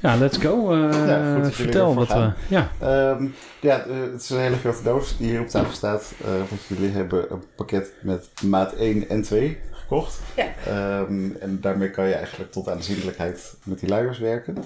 ja. 0.00 0.16
let's 0.16 0.38
go. 0.38 0.72
Eh, 0.72 1.06
Ja, 1.06 1.34
goed 1.42 1.54
vertel 1.54 1.94
wat 1.94 2.08
we... 2.12 2.30
Ja, 2.48 2.70
Ehm, 2.78 3.26
ja, 3.60 3.84
het 4.12 4.22
is 4.22 4.30
een 4.30 4.38
hele 4.40 4.56
grote 4.56 4.82
doos 4.82 5.16
die 5.16 5.28
hier 5.30 5.40
op 5.40 5.48
tafel 5.48 5.72
staat. 5.74 6.12
eh, 6.24 6.28
want 6.48 6.60
jullie 6.66 6.90
hebben 6.90 7.32
een 7.32 7.42
pakket 7.56 7.92
met 8.02 8.28
maat 8.44 8.72
1 8.74 9.08
en 9.08 9.22
2 9.22 9.58
gekocht. 9.82 10.20
Ja. 10.36 10.54
Ehm, 10.66 11.30
en 11.40 11.60
daarmee 11.60 11.90
kan 11.90 12.08
je 12.08 12.14
eigenlijk 12.14 12.52
tot 12.52 12.68
aanzienlijkheid 12.68 13.54
met 13.64 13.80
die 13.80 13.88
luiers 13.88 14.18
werken. 14.18 14.56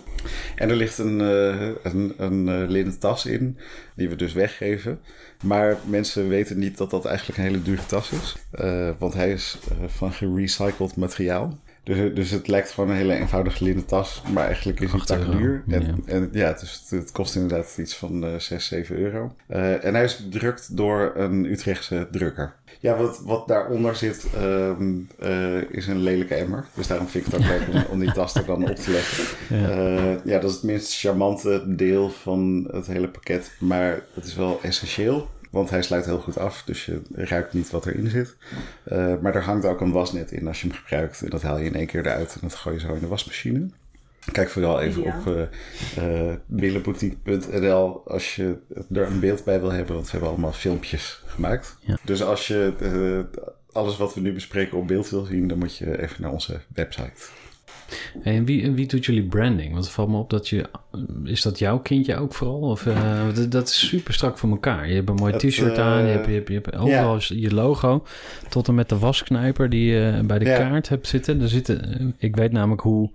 En 0.54 0.70
er 0.70 0.76
ligt 0.76 0.98
een, 0.98 1.20
eh, 1.20 1.68
een, 1.82 2.14
een 2.16 2.48
eh, 2.48 2.68
linnen 2.68 2.98
tas 2.98 3.26
in, 3.26 3.58
die 3.94 4.08
we 4.08 4.16
dus 4.16 4.32
weggeven. 4.32 5.00
Maar 5.42 5.76
mensen 5.84 6.28
weten 6.28 6.58
niet 6.58 6.78
dat 6.78 6.90
dat 6.90 7.04
eigenlijk 7.04 7.38
een 7.38 7.44
hele 7.44 7.62
dure 7.62 7.86
tas 7.86 8.10
is. 8.10 8.36
Eh, 8.50 8.90
want 8.98 9.14
hij 9.14 9.32
is 9.32 9.58
van 9.86 10.12
gerecycled 10.12 10.96
materiaal. 10.96 11.58
Dus, 11.86 12.14
dus 12.14 12.30
het 12.30 12.48
lijkt 12.48 12.70
gewoon 12.70 12.90
een 12.90 12.96
hele 12.96 13.14
eenvoudige 13.14 13.64
linnen 13.64 13.84
tas, 13.84 14.22
maar 14.32 14.46
eigenlijk 14.46 14.80
is 14.80 14.90
hij 14.90 15.00
Acht 15.00 15.10
euro, 15.10 15.22
takkenduur. 15.22 15.62
En, 15.68 15.82
ja. 15.82 16.12
en 16.12 16.28
ja, 16.32 16.46
het, 16.46 16.82
het 16.88 17.12
kost 17.12 17.34
inderdaad 17.34 17.76
iets 17.78 17.96
van 17.96 18.24
eh 18.24 18.38
6, 18.38 18.66
7 18.66 18.96
euro. 18.96 19.34
Eh, 19.46 19.84
en 19.84 19.94
hij 19.94 20.04
is 20.04 20.16
bedrukt 20.16 20.76
door 20.76 21.12
een 21.16 21.44
Utrechtse 21.44 22.08
drukker. 22.10 22.54
Ja, 22.80 22.96
wat, 22.96 23.20
wat 23.24 23.48
daaronder 23.48 23.96
zit 23.96 24.26
ehm, 24.34 24.94
eh, 25.18 25.70
is 25.70 25.86
een 25.86 26.02
lelijke 26.02 26.34
emmer. 26.34 26.64
Dus 26.74 26.86
daarom 26.86 27.08
vind 27.08 27.26
ik 27.26 27.32
het 27.32 27.40
ook 27.40 27.48
leuk 27.48 27.68
om, 27.72 27.84
om 27.90 27.98
die 27.98 28.12
tas 28.12 28.34
er 28.34 28.44
dan 28.44 28.70
op 28.70 28.76
te 28.76 28.90
leggen. 28.90 29.24
Ja. 29.48 29.68
Eh, 29.68 30.24
ja, 30.24 30.38
dat 30.38 30.50
is 30.50 30.56
het 30.56 30.64
minst 30.64 30.98
charmante 30.98 31.64
deel 31.66 32.10
van 32.10 32.68
het 32.70 32.86
hele 32.86 33.08
pakket. 33.08 33.50
Maar 33.58 34.00
het 34.14 34.24
is 34.24 34.34
wel 34.34 34.58
essentieel. 34.62 35.28
Want 35.56 35.70
hij 35.70 35.82
sluit 35.82 36.04
heel 36.04 36.18
goed 36.18 36.38
af, 36.38 36.62
dus 36.64 36.86
je 36.86 37.02
ruikt 37.14 37.52
niet 37.52 37.70
wat 37.70 37.86
erin 37.86 38.08
zit. 38.08 38.36
Eh, 38.84 39.14
maar 39.20 39.34
er 39.34 39.42
hangt 39.42 39.64
ook 39.66 39.80
een 39.80 39.92
wasnet 39.92 40.32
in 40.32 40.46
als 40.46 40.60
je 40.60 40.68
hem 40.68 40.76
gebruikt. 40.76 41.22
En 41.22 41.30
dat 41.30 41.42
haal 41.42 41.58
je 41.58 41.64
in 41.64 41.74
één 41.74 41.86
keer 41.86 42.06
eruit 42.06 42.34
en 42.34 42.40
dat 42.42 42.54
gooi 42.54 42.74
je 42.74 42.80
zo 42.80 42.94
in 42.94 43.00
de 43.00 43.06
wasmachine. 43.06 43.68
Kijk 44.32 44.48
vooral 44.48 44.80
even 44.80 45.02
op 45.02 45.48
uh, 45.98 46.34
billenboutique.nl 46.46 48.02
als 48.06 48.36
je 48.36 48.56
er 48.92 49.06
een 49.06 49.20
beeld 49.20 49.44
bij 49.44 49.60
wil 49.60 49.72
hebben. 49.72 49.94
Want 49.94 50.04
we 50.04 50.10
hebben 50.10 50.30
allemaal 50.30 50.52
filmpjes 50.52 51.22
gemaakt. 51.26 51.76
Ja. 51.80 51.98
Dus 52.04 52.22
als 52.22 52.46
je 52.46 53.26
alles 53.72 53.96
wat 53.96 54.14
we 54.14 54.20
nu 54.20 54.32
bespreken 54.32 54.78
op 54.78 54.88
beeld 54.88 55.10
wil 55.10 55.24
zien, 55.24 55.48
dan 55.48 55.58
moet 55.58 55.76
je 55.76 56.02
even 56.02 56.22
naar 56.22 56.32
onze 56.32 56.60
website. 56.74 57.30
Hey, 58.20 58.36
en 58.36 58.44
wie, 58.44 58.62
en 58.62 58.74
wie 58.74 58.86
doet 58.86 59.04
jullie 59.04 59.22
branding? 59.22 59.72
Want 59.72 59.84
het 59.84 59.94
valt 59.94 60.08
me 60.08 60.16
op 60.16 60.30
dat 60.30 60.48
je... 60.48 60.64
Is 61.24 61.42
dat 61.42 61.58
jouw 61.58 61.78
kindje 61.78 62.16
ook 62.16 62.34
vooral? 62.34 62.60
Of, 62.60 62.86
eh, 62.86 63.24
dat, 63.34 63.50
dat 63.50 63.68
is 63.68 63.88
super 63.88 64.14
strak 64.14 64.38
voor 64.38 64.50
elkaar. 64.50 64.88
Je 64.88 64.94
hebt 64.94 65.08
een 65.08 65.14
mooi 65.14 65.36
t-shirt 65.36 65.78
eh, 65.78 65.84
aan. 65.84 66.04
Je 66.04 66.10
hebt, 66.10 66.26
je 66.26 66.32
hebt, 66.32 66.48
je 66.48 66.54
hebt 66.54 66.76
overal 66.76 67.18
je 67.28 67.54
logo. 67.54 68.04
Tot 68.48 68.68
en 68.68 68.74
met 68.74 68.88
de 68.88 68.98
wasknijper 68.98 69.70
die 69.70 69.92
je 69.92 70.22
bij 70.24 70.38
de 70.38 70.44
kaart 70.44 70.88
hebt 70.88 71.06
zitten. 71.06 71.40
Er 71.40 71.48
zitten 71.48 71.98
eh, 71.98 72.06
ik 72.18 72.36
weet 72.36 72.52
namelijk 72.52 72.82
hoe 72.82 73.10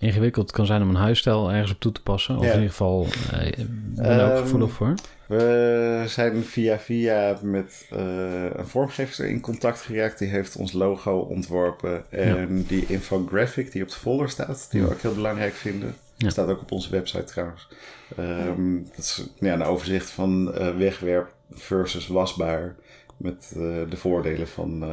ingewikkeld 0.00 0.50
kan 0.50 0.66
zijn 0.66 0.82
om 0.82 0.88
een 0.88 0.94
huisstijl 0.94 1.50
ergens 1.52 1.72
op 1.72 1.80
toe 1.80 1.92
te 1.92 2.02
passen. 2.02 2.36
Of 2.36 2.42
Ja. 2.44 2.48
in 2.50 2.54
ieder 2.54 2.70
geval, 2.70 3.06
eh, 3.32 3.46
ik 3.46 3.56
ben 3.94 4.04
er 4.04 4.24
ook 4.24 4.30
Ehm, 4.30 4.42
gevoelig 4.42 4.70
voor. 4.70 4.94
We 5.26 6.04
zijn 6.06 6.42
via 6.44 6.78
via 6.78 7.38
met 7.42 7.86
eh, 7.90 8.44
een 8.56 8.66
vormgever 8.66 9.26
in 9.28 9.40
contact 9.40 9.80
geraakt. 9.80 10.18
Die 10.18 10.28
heeft 10.28 10.56
ons 10.56 10.72
logo 10.72 11.18
ontworpen. 11.18 12.10
En 12.10 12.64
die 12.68 12.86
infographic 12.86 13.72
die 13.72 13.82
op 13.82 13.88
de 13.88 13.94
folder 13.94 14.28
staat, 14.28 14.66
die 14.70 14.82
we 14.82 14.90
ook 14.90 15.00
heel 15.00 15.14
belangrijk 15.14 15.54
vinden. 15.54 15.94
Ja. 16.16 16.30
Staat 16.30 16.48
ook 16.48 16.60
op 16.60 16.72
onze 16.72 16.90
website 16.90 17.24
trouwens. 17.24 17.68
Ehm, 18.16 18.74
dat 18.96 18.98
is 19.04 19.28
ja, 19.38 19.52
een 19.54 19.62
overzicht 19.62 20.10
van 20.10 20.54
eh, 20.54 20.76
wegwerp 20.76 21.34
versus 21.52 22.06
wasbaar. 22.06 22.74
Met 23.16 23.48
de 23.88 23.96
voordelen 23.96 24.48
van 24.48 24.84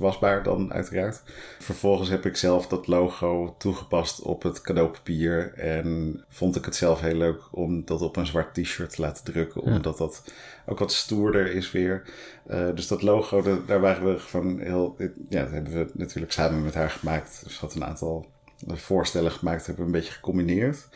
wasbaar 0.00 0.42
dan 0.42 0.72
uiteraard. 0.72 1.22
Vervolgens 1.58 2.08
heb 2.08 2.26
ik 2.26 2.36
zelf 2.36 2.66
dat 2.66 2.86
logo 2.86 3.54
toegepast 3.58 4.22
op 4.22 4.42
het 4.42 4.60
cadeaupapier. 4.60 5.52
En 5.54 6.20
vond 6.28 6.56
ik 6.56 6.64
het 6.64 6.76
zelf 6.76 7.00
heel 7.00 7.14
leuk 7.14 7.42
om 7.50 7.84
dat 7.84 8.02
op 8.02 8.16
een 8.16 8.26
zwart 8.26 8.54
t-shirt 8.54 8.94
te 8.94 9.00
laten 9.00 9.24
drukken. 9.24 9.62
Ja. 9.64 9.72
Omdat 9.72 9.98
dat 9.98 10.32
ook 10.66 10.78
wat 10.78 10.92
stoerder 10.92 11.54
is 11.54 11.70
weer. 11.70 12.02
Eh, 12.46 12.68
dus 12.74 12.86
dat 12.86 13.02
logo, 13.02 13.64
daar 13.66 13.80
waren 13.80 14.12
we 14.12 14.18
gewoon 14.18 14.58
heel... 14.58 14.96
Ja, 15.28 15.42
dat 15.42 15.50
hebben 15.52 15.72
we 15.72 15.90
natuurlijk 15.92 16.32
samen 16.32 16.64
met 16.64 16.74
haar 16.74 16.90
gemaakt. 16.90 17.40
Dus 17.44 17.58
had 17.58 17.74
een 17.74 17.84
aantal 17.84 18.26
voorstellen 18.66 19.32
gemaakt, 19.32 19.66
hebben 19.66 19.84
we 19.84 19.90
een 19.90 19.98
beetje 19.98 20.12
gecombineerd. 20.12 20.88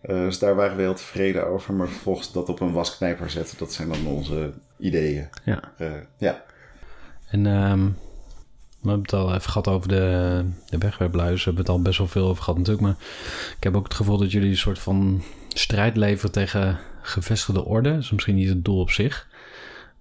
Eh, 0.00 0.16
dus 0.16 0.38
daar 0.38 0.54
waren 0.54 0.76
we 0.76 0.82
heel 0.82 0.94
tevreden 0.94 1.46
over. 1.46 1.74
Maar 1.74 1.88
vervolgens 1.88 2.32
dat 2.32 2.48
op 2.48 2.60
een 2.60 2.72
wasknijper 2.72 3.30
zetten, 3.30 3.58
dat 3.58 3.72
zijn 3.72 3.88
dan 3.88 4.06
onze 4.06 4.52
ideeën. 4.78 5.28
Ja. 5.44 5.72
Eh, 5.76 5.90
ja. 6.16 6.42
En 7.30 7.46
ehm, 7.46 7.88
we 8.80 8.88
hebben 8.88 9.02
het 9.02 9.12
al 9.12 9.28
even 9.34 9.50
gehad 9.50 9.68
over 9.68 9.88
de, 9.88 10.44
de 10.70 10.78
wegwerpluizen. 10.78 11.36
We 11.38 11.44
hebben 11.44 11.62
het 11.64 11.68
al 11.74 11.82
best 11.82 11.98
wel 11.98 12.06
veel 12.06 12.28
over 12.28 12.42
gehad 12.42 12.58
natuurlijk. 12.58 12.86
Maar 12.86 12.96
ik 13.56 13.62
heb 13.62 13.76
ook 13.76 13.84
het 13.84 13.94
gevoel 13.94 14.18
dat 14.18 14.32
jullie 14.32 14.50
een 14.50 14.56
soort 14.56 14.78
van 14.78 15.22
strijd 15.48 15.96
leveren 15.96 16.32
tegen 16.32 16.78
gevestigde 17.02 17.64
orde. 17.64 17.90
Dat 17.92 18.02
is 18.02 18.10
misschien 18.10 18.34
niet 18.34 18.48
het 18.48 18.64
doel 18.64 18.80
op 18.80 18.90
zich. 18.90 19.28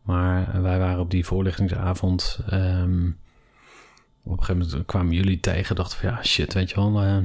Maar 0.01 0.61
wij 0.61 0.79
waren 0.79 0.99
op 0.99 1.11
die 1.11 1.25
voorlichtingsavond. 1.25 2.39
ehm, 2.49 3.07
op 4.23 4.37
een 4.39 4.43
gegeven 4.43 4.67
moment 4.69 4.85
kwamen 4.85 5.13
jullie 5.13 5.39
tegen. 5.39 5.75
Dachten 5.75 5.97
van 5.99 6.09
ja, 6.09 6.23
shit, 6.23 6.53
weet 6.53 6.69
je 6.69 6.75
wel. 6.75 7.01
eh, 7.01 7.17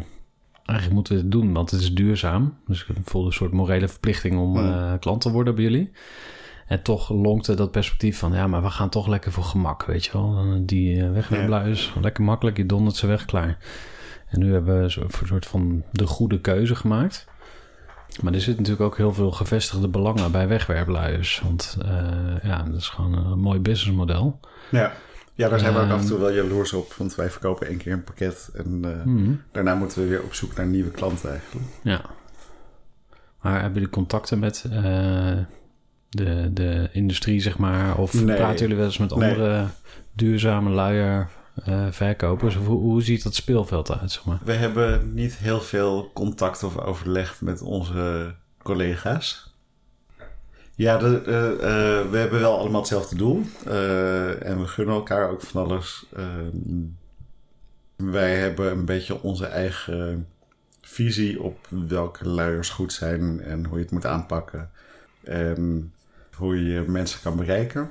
eigenlijk 0.67 0.93
moeten 0.93 1.15
we 1.15 1.21
het 1.21 1.31
doen, 1.31 1.53
want 1.53 1.71
het 1.71 1.81
is 1.81 1.95
duurzaam. 1.95 2.57
Dus 2.67 2.85
ik 2.89 2.97
voelde 3.05 3.27
een 3.27 3.33
soort 3.33 3.53
morele 3.53 3.89
verplichting 3.89 4.39
om 4.39 4.57
Hmm. 4.57 4.73
eh, 4.73 4.93
klant 5.01 5.21
te 5.21 5.31
worden 5.31 5.55
bij 5.55 5.65
jullie. 5.65 5.91
En 6.67 6.83
toch 6.83 7.09
lonkte 7.11 7.55
dat 7.55 7.71
perspectief 7.71 8.19
van... 8.19 8.33
ja, 8.33 8.47
maar 8.47 8.63
we 8.63 8.71
gaan 8.71 8.89
toch 8.89 9.07
lekker 9.07 9.33
voor 9.33 9.45
gemak, 9.45 9.85
weet 9.85 10.05
je 10.05 10.13
wel. 10.13 10.35
Dan 10.35 10.65
Die 10.65 10.97
uh, 10.97 11.13
wegwerpluis, 11.13 11.93
lekker 12.01 12.25
makkelijk, 12.25 12.57
je 12.57 12.67
dondert 12.67 12.97
ze 12.97 13.07
weg, 13.07 13.25
klaar. 13.25 13.59
En 14.29 14.39
nu 14.41 14.53
hebben 14.53 14.83
we 14.83 14.91
zo- 14.91 15.01
een 15.01 15.27
soort 15.27 15.47
van 15.47 15.83
de 15.93 16.07
goede 16.07 16.41
keuze 16.41 16.75
gemaakt. 16.75 17.27
Maar 18.23 18.33
er 18.33 18.41
zit 18.41 18.57
natuurlijk 18.57 18.83
ook 18.85 18.97
heel 18.97 19.13
veel 19.13 19.31
gevestigde 19.31 19.89
belangen 19.89 20.33
bij 20.33 20.49
wegwerpluis. 20.49 21.41
Want 21.45 21.77
eh, 21.83 22.07
ja, 22.43 22.63
dat 22.63 22.75
is 22.81 22.89
gewoon 22.89 23.13
een 23.33 23.39
mooi 23.39 23.59
businessmodel. 23.61 24.41
Ja. 24.71 24.93
ja, 25.35 25.49
daar 25.49 25.59
zijn 25.59 25.73
we 25.73 25.79
ook 25.79 25.85
Ehm. 25.85 25.95
af 25.95 26.01
en 26.01 26.07
toe 26.07 26.19
wel 26.19 26.33
jaloers 26.33 26.73
op. 26.73 26.93
Want 26.93 27.15
wij 27.15 27.31
verkopen 27.31 27.67
één 27.67 27.77
keer 27.79 27.93
een 27.93 28.05
pakket. 28.05 28.51
En 28.55 28.81
eh, 28.85 29.05
Mhm. 29.05 29.33
daarna 29.53 29.75
moeten 29.75 30.03
we 30.03 30.09
weer 30.09 30.23
op 30.23 30.35
zoek 30.35 30.57
naar 30.57 30.67
nieuwe 30.67 30.91
klanten 30.91 31.31
eigenlijk. 31.31 31.67
Ja. 31.83 32.01
Maar 33.41 33.55
hebben 33.55 33.73
jullie 33.75 33.89
contacten 33.95 34.39
met 34.39 34.65
eh, 34.71 35.33
de, 36.17 36.51
de 36.53 36.89
industrie, 36.93 37.41
zeg 37.41 37.59
maar? 37.59 37.99
Of 37.99 38.15
Nee. 38.25 38.37
praten 38.37 38.59
jullie 38.59 38.77
wel 38.77 38.85
eens 38.87 38.99
met 38.99 39.15
Nee. 39.15 39.31
andere 39.31 39.67
duurzame 40.13 40.71
luier 40.71 41.29
eh, 41.65 41.87
verkopers? 41.91 42.55
Hoe, 42.55 42.79
hoe 42.81 43.03
ziet 43.03 43.23
dat 43.23 43.35
speelveld 43.35 43.99
uit, 44.01 44.13
zeg 44.13 44.25
maar? 44.25 44.39
We 44.45 44.53
hebben 44.53 45.15
niet 45.15 45.35
heel 45.37 45.61
veel 45.61 46.11
contact 46.15 46.63
of 46.63 46.79
overleg 46.79 47.41
met 47.41 47.63
onze 47.63 48.35
collega's. 48.63 49.53
Ja, 50.77 50.97
de, 50.99 51.23
eh, 51.27 51.51
eh, 51.53 52.11
we 52.11 52.17
hebben 52.17 52.41
wel 52.41 52.59
allemaal 52.59 52.81
hetzelfde 52.81 53.17
doel. 53.17 53.43
En 54.41 54.61
we 54.61 54.67
gunnen 54.67 54.95
elkaar 54.95 55.31
ook 55.31 55.43
van 55.43 55.65
alles. 55.65 56.07
Ehm, 56.17 56.83
Wij 57.97 58.37
hebben 58.37 58.71
een 58.71 58.85
beetje 58.85 59.23
onze 59.23 59.47
eigen 59.47 60.27
visie 60.81 61.43
op 61.43 61.67
welke 61.69 62.29
luiers 62.29 62.69
goed 62.71 62.93
zijn 62.93 63.41
en 63.41 63.65
hoe 63.65 63.77
je 63.79 63.83
het 63.85 63.93
moet 63.93 64.07
aanpakken. 64.07 64.71
En 65.25 65.93
hoe 66.37 66.65
je 66.65 66.85
mensen 66.87 67.21
kan 67.23 67.37
bereiken. 67.37 67.91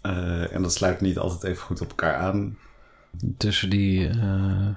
Eh, 0.00 0.54
en 0.54 0.62
dat 0.62 0.72
sluit 0.74 1.00
niet 1.00 1.18
altijd 1.18 1.42
even 1.42 1.62
goed 1.62 1.80
op 1.80 1.88
elkaar 1.88 2.14
aan. 2.16 2.56
Tussen 3.36 3.70
die... 3.70 4.08
eh, 4.08 4.68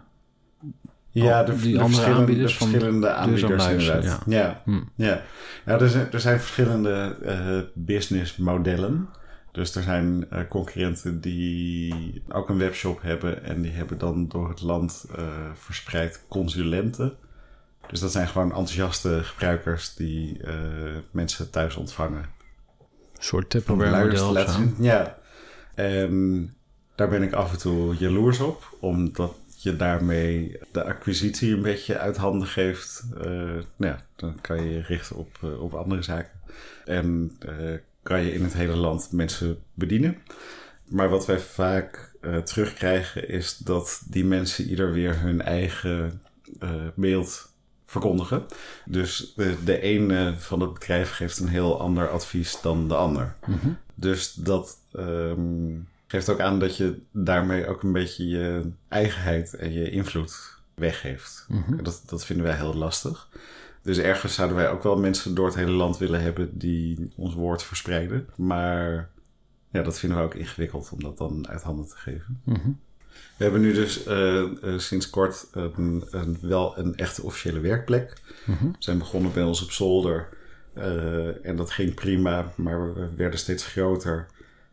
Ja, 1.11 1.43
de, 1.43 1.55
die 1.55 1.77
de 1.77 1.83
verschillende, 1.85 2.17
aanbieders 2.19 2.51
de 2.51 2.57
van 2.57 2.67
aanbieders 3.09 3.67
inderdaad. 3.67 4.21
Ja, 4.25 4.61
Hm. 4.65 4.81
ja. 4.95 5.21
ja 5.65 5.79
er, 5.79 5.89
zijn, 5.89 6.11
er 6.11 6.19
zijn 6.19 6.39
verschillende 6.39 7.17
eh 7.25 7.59
businessmodellen. 7.73 9.09
Dus 9.51 9.75
er 9.75 9.83
zijn 9.83 10.27
concurrenten 10.49 11.21
die 11.21 12.23
ook 12.29 12.49
een 12.49 12.57
webshop 12.57 13.01
hebben 13.01 13.43
en 13.43 13.61
die 13.61 13.71
hebben 13.71 13.97
dan 13.97 14.27
door 14.27 14.49
het 14.49 14.61
land 14.61 15.05
verspreid 15.53 16.23
consulenten. 16.27 17.13
Dus 17.89 17.99
dat 17.99 18.11
zijn 18.11 18.27
gewoon 18.27 18.47
enthousiaste 18.47 19.19
gebruikers 19.23 19.93
die 19.95 20.41
mensen 21.11 21.49
thuis 21.49 21.75
ontvangen. 21.75 22.25
Soort 23.23 23.43
Om 23.43 23.49
Tupperware 23.49 23.91
luiers 23.91 24.19
te 24.19 24.25
model 24.25 24.41
of 24.41 24.47
laten 24.47 24.53
zo. 24.53 24.59
zien. 24.59 24.85
Ja. 24.85 25.17
En 25.75 26.53
daar 26.95 27.09
ben 27.09 27.23
ik 27.23 27.33
af 27.33 27.51
en 27.51 27.57
toe 27.57 27.95
jaloers 27.95 28.39
op, 28.39 28.77
omdat 28.79 29.35
je 29.57 29.75
daarmee 29.75 30.57
de 30.71 30.83
acquisitie 30.83 31.53
een 31.53 31.61
beetje 31.61 31.97
uit 31.97 32.17
handen 32.17 32.47
geeft. 32.47 33.03
Eh, 33.17 33.23
nou 33.23 33.63
ja, 33.77 34.05
dan 34.15 34.41
kan 34.41 34.63
je 34.63 34.73
je 34.73 34.81
richten 34.81 35.15
op, 35.15 35.37
eh, 35.41 35.61
op 35.61 35.73
andere 35.73 36.01
zaken. 36.01 36.31
En 36.85 37.31
eh, 37.39 37.77
kan 38.03 38.21
je 38.21 38.33
in 38.33 38.43
het 38.43 38.53
hele 38.53 38.75
land 38.75 39.11
mensen 39.11 39.59
bedienen. 39.73 40.17
Maar 40.85 41.09
wat 41.09 41.25
wij 41.25 41.39
vaak 41.39 42.11
terugkrijgen 42.43 43.29
is 43.29 43.57
dat 43.57 44.01
die 44.09 44.25
mensen 44.25 44.69
ieder 44.69 44.91
weer 44.93 45.19
hun 45.19 45.41
eigen 45.41 46.21
beeld 46.95 47.52
verkondigen. 47.93 48.45
Dus 48.85 49.33
de, 49.35 49.55
de 49.63 49.79
ene 49.79 50.33
van 50.37 50.61
het 50.61 50.73
bedrijf 50.73 51.11
geeft 51.11 51.39
een 51.39 51.47
heel 51.47 51.79
ander 51.79 52.09
advies 52.09 52.61
dan 52.61 52.87
de 52.87 52.95
ander. 52.95 53.35
Mhm. 53.45 53.69
Dus 53.95 54.33
dat 54.33 54.77
ehm, 54.91 55.75
geeft 56.07 56.29
ook 56.29 56.39
aan 56.39 56.59
dat 56.59 56.77
je 56.77 56.99
daarmee 57.11 57.67
ook 57.67 57.83
een 57.83 57.91
beetje 57.91 58.27
je 58.27 58.71
eigenheid 58.87 59.53
en 59.53 59.73
je 59.73 59.89
invloed 59.89 60.57
weggeeft. 60.73 61.45
Mhm. 61.47 61.83
Dat, 61.83 62.03
dat 62.05 62.25
vinden 62.25 62.45
wij 62.45 62.55
heel 62.55 62.75
lastig. 62.75 63.29
Dus 63.81 63.97
ergens 63.97 64.33
zouden 64.33 64.57
wij 64.57 64.69
ook 64.69 64.83
wel 64.83 64.97
mensen 64.97 65.35
door 65.35 65.45
het 65.45 65.55
hele 65.55 65.71
land 65.71 65.97
willen 65.97 66.21
hebben 66.21 66.57
die 66.57 67.11
ons 67.15 67.33
woord 67.33 67.63
verspreiden. 67.63 68.29
Maar 68.35 69.09
ja, 69.69 69.81
dat 69.81 69.99
vinden 69.99 70.17
we 70.17 70.23
ook 70.23 70.35
ingewikkeld 70.35 70.89
om 70.91 71.03
dat 71.03 71.17
dan 71.17 71.47
uit 71.47 71.61
handen 71.61 71.87
te 71.87 71.97
geven. 71.97 72.41
Mhm. 72.43 72.69
We 73.37 73.43
hebben 73.43 73.61
nu 73.61 73.73
dus 73.73 74.05
eh, 74.05 74.41
eh, 74.41 74.49
sinds 74.77 75.09
kort 75.09 75.47
een, 75.51 76.03
een, 76.11 76.37
wel 76.41 76.77
een 76.77 76.95
echte 76.95 77.23
officiële 77.23 77.59
werkplek. 77.59 78.13
Mhm. 78.45 78.65
We 78.65 78.75
zijn 78.79 78.97
begonnen 78.97 79.33
bij 79.33 79.43
ons 79.43 79.63
op 79.63 79.71
zolder. 79.71 80.29
eh, 80.73 81.45
en 81.45 81.55
dat 81.55 81.71
ging 81.71 81.93
prima, 81.93 82.51
maar 82.55 82.93
we 82.93 83.07
werden 83.15 83.39
steeds 83.39 83.65
groter. 83.65 84.25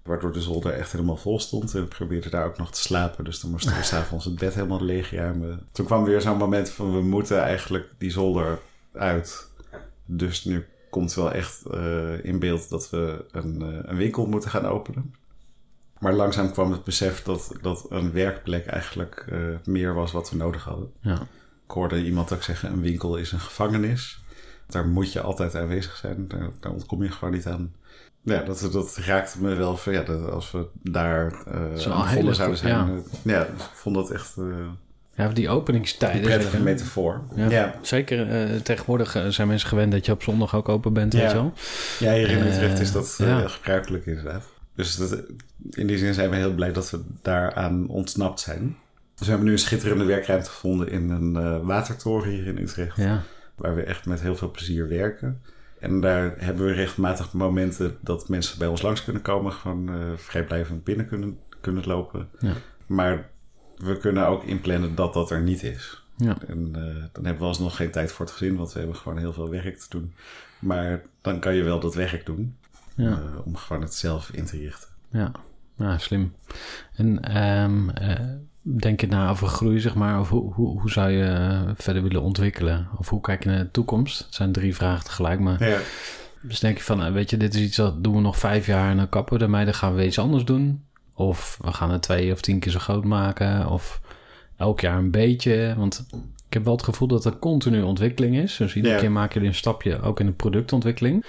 Waardoor 0.02 0.32
de 0.32 0.40
zolder 0.40 0.72
echt 0.72 0.92
helemaal 0.92 1.16
vol 1.16 1.40
stond. 1.40 1.74
En 1.74 1.80
we 1.80 1.86
probeerden 1.86 2.30
daar 2.30 2.46
ook 2.46 2.58
nog 2.58 2.70
te 2.70 2.80
slapen. 2.80 3.24
Dus 3.24 3.40
dan 3.40 3.50
moesten 3.50 3.76
we 3.76 3.82
s'avonds 3.92 4.24
het 4.24 4.38
bed 4.38 4.54
helemaal 4.54 4.84
leegruimen. 4.84 5.66
Toen 5.72 5.86
kwam 5.86 6.04
weer 6.04 6.20
zo'n 6.20 6.36
moment 6.36 6.68
van 6.70 6.92
we 6.94 7.02
moeten 7.02 7.40
eigenlijk 7.42 7.88
die 7.98 8.10
zolder 8.10 8.58
uit. 8.92 9.48
Dus 10.04 10.44
nu 10.44 10.64
komt 10.90 11.14
wel 11.14 11.32
echt 11.32 11.62
in 12.22 12.38
beeld 12.38 12.68
dat 12.68 12.90
we 12.90 13.24
een, 13.30 13.60
een 13.90 13.96
winkel 13.96 14.26
moeten 14.26 14.50
gaan 14.50 14.66
openen. 14.66 15.14
Maar 16.00 16.12
langzaam 16.12 16.52
kwam 16.52 16.72
het 16.72 16.84
besef 16.84 17.22
dat, 17.22 17.52
dat 17.62 17.86
een 17.88 18.12
werkplek 18.12 18.66
eigenlijk 18.66 19.24
eh, 19.30 19.38
meer 19.64 19.94
was 19.94 20.12
wat 20.12 20.30
we 20.30 20.36
nodig 20.36 20.64
hadden. 20.64 20.90
Ja. 21.00 21.14
Ik 21.64 21.70
hoorde 21.76 22.04
iemand 22.04 22.32
ook 22.32 22.42
zeggen, 22.42 22.72
een 22.72 22.80
winkel 22.80 23.16
is 23.16 23.32
een 23.32 23.40
gevangenis. 23.40 24.20
Daar 24.66 24.86
moet 24.86 25.12
je 25.12 25.20
altijd 25.20 25.54
aanwezig 25.56 25.96
zijn. 25.96 26.24
Daar, 26.28 26.48
daar 26.60 26.72
ontkom 26.72 27.02
je 27.02 27.10
gewoon 27.10 27.34
niet 27.34 27.46
aan. 27.46 27.72
Ja, 28.22 28.42
dat, 28.42 28.68
dat 28.72 28.96
raakte 28.96 29.40
me 29.42 29.54
wel 29.54 29.76
van, 29.76 29.92
ja, 29.92 30.02
dat 30.02 30.30
als 30.30 30.50
we 30.50 30.66
daar 30.82 31.26
eh 31.26 31.84
wel 31.84 31.92
aan 31.94 32.16
een 32.16 32.34
zouden 32.34 32.58
zijn. 32.58 32.74
Ja, 32.74 32.88
ja 33.22 33.42
ik 33.44 33.50
vond 33.72 33.94
dat 33.94 34.10
echt 34.10 34.36
eh, 34.38 34.44
Ja, 35.14 35.28
die 35.28 35.46
een 35.46 35.50
openingstijden. 35.52 36.20
prettige 36.20 36.50
zeker. 36.50 36.64
metafoor. 36.64 37.20
Ja. 37.34 37.50
Ja, 37.50 37.74
Zeker 37.82 38.28
eh, 38.30 38.60
tegenwoordig 38.60 39.14
eh, 39.14 39.26
zijn 39.26 39.48
mensen 39.48 39.68
gewend 39.68 39.92
dat 39.92 40.06
je 40.06 40.12
op 40.12 40.22
zondag 40.22 40.54
ook 40.54 40.68
open 40.68 40.92
bent, 40.92 41.12
Ja. 41.12 41.18
weet 41.20 41.30
je 41.30 41.36
wel. 41.36 41.52
ja 41.98 42.12
hier 42.12 42.28
in 42.30 42.38
Eh, 42.38 42.52
Utrecht 42.54 42.78
is 42.80 42.92
dat 42.92 43.16
eh, 43.20 43.26
ja. 43.26 43.48
gebruikelijk 43.48 44.06
inderdaad. 44.06 44.44
Dus 44.80 44.96
dat, 44.96 45.22
in 45.70 45.86
die 45.86 45.98
zin 45.98 46.14
zijn 46.14 46.30
we 46.30 46.36
heel 46.36 46.54
blij 46.54 46.72
dat 46.72 46.90
we 46.90 47.00
daaraan 47.22 47.88
ontsnapt 47.88 48.40
zijn. 48.40 48.76
Dus 49.14 49.26
we 49.26 49.28
hebben 49.28 49.46
nu 49.46 49.52
een 49.52 49.58
schitterende 49.58 50.04
werkruimte 50.04 50.50
gevonden 50.50 50.88
in 50.88 51.10
een 51.10 51.36
eh, 51.36 51.66
watertoren 51.66 52.30
hier 52.30 52.46
in 52.46 52.58
Utrecht. 52.58 52.96
Ja. 52.96 53.22
waar 53.54 53.74
we 53.74 53.82
echt 53.82 54.06
met 54.06 54.20
heel 54.20 54.36
veel 54.36 54.50
plezier 54.50 54.88
werken. 54.88 55.42
En 55.80 56.00
daar 56.00 56.34
hebben 56.36 56.66
we 56.66 56.72
regelmatig 56.72 57.32
momenten 57.32 57.96
dat 58.00 58.28
mensen 58.28 58.58
bij 58.58 58.68
ons 58.68 58.82
langs 58.82 59.04
kunnen 59.04 59.22
komen, 59.22 59.52
gewoon 59.52 59.88
eh, 59.88 59.96
vrijblijvend 60.16 60.84
binnen 60.84 61.06
kunnen, 61.06 61.38
kunnen 61.60 61.86
lopen. 61.86 62.28
Ja. 62.38 62.52
Maar 62.86 63.28
we 63.76 63.96
kunnen 63.96 64.26
ook 64.26 64.44
inplannen 64.44 64.94
dat 64.94 65.12
dat 65.12 65.30
er 65.30 65.40
niet 65.40 65.62
is. 65.62 66.04
Ja. 66.16 66.36
En 66.46 66.70
eh, 66.74 67.04
dan 67.12 67.24
hebben 67.24 67.42
we 67.42 67.48
alsnog 67.48 67.76
geen 67.76 67.90
tijd 67.90 68.12
voor 68.12 68.26
het 68.26 68.34
gezin, 68.34 68.56
want 68.56 68.72
we 68.72 68.78
hebben 68.78 68.96
gewoon 68.96 69.18
heel 69.18 69.32
veel 69.32 69.50
werk 69.50 69.78
te 69.78 69.86
doen. 69.88 70.14
Maar 70.58 71.02
dan 71.20 71.40
kan 71.40 71.54
je 71.54 71.62
wel 71.62 71.80
dat 71.80 71.94
werk 71.94 72.26
doen 72.26 72.56
Eh, 73.08 73.46
om 73.46 73.56
gewoon 73.56 73.82
het 73.82 73.94
zelf 73.94 74.30
in 74.32 74.44
te 74.44 74.56
richten. 74.56 74.88
Ja, 75.12 75.32
ja 75.76 75.98
slim. 75.98 76.34
En 76.94 77.22
ehm, 77.22 77.88
eh, 77.88 78.20
denk 78.60 79.00
je 79.00 79.06
na 79.06 79.30
over 79.30 79.46
groei, 79.48 79.80
zeg 79.80 79.94
maar, 79.94 80.20
of 80.20 80.28
hoe, 80.28 80.52
hoe, 80.54 80.80
hoe 80.80 80.90
zou 80.90 81.10
je 81.10 81.24
eh, 81.24 81.70
verder 81.74 82.02
willen 82.02 82.22
ontwikkelen? 82.22 82.88
Of 82.96 83.08
hoe 83.08 83.20
kijk 83.20 83.42
je 83.42 83.48
naar 83.48 83.58
de 83.58 83.70
toekomst? 83.70 84.18
Het 84.18 84.34
zijn 84.34 84.52
drie 84.52 84.74
vragen 84.74 85.04
tegelijk, 85.04 85.40
maar 85.40 85.68
Ja, 85.68 85.78
dus 86.42 86.60
denk 86.60 86.76
je 86.76 86.82
van, 86.84 87.12
weet 87.12 87.30
je, 87.30 87.36
dit 87.36 87.54
is 87.54 87.60
iets 87.60 87.76
dat 87.76 88.04
doen 88.04 88.14
we 88.14 88.20
nog 88.20 88.38
vijf 88.38 88.66
jaar 88.66 88.90
en 88.90 88.96
dan 88.96 89.08
kappen 89.08 89.38
we 89.38 89.44
ermee, 89.44 89.64
dan 89.64 89.74
gaan 89.74 89.94
we 89.94 90.06
iets 90.06 90.18
anders 90.18 90.44
doen. 90.44 90.84
Of 91.14 91.58
we 91.62 91.72
gaan 91.72 91.90
het 91.90 92.02
twee 92.02 92.32
of 92.32 92.40
tien 92.40 92.58
keer 92.58 92.72
zo 92.72 92.78
groot 92.78 93.04
maken, 93.04 93.68
of 93.68 94.00
elk 94.56 94.80
jaar 94.80 94.98
een 94.98 95.10
beetje. 95.10 95.74
Want 95.76 96.06
ik 96.46 96.52
heb 96.52 96.64
wel 96.64 96.72
het 96.76 96.84
gevoel 96.84 97.08
dat 97.08 97.24
er 97.24 97.38
continu 97.38 97.82
ontwikkeling 97.82 98.36
is. 98.36 98.56
Dus 98.56 98.74
iedere 98.74 98.94
Ja. 98.94 99.00
keer 99.00 99.12
maak 99.12 99.32
je 99.34 99.40
een 99.40 99.54
stapje, 99.54 100.00
ook 100.00 100.20
in 100.20 100.26
de 100.26 100.32
productontwikkeling. 100.32 101.24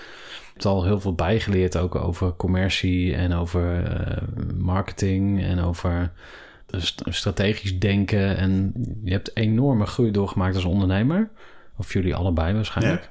Je 0.53 0.67
hebt 0.67 0.75
al 0.75 0.83
heel 0.83 0.99
veel 0.99 1.15
bijgeleerd 1.15 1.77
ook 1.77 1.95
over 1.95 2.35
commercie 2.35 3.15
en 3.15 3.33
over 3.33 3.83
eh, 3.83 4.23
marketing 4.57 5.43
en 5.43 5.59
over 5.59 6.11
st- 6.67 7.03
strategisch 7.05 7.79
denken. 7.79 8.37
En 8.37 8.73
je 9.03 9.11
hebt 9.11 9.35
enorme 9.35 9.85
groei 9.85 10.11
doorgemaakt 10.11 10.55
als 10.55 10.65
ondernemer. 10.65 11.29
Of 11.77 11.93
jullie 11.93 12.15
allebei 12.15 12.53
waarschijnlijk. 12.53 13.09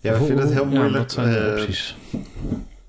ja 0.00 0.12
we 0.12 0.24
vinden 0.24 0.44
het 0.44 0.54
heel 0.54 0.62
ja, 0.64 0.68
moeilijk. 0.68 0.96
wat 0.96 1.12
zijn 1.12 1.30
de 1.30 1.38
eh, 1.38 1.60
opties? 1.60 1.96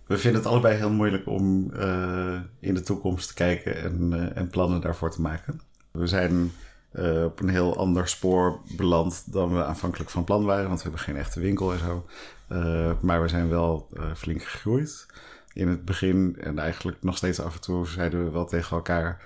We 0.07 0.17
vinden 0.17 0.41
het 0.41 0.49
allebei 0.49 0.75
heel 0.75 0.91
moeilijk 0.91 1.27
om 1.27 1.73
eh, 1.73 2.39
in 2.59 2.73
de 2.73 2.81
toekomst 2.81 3.27
te 3.27 3.33
kijken 3.33 3.83
en, 3.83 4.31
en 4.35 4.47
plannen 4.47 4.81
daarvoor 4.81 5.11
te 5.11 5.21
maken. 5.21 5.61
We 5.91 6.07
zijn 6.07 6.51
eh, 6.93 7.23
op 7.23 7.39
een 7.39 7.49
heel 7.49 7.77
ander 7.77 8.07
spoor 8.07 8.59
beland 8.75 9.33
dan 9.33 9.53
we 9.53 9.63
aanvankelijk 9.63 10.09
van 10.09 10.23
plan 10.23 10.45
waren, 10.45 10.67
want 10.67 10.77
we 10.77 10.83
hebben 10.83 11.01
geen 11.01 11.15
echte 11.15 11.39
winkel 11.39 11.73
en 11.73 11.79
zo. 11.79 12.05
Eh, 12.47 12.91
maar 13.01 13.21
we 13.21 13.27
zijn 13.27 13.49
wel 13.49 13.87
eh, 13.93 14.03
flink 14.15 14.43
gegroeid. 14.43 15.05
In 15.53 15.67
het 15.67 15.85
begin 15.85 16.37
en 16.39 16.59
eigenlijk 16.59 16.97
nog 17.01 17.17
steeds 17.17 17.39
af 17.39 17.55
en 17.55 17.61
toe 17.61 17.87
zeiden 17.87 18.23
we 18.23 18.31
wel 18.31 18.45
tegen 18.45 18.75
elkaar: 18.75 19.21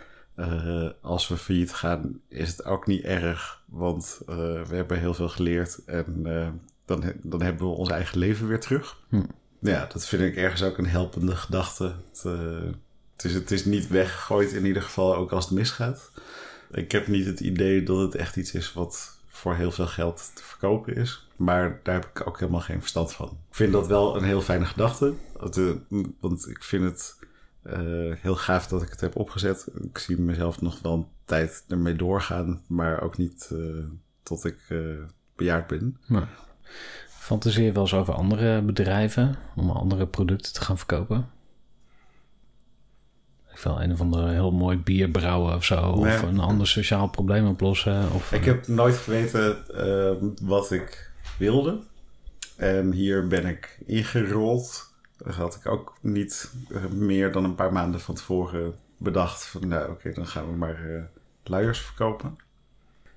als 1.02 1.28
we 1.28 1.38
failliet 1.38 1.74
gaan, 1.74 2.20
is 2.28 2.50
het 2.50 2.66
ook 2.66 2.88
niet 2.88 3.04
erg, 3.04 3.62
want 3.66 4.20
we 4.26 4.66
hebben 4.76 5.00
heel 5.00 5.14
veel 5.14 5.30
geleerd 5.30 5.84
en 5.86 6.24
dan, 6.86 7.04
dan 7.22 7.42
hebben 7.42 7.68
we 7.68 7.74
ons 7.74 7.90
eigen 7.90 8.18
leven 8.18 8.48
weer 8.48 8.60
terug. 8.60 8.98
Ja, 9.60 9.86
dat 9.94 10.08
vind 10.08 10.22
ik 10.22 10.36
ergens 10.36 10.64
ook 10.64 10.78
een 10.78 10.88
helpende 10.88 11.36
gedachte. 11.36 11.84
Het, 11.84 12.24
het, 13.16 13.24
is, 13.26 13.34
het 13.34 13.52
is 13.52 13.66
niet 13.66 13.88
weggegooid 13.88 14.52
in 14.52 14.66
ieder 14.66 14.82
geval, 14.82 15.16
ook 15.16 15.32
als 15.32 15.46
het 15.46 15.54
misgaat. 15.54 16.12
Ik 16.72 16.92
heb 16.92 17.08
niet 17.08 17.26
het 17.26 17.40
idee 17.40 17.84
dat 17.84 17.98
het 17.98 18.16
echt 18.16 18.36
iets 18.36 18.54
is 18.54 18.74
wat 18.74 19.18
voor 19.28 19.56
heel 19.56 19.72
veel 19.72 19.88
geld 19.88 20.32
te 20.34 20.44
verkopen 20.44 20.96
is. 20.96 21.28
Maar 21.36 21.80
daar 21.84 21.94
heb 21.94 22.06
ik 22.06 22.28
ook 22.28 22.40
helemaal 22.40 22.62
geen 22.62 22.80
verstand 22.80 23.14
van. 23.14 23.28
Ik 23.28 23.56
vind 23.56 23.72
dat 23.72 23.88
wel 23.88 24.16
een 24.16 24.24
heel 24.24 24.42
fijne 24.42 24.66
gedachte. 24.66 25.14
Eh, 25.40 25.72
Want 26.20 26.48
ik 26.50 26.64
vind 26.64 26.84
het 26.84 27.20
eh, 27.62 28.12
heel 28.22 28.36
gaaf 28.36 28.68
dat 28.68 28.82
ik 28.82 28.90
het 28.90 29.02
heb 29.02 29.16
opgezet. 29.16 29.68
Ik 29.82 29.98
zie 29.98 30.20
mezelf 30.20 30.62
nog 30.62 30.82
wel 30.82 30.94
een 30.94 31.08
tijd 31.26 31.64
ermee 31.68 31.96
doorgaan. 31.96 32.62
Maar 32.68 33.02
ook 33.02 33.18
niet 33.18 33.50
eh, 33.52 33.60
tot 34.24 34.46
ik 34.46 34.58
bejaard 35.36 35.68
ben. 35.68 35.98
Nou, 36.08 36.26
fantaseer 37.08 37.74
wel 37.74 37.82
eens 37.82 37.94
over 37.94 38.14
andere 38.14 38.62
bedrijven 38.62 39.36
om 39.56 39.70
andere 39.70 40.08
producten 40.08 40.54
te 40.54 40.62
gaan 40.62 40.78
verkopen? 40.78 41.30
Ik 43.58 43.64
wil 43.64 43.82
een 43.82 43.92
of 43.92 44.02
andere 44.02 44.32
heel 44.32 44.52
mooi 44.52 44.78
bier 44.78 45.10
brouwen 45.10 45.56
of 45.56 45.66
zo. 45.66 45.82
Of 45.82 46.22
een 46.22 46.40
ander 46.40 46.68
sociaal 46.68 47.10
probleem 47.10 47.48
oplossen. 47.48 48.12
Of, 48.14 48.32
Ik 48.32 48.46
heb 48.46 48.68
nooit 48.68 48.96
geweten 48.96 49.58
eh, 49.76 50.30
wat 50.42 50.72
ik 50.72 51.12
wilde. 51.38 51.80
En 52.56 52.92
hier 52.92 53.28
ben 53.28 53.46
ik 53.46 53.80
ingerold. 53.86 54.94
Dat 55.18 55.36
had 55.36 55.56
ik 55.56 55.68
ook 55.68 55.98
niet 56.02 56.52
eh, 56.70 56.86
meer 56.86 57.32
dan 57.32 57.44
een 57.44 57.56
paar 57.56 57.74
maanden 57.74 58.00
van 58.00 58.16
tevoren 58.16 58.76
bedacht. 58.98 59.46
Van 59.46 59.68
nou 59.68 59.92
oké, 59.92 60.14
dan 60.14 60.28
gaan 60.28 60.52
we 60.52 60.58
maar 60.58 60.96
eh, 60.96 61.02
luiers 61.44 61.80
verkopen. 61.80 62.38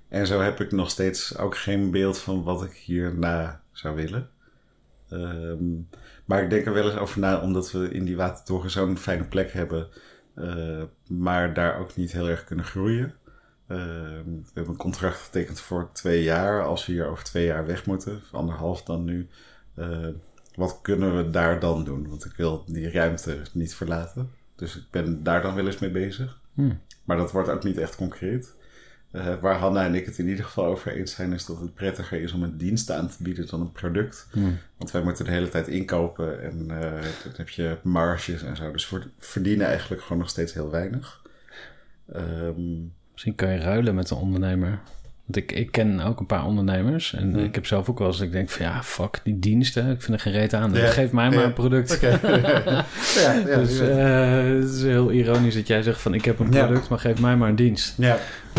En 0.09 0.27
zo 0.27 0.41
heb 0.41 0.61
ik 0.61 0.73
nog 0.73 0.91
steeds 0.91 1.39
ook 1.39 1.57
geen 1.57 1.91
beeld 1.91 2.19
van 2.19 2.43
wat 2.43 2.65
ik 2.65 2.73
hierna 2.73 3.61
zou 3.73 3.95
willen. 3.95 4.31
Ehm, 5.09 5.65
maar 6.25 6.43
ik 6.43 6.51
denk 6.51 6.67
er 6.67 6.73
wel 6.73 6.91
eens 6.91 7.01
over 7.01 7.21
na, 7.21 7.41
omdat 7.41 7.73
we 7.73 7.91
in 7.91 8.05
die 8.05 8.17
watertoren 8.17 8.71
zo'n 8.71 8.99
fijne 8.99 9.25
plek 9.25 9.53
hebben, 9.53 9.89
eh, 10.35 10.83
maar 11.09 11.55
daar 11.55 11.79
ook 11.79 11.97
niet 11.97 12.13
heel 12.13 12.29
erg 12.29 12.45
kunnen 12.45 12.65
groeien. 12.65 13.15
Ehm, 13.67 14.25
we 14.25 14.51
hebben 14.55 14.73
een 14.73 14.79
contract 14.79 15.17
getekend 15.17 15.61
voor 15.61 15.91
twee 15.93 16.23
jaar. 16.23 16.65
Als 16.65 16.87
we 16.87 16.93
hier 16.93 17.07
over 17.07 17.25
twee 17.25 17.47
jaar 17.47 17.67
weg 17.67 17.87
moeten, 17.87 18.21
anderhalf 18.33 18.83
dan 18.83 19.05
nu, 19.05 19.29
eh, 19.75 20.09
wat 20.55 20.79
kunnen 20.83 21.17
we 21.17 21.31
daar 21.31 21.61
dan 21.61 21.85
doen? 21.85 22.09
Want 22.09 22.25
ik 22.25 22.33
wil 22.37 22.65
die 22.67 22.91
ruimte 22.91 23.39
niet 23.53 23.75
verlaten. 23.75 24.31
Dus 24.57 24.77
ik 24.77 24.85
ben 24.91 25.23
daar 25.23 25.43
dan 25.43 25.55
wel 25.55 25.67
eens 25.67 25.79
mee 25.79 25.91
bezig. 25.91 26.41
Hmm. 26.55 26.81
Maar 27.05 27.17
dat 27.17 27.33
wordt 27.33 27.49
ook 27.49 27.65
niet 27.65 27.79
echt 27.79 27.97
concreet. 27.97 28.55
Eh, 29.11 29.35
waar 29.41 29.55
Hanna 29.57 29.85
en 29.85 29.95
ik 29.95 30.07
het 30.07 30.19
in 30.19 30.29
ieder 30.29 30.45
geval 30.45 30.65
over 30.65 30.93
eens 30.97 31.15
zijn, 31.15 31.33
is 31.33 31.47
dat 31.47 31.61
het 31.61 31.75
prettiger 31.75 32.23
is 32.23 32.33
om 32.33 32.43
een 32.43 32.57
dienst 32.57 32.91
aan 32.91 33.09
te 33.09 33.17
bieden 33.23 33.47
dan 33.51 33.61
een 33.61 33.73
product. 33.73 34.27
Hmm. 34.31 34.59
Want 34.77 34.91
wij 34.91 35.03
moeten 35.03 35.25
de 35.25 35.31
hele 35.31 35.49
tijd 35.49 35.69
inkopen 35.69 36.43
en 36.43 36.67
eh, 36.71 36.91
dan 37.25 37.33
heb 37.37 37.49
je 37.49 37.77
marges 37.83 38.43
en 38.43 38.57
zo. 38.57 38.71
Dus 38.73 38.91
we 38.91 39.01
verdienen 39.19 39.67
eigenlijk 39.67 40.03
gewoon 40.03 40.19
nog 40.19 40.29
steeds 40.31 40.55
heel 40.55 40.71
weinig. 40.71 41.23
Ehm, 42.13 42.61
Misschien 43.13 43.35
kan 43.35 43.53
je 43.53 43.59
ruilen 43.59 43.95
met 43.95 44.11
een 44.11 44.17
ondernemer. 44.17 44.79
Want 45.25 45.37
ik, 45.51 45.53
ik 45.59 45.71
ken 45.71 46.01
ook 46.01 46.21
een 46.21 46.27
paar 46.27 46.45
ondernemers. 46.45 47.13
En 47.15 47.33
Hmm. 47.33 47.45
ik 47.45 47.55
heb 47.55 47.67
zelf 47.67 47.89
ook 47.89 47.99
wel 47.99 48.07
eens 48.09 48.17
dat 48.17 48.27
ik 48.27 48.33
denk 48.33 48.49
van 48.51 48.67
ja, 48.67 48.83
fuck, 48.83 49.21
die 49.25 49.39
diensten. 49.39 49.91
Ik 49.91 50.03
vind 50.03 50.17
er 50.17 50.23
geen 50.23 50.33
reet 50.33 50.55
aan. 50.55 50.73
Ja, 50.73 50.87
Geef 50.87 51.13
mij 51.13 51.31
maar 51.31 51.45
een 51.45 51.53
product. 51.53 52.01
Ja, 52.01 52.19
ja, 53.17 53.45
dus 53.57 53.79
eh, 53.79 54.43
het 54.61 54.71
is 54.71 54.83
heel 54.83 55.11
ironisch 55.11 55.55
dat 55.55 55.67
jij 55.67 55.83
zegt 55.83 56.01
van 56.01 56.15
ik 56.15 56.25
heb 56.25 56.39
een 56.39 56.49
product, 56.51 56.89
maar 56.89 56.99
geef 56.99 57.21
mij 57.21 57.37
maar 57.37 57.49
een 57.49 57.57
dienst. 57.57 57.95
ja. 57.97 58.19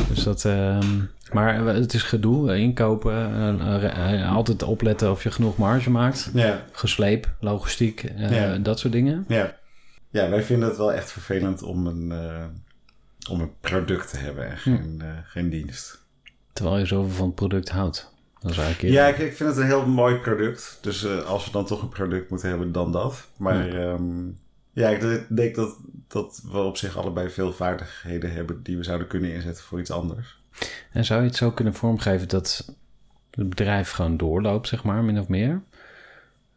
Dus 0.09 0.23
dat, 0.23 0.45
ehm, 0.45 0.99
maar 1.31 1.65
het 1.65 1.93
is 1.93 2.03
gedoe, 2.03 2.51
eh, 2.51 2.59
inkopen, 2.59 3.13
eh, 3.59 4.21
eh, 4.21 4.35
altijd 4.35 4.63
opletten 4.63 5.11
of 5.11 5.23
je 5.23 5.31
genoeg 5.31 5.57
marge 5.57 5.89
maakt. 5.89 6.29
ja. 6.33 6.65
Gesleep, 6.71 7.29
logistiek, 7.39 8.11
Ja. 8.15 8.57
dat 8.57 8.79
soort 8.79 8.93
dingen. 8.93 9.25
Ja. 9.27 9.55
ja, 10.09 10.29
wij 10.29 10.43
vinden 10.43 10.67
het 10.67 10.77
wel 10.77 10.93
echt 10.93 11.11
vervelend 11.11 11.61
om 11.63 11.87
een, 11.87 12.13
om 13.29 13.41
een 13.41 13.51
product 13.61 14.09
te 14.09 14.17
hebben 14.17 14.49
en 14.49 14.57
geen, 14.57 15.01
eh, 15.01 15.07
geen 15.23 15.49
dienst. 15.49 15.99
Terwijl 16.53 16.77
je 16.77 16.85
zoveel 16.85 17.11
van 17.15 17.25
het 17.25 17.35
product 17.35 17.69
houdt. 17.69 18.13
Dat 18.39 18.51
is 18.51 18.57
eigenlijk 18.57 18.93
Ja, 18.93 19.07
ik, 19.07 19.17
ik 19.17 19.35
vind 19.35 19.49
het 19.49 19.57
een 19.57 19.65
heel 19.65 19.85
mooi 19.85 20.15
product. 20.15 20.77
Dus 20.81 21.07
als 21.25 21.45
we 21.45 21.51
dan 21.51 21.65
toch 21.65 21.81
een 21.81 21.89
product 21.89 22.29
moeten 22.29 22.49
hebben, 22.49 22.71
dan 22.71 22.91
dat. 22.91 23.27
Maar 23.37 23.67
ehm, 23.67 24.27
ja, 24.73 24.89
ik 24.89 25.25
denk 25.29 25.55
dat, 25.55 25.77
dat 26.07 26.41
we 26.51 26.57
op 26.57 26.77
zich 26.77 26.97
allebei 26.97 27.29
veel 27.29 27.53
vaardigheden 27.53 28.33
hebben 28.33 28.63
die 28.63 28.77
we 28.77 28.83
zouden 28.83 29.07
kunnen 29.07 29.33
inzetten 29.33 29.63
voor 29.63 29.79
iets 29.79 29.91
anders. 29.91 30.39
En 30.91 31.05
zou 31.05 31.21
je 31.21 31.27
het 31.27 31.35
zo 31.35 31.51
kunnen 31.51 31.73
vormgeven 31.73 32.27
dat 32.27 32.73
het 33.31 33.49
bedrijf 33.49 33.91
gewoon 33.91 34.17
doorloopt, 34.17 34.67
zeg 34.67 34.83
maar, 34.83 35.03
min 35.03 35.19
of 35.19 35.27
meer? 35.27 35.61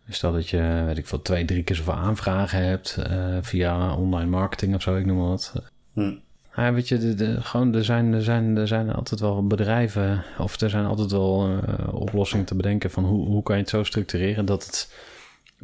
Stel 0.08 0.32
dat 0.32 0.48
je, 0.48 0.82
weet 0.86 0.98
ik 0.98 1.06
veel, 1.06 1.22
twee, 1.22 1.44
drie 1.44 1.62
keer 1.62 1.76
zoveel 1.76 1.94
aanvragen 1.94 2.62
hebt 2.64 2.96
eh, 2.96 3.36
via 3.40 3.94
online 3.94 4.30
marketing 4.30 4.74
of 4.74 4.82
zo, 4.82 4.96
ik 4.96 5.06
noem 5.06 5.16
maar 5.16 5.28
wat. 5.28 5.52
Hm. 5.92 6.12
Ja, 6.56 6.72
weet 6.72 6.88
je, 6.88 6.98
de, 6.98 7.14
de- 7.14 7.40
gewoon, 7.40 7.74
er, 7.74 7.84
zijn, 7.84 8.12
er, 8.12 8.22
zijn, 8.22 8.56
er 8.56 8.68
zijn 8.68 8.92
altijd 8.92 9.20
wel 9.20 9.46
bedrijven, 9.46 10.24
of 10.38 10.60
er 10.60 10.70
zijn 10.70 10.84
altijd 10.84 11.10
wel 11.10 11.48
eh, 11.66 11.94
oplossingen 11.94 12.44
te 12.44 12.54
bedenken 12.54 12.90
van 12.90 13.04
hoe, 13.04 13.26
hoe 13.26 13.42
kan 13.42 13.56
je 13.56 13.60
het 13.60 13.70
zo 13.70 13.82
structureren 13.84 14.44
dat 14.44 14.64
het 14.66 14.92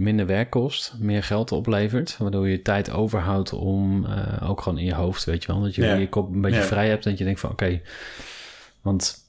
minder 0.00 0.26
werk 0.26 0.50
kost, 0.50 0.94
meer 0.98 1.22
geld 1.22 1.52
oplevert, 1.52 2.16
waardoor 2.18 2.48
je 2.48 2.62
tijd 2.62 2.90
overhoudt 2.90 3.52
om 3.52 4.04
eh, 4.06 4.50
ook 4.50 4.60
gewoon 4.60 4.78
in 4.78 4.84
je 4.84 4.94
hoofd, 4.94 5.24
weet 5.24 5.42
je 5.44 5.52
wel, 5.52 5.62
dat 5.62 5.74
je 5.74 5.82
Ja. 5.84 5.94
je 5.94 6.08
kop 6.08 6.32
een 6.34 6.40
beetje 6.40 6.60
Ja. 6.60 6.66
vrij 6.66 6.88
hebt 6.88 7.04
en 7.04 7.10
dat 7.10 7.18
je 7.18 7.24
denkt 7.24 7.40
van 7.40 7.50
oké, 7.50 7.80
want 8.82 9.28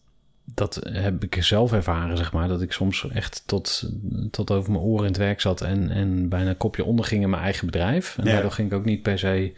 dat 0.55 0.81
heb 0.89 1.23
ik 1.23 1.43
zelf 1.43 1.73
ervaren, 1.73 2.17
zeg 2.17 2.31
maar, 2.33 2.47
dat 2.47 2.61
ik 2.61 2.71
soms 2.71 3.09
echt 3.09 3.43
tot, 3.45 3.89
tot 4.31 4.51
over 4.51 4.71
mijn 4.71 4.83
oren 4.83 5.01
in 5.05 5.11
het 5.11 5.17
werk 5.17 5.41
zat 5.41 5.61
en, 5.61 5.89
en 5.89 6.29
bijna 6.29 6.53
kopje 6.57 6.83
onderging 6.83 7.23
in 7.23 7.29
mijn 7.29 7.43
eigen 7.43 7.65
bedrijf. 7.65 8.17
En 8.17 8.25
Ja. 8.25 8.31
daardoor 8.31 8.51
ging 8.51 8.71
ik 8.71 8.77
ook 8.77 8.85
niet 8.85 9.01
per 9.01 9.19
se 9.19 9.53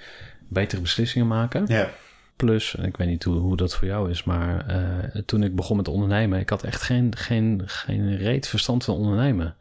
betere 0.47 0.81
beslissingen 0.81 1.27
maken. 1.27 1.63
Ja, 1.67 1.89
Plus, 2.35 2.75
ik 2.75 2.97
weet 2.97 3.07
niet 3.07 3.23
hoe, 3.23 3.35
hoe 3.37 3.57
dat 3.57 3.75
voor 3.75 3.87
jou 3.87 4.09
is, 4.09 4.23
maar 4.23 4.67
eh, 4.67 5.21
toen 5.25 5.43
ik 5.43 5.55
begon 5.55 5.77
met 5.77 5.87
ondernemen, 5.87 6.39
ik 6.39 6.49
had 6.49 6.63
echt 6.63 6.81
geen, 6.81 7.15
geen, 7.17 7.61
geen 7.65 8.17
reet 8.17 8.47
verstand 8.47 8.83
van 8.83 8.95
ondernemen. 8.95 9.55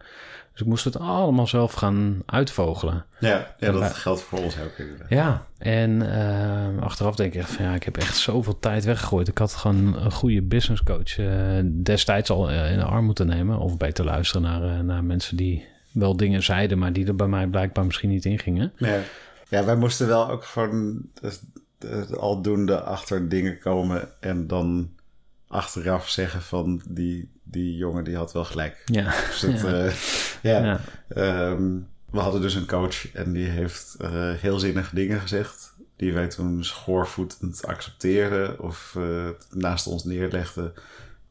Dus 0.52 0.60
ik 0.60 0.66
moest 0.66 0.84
het 0.84 0.98
allemaal 0.98 1.46
zelf 1.46 1.72
gaan 1.72 2.22
uitvogelen. 2.26 3.04
ja, 3.18 3.54
ja 3.58 3.72
dat 3.72 3.94
geldt 3.94 4.22
voor 4.22 4.38
ons 4.38 4.60
ook 4.60 4.78
inderdaad. 4.78 5.08
Ja, 5.08 5.46
en 5.58 6.12
eh, 6.12 6.82
achteraf 6.82 7.16
denk 7.16 7.34
ik 7.34 7.40
echt 7.40 7.50
van 7.50 7.64
ja, 7.64 7.74
ik 7.74 7.82
heb 7.82 7.96
echt 7.96 8.16
zoveel 8.16 8.58
tijd 8.58 8.84
weggegooid. 8.84 9.28
Ik 9.28 9.38
had 9.38 9.54
gewoon 9.54 9.96
een 9.96 10.12
goede 10.12 10.42
business 10.42 10.82
coach 10.82 11.18
eh, 11.18 11.28
destijds 11.64 12.30
al 12.30 12.50
eh, 12.50 12.72
in 12.72 12.78
de 12.78 12.84
arm 12.84 13.04
moeten 13.04 13.26
nemen. 13.26 13.58
Of 13.58 13.76
beter 13.76 14.04
luisteren 14.04 14.42
naar, 14.42 14.84
naar 14.84 15.04
mensen 15.04 15.36
die 15.36 15.64
wel 15.92 16.16
dingen 16.16 16.42
zeiden, 16.42 16.78
maar 16.78 16.92
die 16.92 17.06
er 17.06 17.16
bij 17.16 17.26
mij 17.26 17.46
blijkbaar 17.46 17.84
misschien 17.84 18.10
niet 18.10 18.24
in 18.24 18.38
gingen. 18.38 18.72
Ja. 18.76 18.98
ja, 19.48 19.64
wij 19.64 19.76
moesten 19.76 20.06
wel 20.06 20.30
ook 20.30 20.44
gewoon 20.44 21.02
eh, 21.82 22.10
aldoende 22.10 22.80
achter 22.80 23.28
dingen 23.28 23.58
komen 23.58 24.08
en 24.20 24.46
dan 24.46 24.90
achteraf 25.52 26.08
zeggen 26.08 26.42
van 26.42 26.82
die, 26.88 27.30
die 27.42 27.76
jongen 27.76 28.04
die 28.04 28.16
had 28.16 28.32
wel 28.32 28.44
gelijk. 28.44 28.82
Ja, 28.84 29.04
Dus 29.04 29.40
het, 29.40 29.60
Ja. 29.60 29.84
eh, 29.84 30.64
ja. 30.64 30.80
Ehm, 31.08 31.78
we 32.10 32.18
hadden 32.18 32.40
dus 32.40 32.54
een 32.54 32.66
coach 32.66 33.12
en 33.12 33.32
die 33.32 33.46
heeft 33.46 33.96
eh, 34.00 34.10
heel 34.32 34.58
zinnige 34.58 34.94
dingen 34.94 35.20
gezegd. 35.20 35.74
Die 35.96 36.12
wij 36.12 36.28
toen 36.28 36.64
schoorvoetend 36.64 37.66
accepteerden 37.66 38.60
of 38.60 38.94
eh, 38.98 39.28
naast 39.50 39.86
ons 39.86 40.04
neerlegden. 40.04 40.72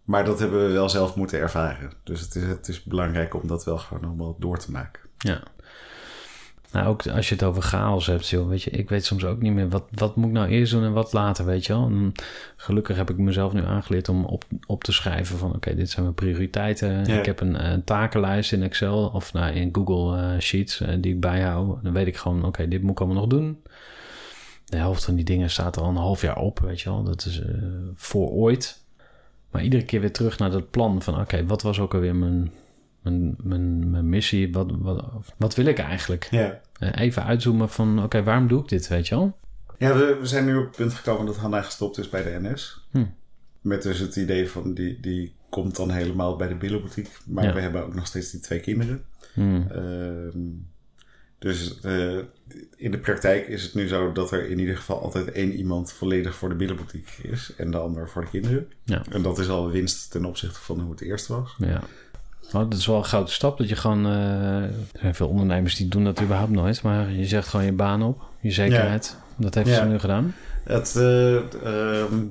Maar 0.04 0.26
dat 0.26 0.40
hebben 0.40 0.68
we 0.68 0.74
wel 0.74 0.90
zelf 0.90 1.16
moeten 1.16 1.40
ervaren. 1.40 1.92
Dus 2.04 2.22
het 2.22 2.36
is, 2.36 2.44
het 2.44 2.68
is 2.68 2.84
belangrijk 2.84 3.34
om 3.34 3.48
dat 3.48 3.64
wel 3.66 3.78
gewoon 3.78 4.06
allemaal 4.06 4.36
door 4.40 4.58
te 4.60 4.72
maken. 4.72 5.02
Ja. 5.18 5.42
Nou, 6.72 6.88
ook 6.88 7.08
als 7.08 7.30
je 7.30 7.36
het 7.36 7.44
over 7.44 7.62
chaos 7.62 8.06
hebt, 8.06 8.28
joh, 8.28 8.48
weet 8.48 8.64
je, 8.64 8.70
ik 8.70 8.90
weet 8.90 9.06
soms 9.06 9.26
ook 9.26 9.42
niet 9.42 9.54
meer 9.54 9.70
wat, 9.70 9.84
wat 9.92 10.16
moet 10.16 10.28
ik 10.28 10.32
nou 10.32 10.48
eerst 10.48 10.72
doen 10.72 10.84
en 10.84 10.94
wat 10.94 11.14
later, 11.14 11.46
weet 11.46 11.66
je 11.66 11.74
wel. 11.74 11.86
En 11.86 12.12
gelukkig 12.56 12.98
heb 12.98 13.10
ik 13.10 13.18
mezelf 13.18 13.54
nu 13.54 13.66
aangeleerd 13.66 14.10
om 14.10 14.26
op, 14.26 14.44
op 14.68 14.84
te 14.84 14.92
schrijven 14.92 15.38
van, 15.38 15.56
oké, 15.56 15.76
dit 15.76 15.90
zijn 15.90 16.04
mijn 16.04 16.16
prioriteiten. 16.16 17.06
Ja. 17.06 17.20
Ik 17.20 17.26
heb 17.26 17.40
een, 17.40 17.56
eh, 17.56 17.74
takenlijst 17.86 18.52
in 18.52 18.64
Excel 18.64 19.08
of 19.14 19.34
nou, 19.34 19.54
in 19.54 19.70
Google 19.72 20.18
eh, 20.18 20.40
Sheets 20.40 20.82
eh, 20.82 20.96
die 21.00 21.14
ik 21.14 21.20
bijhoud. 21.20 21.84
Dan 21.84 21.94
weet 21.94 22.08
ik 22.08 22.18
gewoon, 22.18 22.46
oké, 22.46 22.68
dit 22.68 22.82
moet 22.82 22.92
ik 22.92 23.00
allemaal 23.00 23.20
nog 23.20 23.30
doen. 23.30 23.62
De 24.66 24.78
helft 24.78 25.06
van 25.06 25.16
die 25.16 25.26
dingen 25.26 25.50
staat 25.50 25.78
al 25.78 25.90
een 25.90 25.96
half 25.96 26.22
jaar 26.22 26.38
op, 26.38 26.60
weet 26.60 26.82
je 26.82 26.90
wel. 26.90 27.04
Dat 27.04 27.26
is 27.26 27.42
voor 27.96 28.30
ooit. 28.30 28.80
Maar 29.52 29.64
iedere 29.64 29.86
keer 29.86 30.00
weer 30.02 30.12
terug 30.12 30.38
naar 30.38 30.52
dat 30.52 30.70
plan 30.70 31.02
van, 31.02 31.20
oké, 31.20 31.46
wat 31.46 31.62
was 31.62 31.80
ook 31.80 31.94
alweer 31.94 32.16
mijn, 32.16 32.52
mijn, 33.02 33.36
mijn, 33.44 33.90
mijn 33.90 34.10
missie? 34.10 34.52
Wat, 34.52 34.72
wat, 34.80 35.04
wat 35.38 35.56
wil 35.56 35.66
ik 35.66 35.78
eigenlijk? 35.80 36.28
Ja, 36.32 36.62
Eh, 36.80 36.90
even 36.96 37.24
uitzoomen 37.24 37.70
van, 37.70 38.04
oké, 38.04 38.24
waarom 38.24 38.48
doe 38.48 38.62
ik 38.62 38.68
dit, 38.70 38.88
weet 38.88 39.08
je 39.08 39.16
wel? 39.16 39.38
ja 39.78 39.94
we, 39.98 40.18
we 40.20 40.26
zijn 40.28 40.46
nu 40.46 40.56
op 40.58 40.66
het 40.66 40.76
punt 40.76 40.94
gekomen 40.94 41.26
dat 41.26 41.38
Hanna 41.38 41.62
gestopt 41.62 41.98
is 41.98 42.10
bij 42.10 42.24
de 42.24 42.50
NS. 42.50 42.88
Hm. 42.92 43.06
Met 43.62 43.82
dus 43.84 44.00
het 44.00 44.16
idee 44.16 44.50
van 44.50 44.74
die, 44.74 45.00
die 45.00 45.34
komt 45.50 45.76
dan 45.76 45.90
helemaal 45.92 46.36
bij 46.36 46.48
de 46.48 46.56
billenboutique. 46.56 47.12
Maar 47.26 47.44
Ja. 47.44 47.54
we 47.54 47.60
hebben 47.62 47.84
ook 47.86 47.96
nog 47.96 48.08
steeds 48.08 48.32
die 48.32 48.40
twee 48.40 48.60
kinderen. 48.60 49.04
Hmm. 49.34 49.68
Ehm, 49.72 50.40
dus 51.40 51.80
eh, 51.80 52.18
in 52.76 52.92
de 52.92 52.98
praktijk 52.98 53.48
is 53.48 53.64
het 53.64 53.74
nu 53.74 53.88
zo 53.88 54.12
dat 54.12 54.32
er 54.32 54.50
in 54.50 54.60
ieder 54.60 54.78
geval 54.78 55.02
altijd 55.02 55.32
één 55.32 55.52
iemand 55.52 55.92
volledig 55.92 56.36
voor 56.36 56.50
de 56.50 56.56
billenboutique 56.56 57.28
is 57.28 57.54
en 57.58 57.72
de 57.72 57.78
ander 57.78 58.10
voor 58.10 58.22
de 58.22 58.30
kinderen. 58.30 58.68
Ja. 58.84 59.04
En 59.10 59.22
dat 59.22 59.40
is 59.40 59.50
al 59.50 59.70
winst 59.72 60.12
ten 60.12 60.26
opzichte 60.26 60.60
van 60.60 60.80
hoe 60.80 60.92
het 60.92 61.02
eerst 61.02 61.28
was. 61.28 61.56
Ja. 61.58 61.82
Nou, 62.52 62.68
dat 62.70 62.80
is 62.80 62.86
wel 62.86 62.98
een 62.98 63.04
grote 63.04 63.32
stap 63.32 63.58
dat 63.58 63.70
je 63.70 63.76
gewoon... 63.76 64.06
eh, 64.06 64.64
er 64.64 64.74
zijn 65.00 65.16
veel 65.16 65.28
ondernemers 65.28 65.76
die 65.76 65.88
doen 65.88 66.04
dat 66.04 66.22
überhaupt 66.22 66.52
nooit. 66.52 66.82
Maar 66.82 67.12
je 67.12 67.26
zegt 67.26 67.48
gewoon 67.48 67.66
je 67.66 67.74
baan 67.74 68.02
op, 68.04 68.22
je 68.40 68.52
zekerheid. 68.52 69.16
Dat 69.36 69.54
heeft 69.56 69.70
Ja. 69.70 69.76
ze 69.76 69.84
nu 69.86 70.00
gedaan. 70.00 70.34
Het, 70.64 70.96
eh, 70.96 71.36
ehm, 71.64 72.24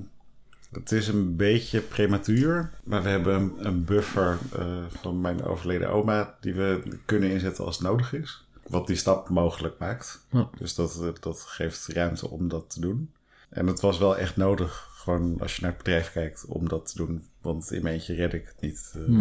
het 0.72 0.92
is 0.92 1.08
een 1.08 1.36
beetje 1.36 1.80
prematuur, 1.80 2.70
maar 2.84 3.02
we 3.02 3.08
hebben 3.08 3.34
een, 3.34 3.52
een 3.58 3.84
buffer 3.84 4.38
eh, 4.58 4.66
van 5.00 5.20
mijn 5.20 5.44
overleden 5.44 5.90
oma 5.90 6.34
die 6.40 6.54
we 6.54 6.82
kunnen 7.04 7.30
inzetten 7.30 7.64
als 7.64 7.78
het 7.78 7.86
nodig 7.86 8.12
is. 8.12 8.44
Wat 8.68 8.86
die 8.86 8.96
stap 8.96 9.28
mogelijk 9.28 9.78
maakt. 9.78 10.20
Ja. 10.30 10.48
Dus 10.58 10.74
dat, 10.74 11.00
dat 11.20 11.40
geeft 11.40 11.86
ruimte 11.92 12.30
om 12.30 12.48
dat 12.48 12.70
te 12.70 12.80
doen. 12.80 13.10
En 13.48 13.66
het 13.66 13.80
was 13.80 13.98
wel 13.98 14.16
echt 14.16 14.36
nodig, 14.36 14.88
gewoon 14.94 15.36
als 15.40 15.54
je 15.56 15.62
naar 15.62 15.70
het 15.70 15.82
bedrijf 15.82 16.12
kijkt, 16.12 16.44
om 16.48 16.68
dat 16.68 16.86
te 16.86 16.96
doen. 16.96 17.24
Want 17.40 17.72
in 17.72 17.82
mijn 17.82 17.94
eentje 17.94 18.14
red 18.14 18.32
ik 18.32 18.44
het 18.46 18.60
niet. 18.60 18.92
eh. 18.94 19.18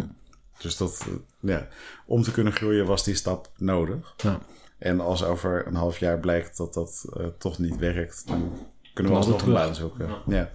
Dus 0.59 0.77
dat, 0.77 1.07
ja, 1.39 1.67
om 2.05 2.21
te 2.21 2.31
kunnen 2.31 2.53
groeien 2.53 2.85
was 2.85 3.03
die 3.03 3.15
stap 3.15 3.51
nodig. 3.57 4.13
Ja. 4.17 4.39
En 4.77 4.99
als 4.99 5.23
over 5.23 5.67
een 5.67 5.75
half 5.75 5.97
jaar 5.97 6.19
blijkt 6.19 6.57
dat 6.57 6.73
dat 6.73 7.05
eh, 7.17 7.25
toch 7.37 7.57
niet 7.57 7.77
werkt, 7.77 8.27
dan 8.27 8.51
kunnen 8.93 9.13
we 9.13 9.19
Altijd 9.19 9.35
alsnog 9.35 9.55
een 9.55 9.63
baan 9.63 9.75
zoeken. 9.75 10.09
Ja. 10.27 10.49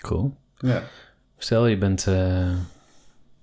Cool. 0.00 0.36
Ja. 0.58 0.82
Stel 1.38 1.66
je 1.66 1.78
bent 1.78 2.06
eh, 2.06 2.52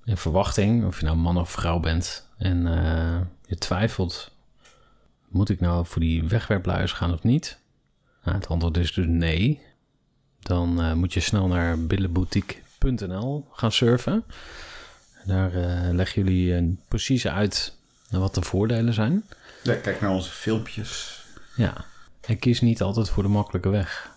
in 0.03 0.18
verwachting, 0.18 0.86
of 0.86 0.99
je 0.99 1.06
nou 1.06 1.18
man 1.18 1.38
of 1.38 1.51
vrouw 1.51 1.80
bent, 1.80 2.30
en 2.38 2.68
eh, 2.68 3.22
je 3.45 3.58
twijfelt, 3.58 4.32
moet 5.28 5.49
ik 5.49 5.60
nou 5.60 5.86
voor 5.86 6.01
die 6.01 6.28
wegwerpluiers 6.28 6.91
gaan 6.91 7.14
of 7.14 7.24
niet? 7.24 7.60
Nou, 8.24 8.38
het 8.38 8.47
antwoord 8.47 8.78
is 8.78 8.93
dus 8.93 9.06
nee. 9.08 9.62
dan 10.39 10.82
eh, 10.82 10.93
moet 10.93 11.14
je 11.14 11.20
snel 11.20 11.47
naar 11.47 11.80
billenboutique.nl 11.80 13.47
gaan 13.51 13.72
surfen. 13.72 14.24
Daar 15.26 15.53
eh, 15.53 15.93
leggen 15.93 16.23
jullie 16.23 16.55
eh, 16.55 16.63
precies 16.88 17.28
uit 17.28 17.73
wat 18.09 18.36
de 18.36 18.41
voordelen 18.41 18.93
zijn. 18.93 19.26
Ja, 19.63 19.76
kijk 19.76 20.01
naar 20.01 20.11
onze 20.11 20.30
filmpjes. 20.30 21.23
Ja, 21.55 21.86
en 22.21 22.39
kies 22.39 22.61
niet 22.61 22.82
altijd 22.82 23.09
voor 23.09 23.23
de 23.23 23.30
makkelijke 23.30 23.69
weg. 23.69 24.11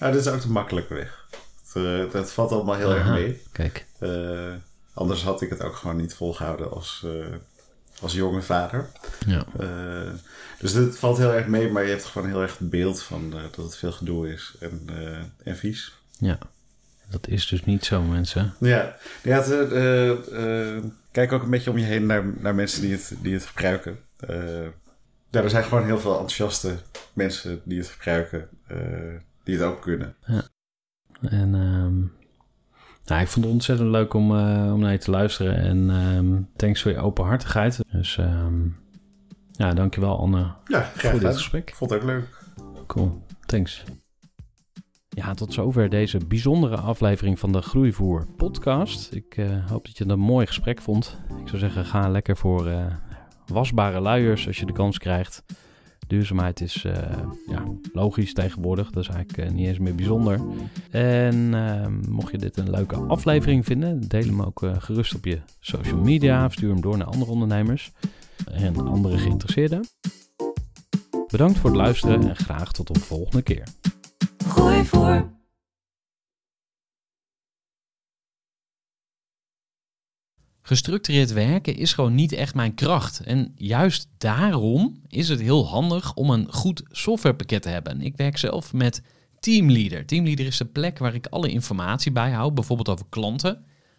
Ja, 0.00 0.10
dit 0.10 0.20
is 0.20 0.28
ook 0.32 0.42
de 0.42 0.48
makkelijke 0.48 0.94
weg. 0.94 1.28
Het, 1.30 1.84
eh, 1.84 2.12
dat 2.12 2.32
valt 2.32 2.52
allemaal 2.52 2.74
heel 2.74 2.94
erg 2.94 3.08
mee. 3.08 3.42
Kijk, 3.52 3.86
anders 4.94 5.22
had 5.22 5.40
ik 5.40 5.50
het 5.50 5.62
ook 5.62 5.76
gewoon 5.76 5.96
niet 5.96 6.14
volgehouden 6.14 6.70
als, 6.70 7.06
als 8.00 8.12
jonge 8.12 8.42
vader. 8.42 8.90
ja. 9.26 9.46
Dus 10.58 10.72
dit 10.72 10.98
valt 10.98 11.18
heel 11.18 11.32
erg 11.32 11.46
mee, 11.46 11.70
maar 11.70 11.82
je 11.82 11.90
hebt 11.90 12.04
gewoon 12.04 12.28
heel 12.28 12.42
erg 12.42 12.58
het 12.58 12.70
beeld 12.70 13.02
van 13.02 13.30
dat 13.30 13.56
het 13.56 13.76
veel 13.76 13.92
gedoe 13.92 14.32
is 14.32 14.54
en, 14.60 14.88
en 15.42 15.56
vies. 15.56 15.92
ja. 16.18 16.38
Dat 17.14 17.28
is 17.28 17.46
dus 17.46 17.64
niet 17.64 17.84
zo, 17.84 18.02
mensen. 18.02 18.54
Ja, 18.60 18.96
ja 19.22 19.42
het, 19.42 19.72
eh, 19.72 20.10
eh, 20.76 20.84
kijk 21.10 21.32
ook 21.32 21.42
een 21.42 21.50
beetje 21.50 21.70
om 21.70 21.78
je 21.78 21.84
heen 21.84 22.06
naar, 22.06 22.24
naar 22.38 22.54
mensen 22.54 22.80
die 22.80 22.92
het, 22.92 23.14
die 23.22 23.34
het 23.34 23.46
gebruiken. 23.46 23.98
Eh, 24.16 24.64
ja, 25.30 25.42
er 25.42 25.50
zijn 25.50 25.64
gewoon 25.64 25.84
heel 25.84 25.98
veel 25.98 26.12
enthousiaste 26.12 26.76
mensen 27.12 27.60
die 27.64 27.78
het 27.78 27.88
gebruiken, 27.88 28.48
die 29.44 29.56
het 29.56 29.64
ook 29.64 29.82
kunnen. 29.82 30.14
En 31.20 31.54
ehm, 31.54 31.98
nou, 33.04 33.22
ik 33.22 33.28
vond 33.28 33.44
het 33.44 33.54
ontzettend 33.54 33.90
leuk 33.90 34.14
om, 34.14 34.30
om 34.70 34.80
naar 34.80 34.92
je 34.92 34.98
te 34.98 35.10
luisteren. 35.10 35.56
En 35.56 35.90
ehm, 35.90 36.42
thanks 36.56 36.82
voor 36.82 36.90
je 36.90 36.98
openhartigheid. 36.98 37.80
Dus 37.92 38.18
ehm, 38.18 38.66
ja, 39.52 39.74
dankjewel 39.74 40.18
Anne 40.18 40.52
Ja, 40.66 40.80
graag 40.96 41.10
voor 41.10 41.20
dit 41.20 41.34
gesprek. 41.34 41.72
Vond 41.74 41.90
het 41.90 42.00
ook 42.00 42.06
leuk. 42.06 42.42
Cool, 42.86 43.22
thanks. 43.46 43.84
Ja, 45.14 45.34
tot 45.34 45.52
zover 45.52 45.88
deze 45.88 46.18
bijzondere 46.28 46.76
aflevering 46.76 47.38
van 47.38 47.52
de 47.52 47.62
Groeivoer 47.62 48.26
podcast. 48.36 49.12
Ik 49.12 49.36
eh, 49.36 49.66
hoop 49.70 49.84
dat 49.84 49.98
je 49.98 50.08
een 50.08 50.18
mooi 50.18 50.46
gesprek 50.46 50.82
vond. 50.82 51.18
Ik 51.40 51.48
zou 51.48 51.58
zeggen, 51.58 51.84
ga 51.84 52.08
lekker 52.08 52.36
voor 52.36 52.66
eh, 52.66 52.86
wasbare 53.46 54.00
luiers 54.00 54.46
als 54.46 54.58
je 54.58 54.66
de 54.66 54.72
kans 54.72 54.98
krijgt. 54.98 55.44
Duurzaamheid 56.06 56.60
is 56.60 56.84
eh, 56.84 56.94
ja, 57.46 57.64
logisch 57.92 58.32
tegenwoordig, 58.32 58.90
dat 58.90 59.02
is 59.02 59.08
eigenlijk 59.08 59.52
niet 59.52 59.66
eens 59.66 59.78
meer 59.78 59.94
bijzonder. 59.94 60.40
En 60.90 61.54
eh, 61.54 61.86
mocht 62.08 62.30
je 62.30 62.38
dit 62.38 62.56
een 62.56 62.70
leuke 62.70 62.96
aflevering 62.96 63.64
vinden, 63.64 64.08
deel 64.08 64.26
hem 64.26 64.42
ook 64.42 64.62
gerust 64.78 65.14
op 65.14 65.24
je 65.24 65.40
social 65.60 66.00
media 66.00 66.44
of 66.44 66.52
stuur 66.52 66.70
hem 66.70 66.80
door 66.80 66.96
naar 66.96 67.06
andere 67.06 67.30
ondernemers 67.30 67.92
en 68.52 68.86
andere 68.86 69.18
geïnteresseerden. 69.18 69.84
Bedankt 71.30 71.58
voor 71.58 71.70
het 71.70 71.78
luisteren 71.78 72.28
en 72.28 72.36
graag 72.36 72.72
tot 72.72 72.88
een 72.88 73.00
volgende 73.00 73.42
keer. 73.42 73.64
Gooi 74.48 74.84
voor. 74.84 75.32
Gestructureerd 80.62 81.32
werken 81.32 81.76
is 81.76 81.92
gewoon 81.92 82.14
niet 82.14 82.32
echt 82.32 82.54
mijn 82.54 82.74
kracht. 82.74 83.20
En 83.20 83.52
juist 83.56 84.08
daarom 84.18 85.02
is 85.08 85.28
het 85.28 85.40
heel 85.40 85.66
handig 85.66 86.14
om 86.14 86.30
een 86.30 86.52
goed 86.52 86.82
softwarepakket 86.88 87.62
te 87.62 87.68
hebben. 87.68 88.00
Ik 88.00 88.16
werk 88.16 88.36
zelf 88.36 88.72
met 88.72 89.02
Teamleader. 89.40 90.06
Teamleader 90.06 90.46
is 90.46 90.56
de 90.56 90.64
plek 90.64 90.98
waar 90.98 91.14
ik 91.14 91.26
alle 91.26 91.48
informatie 91.50 92.12
bijhoud, 92.12 92.54
bijvoorbeeld 92.54 92.88
over 92.88 93.06
klanten. 93.08 93.64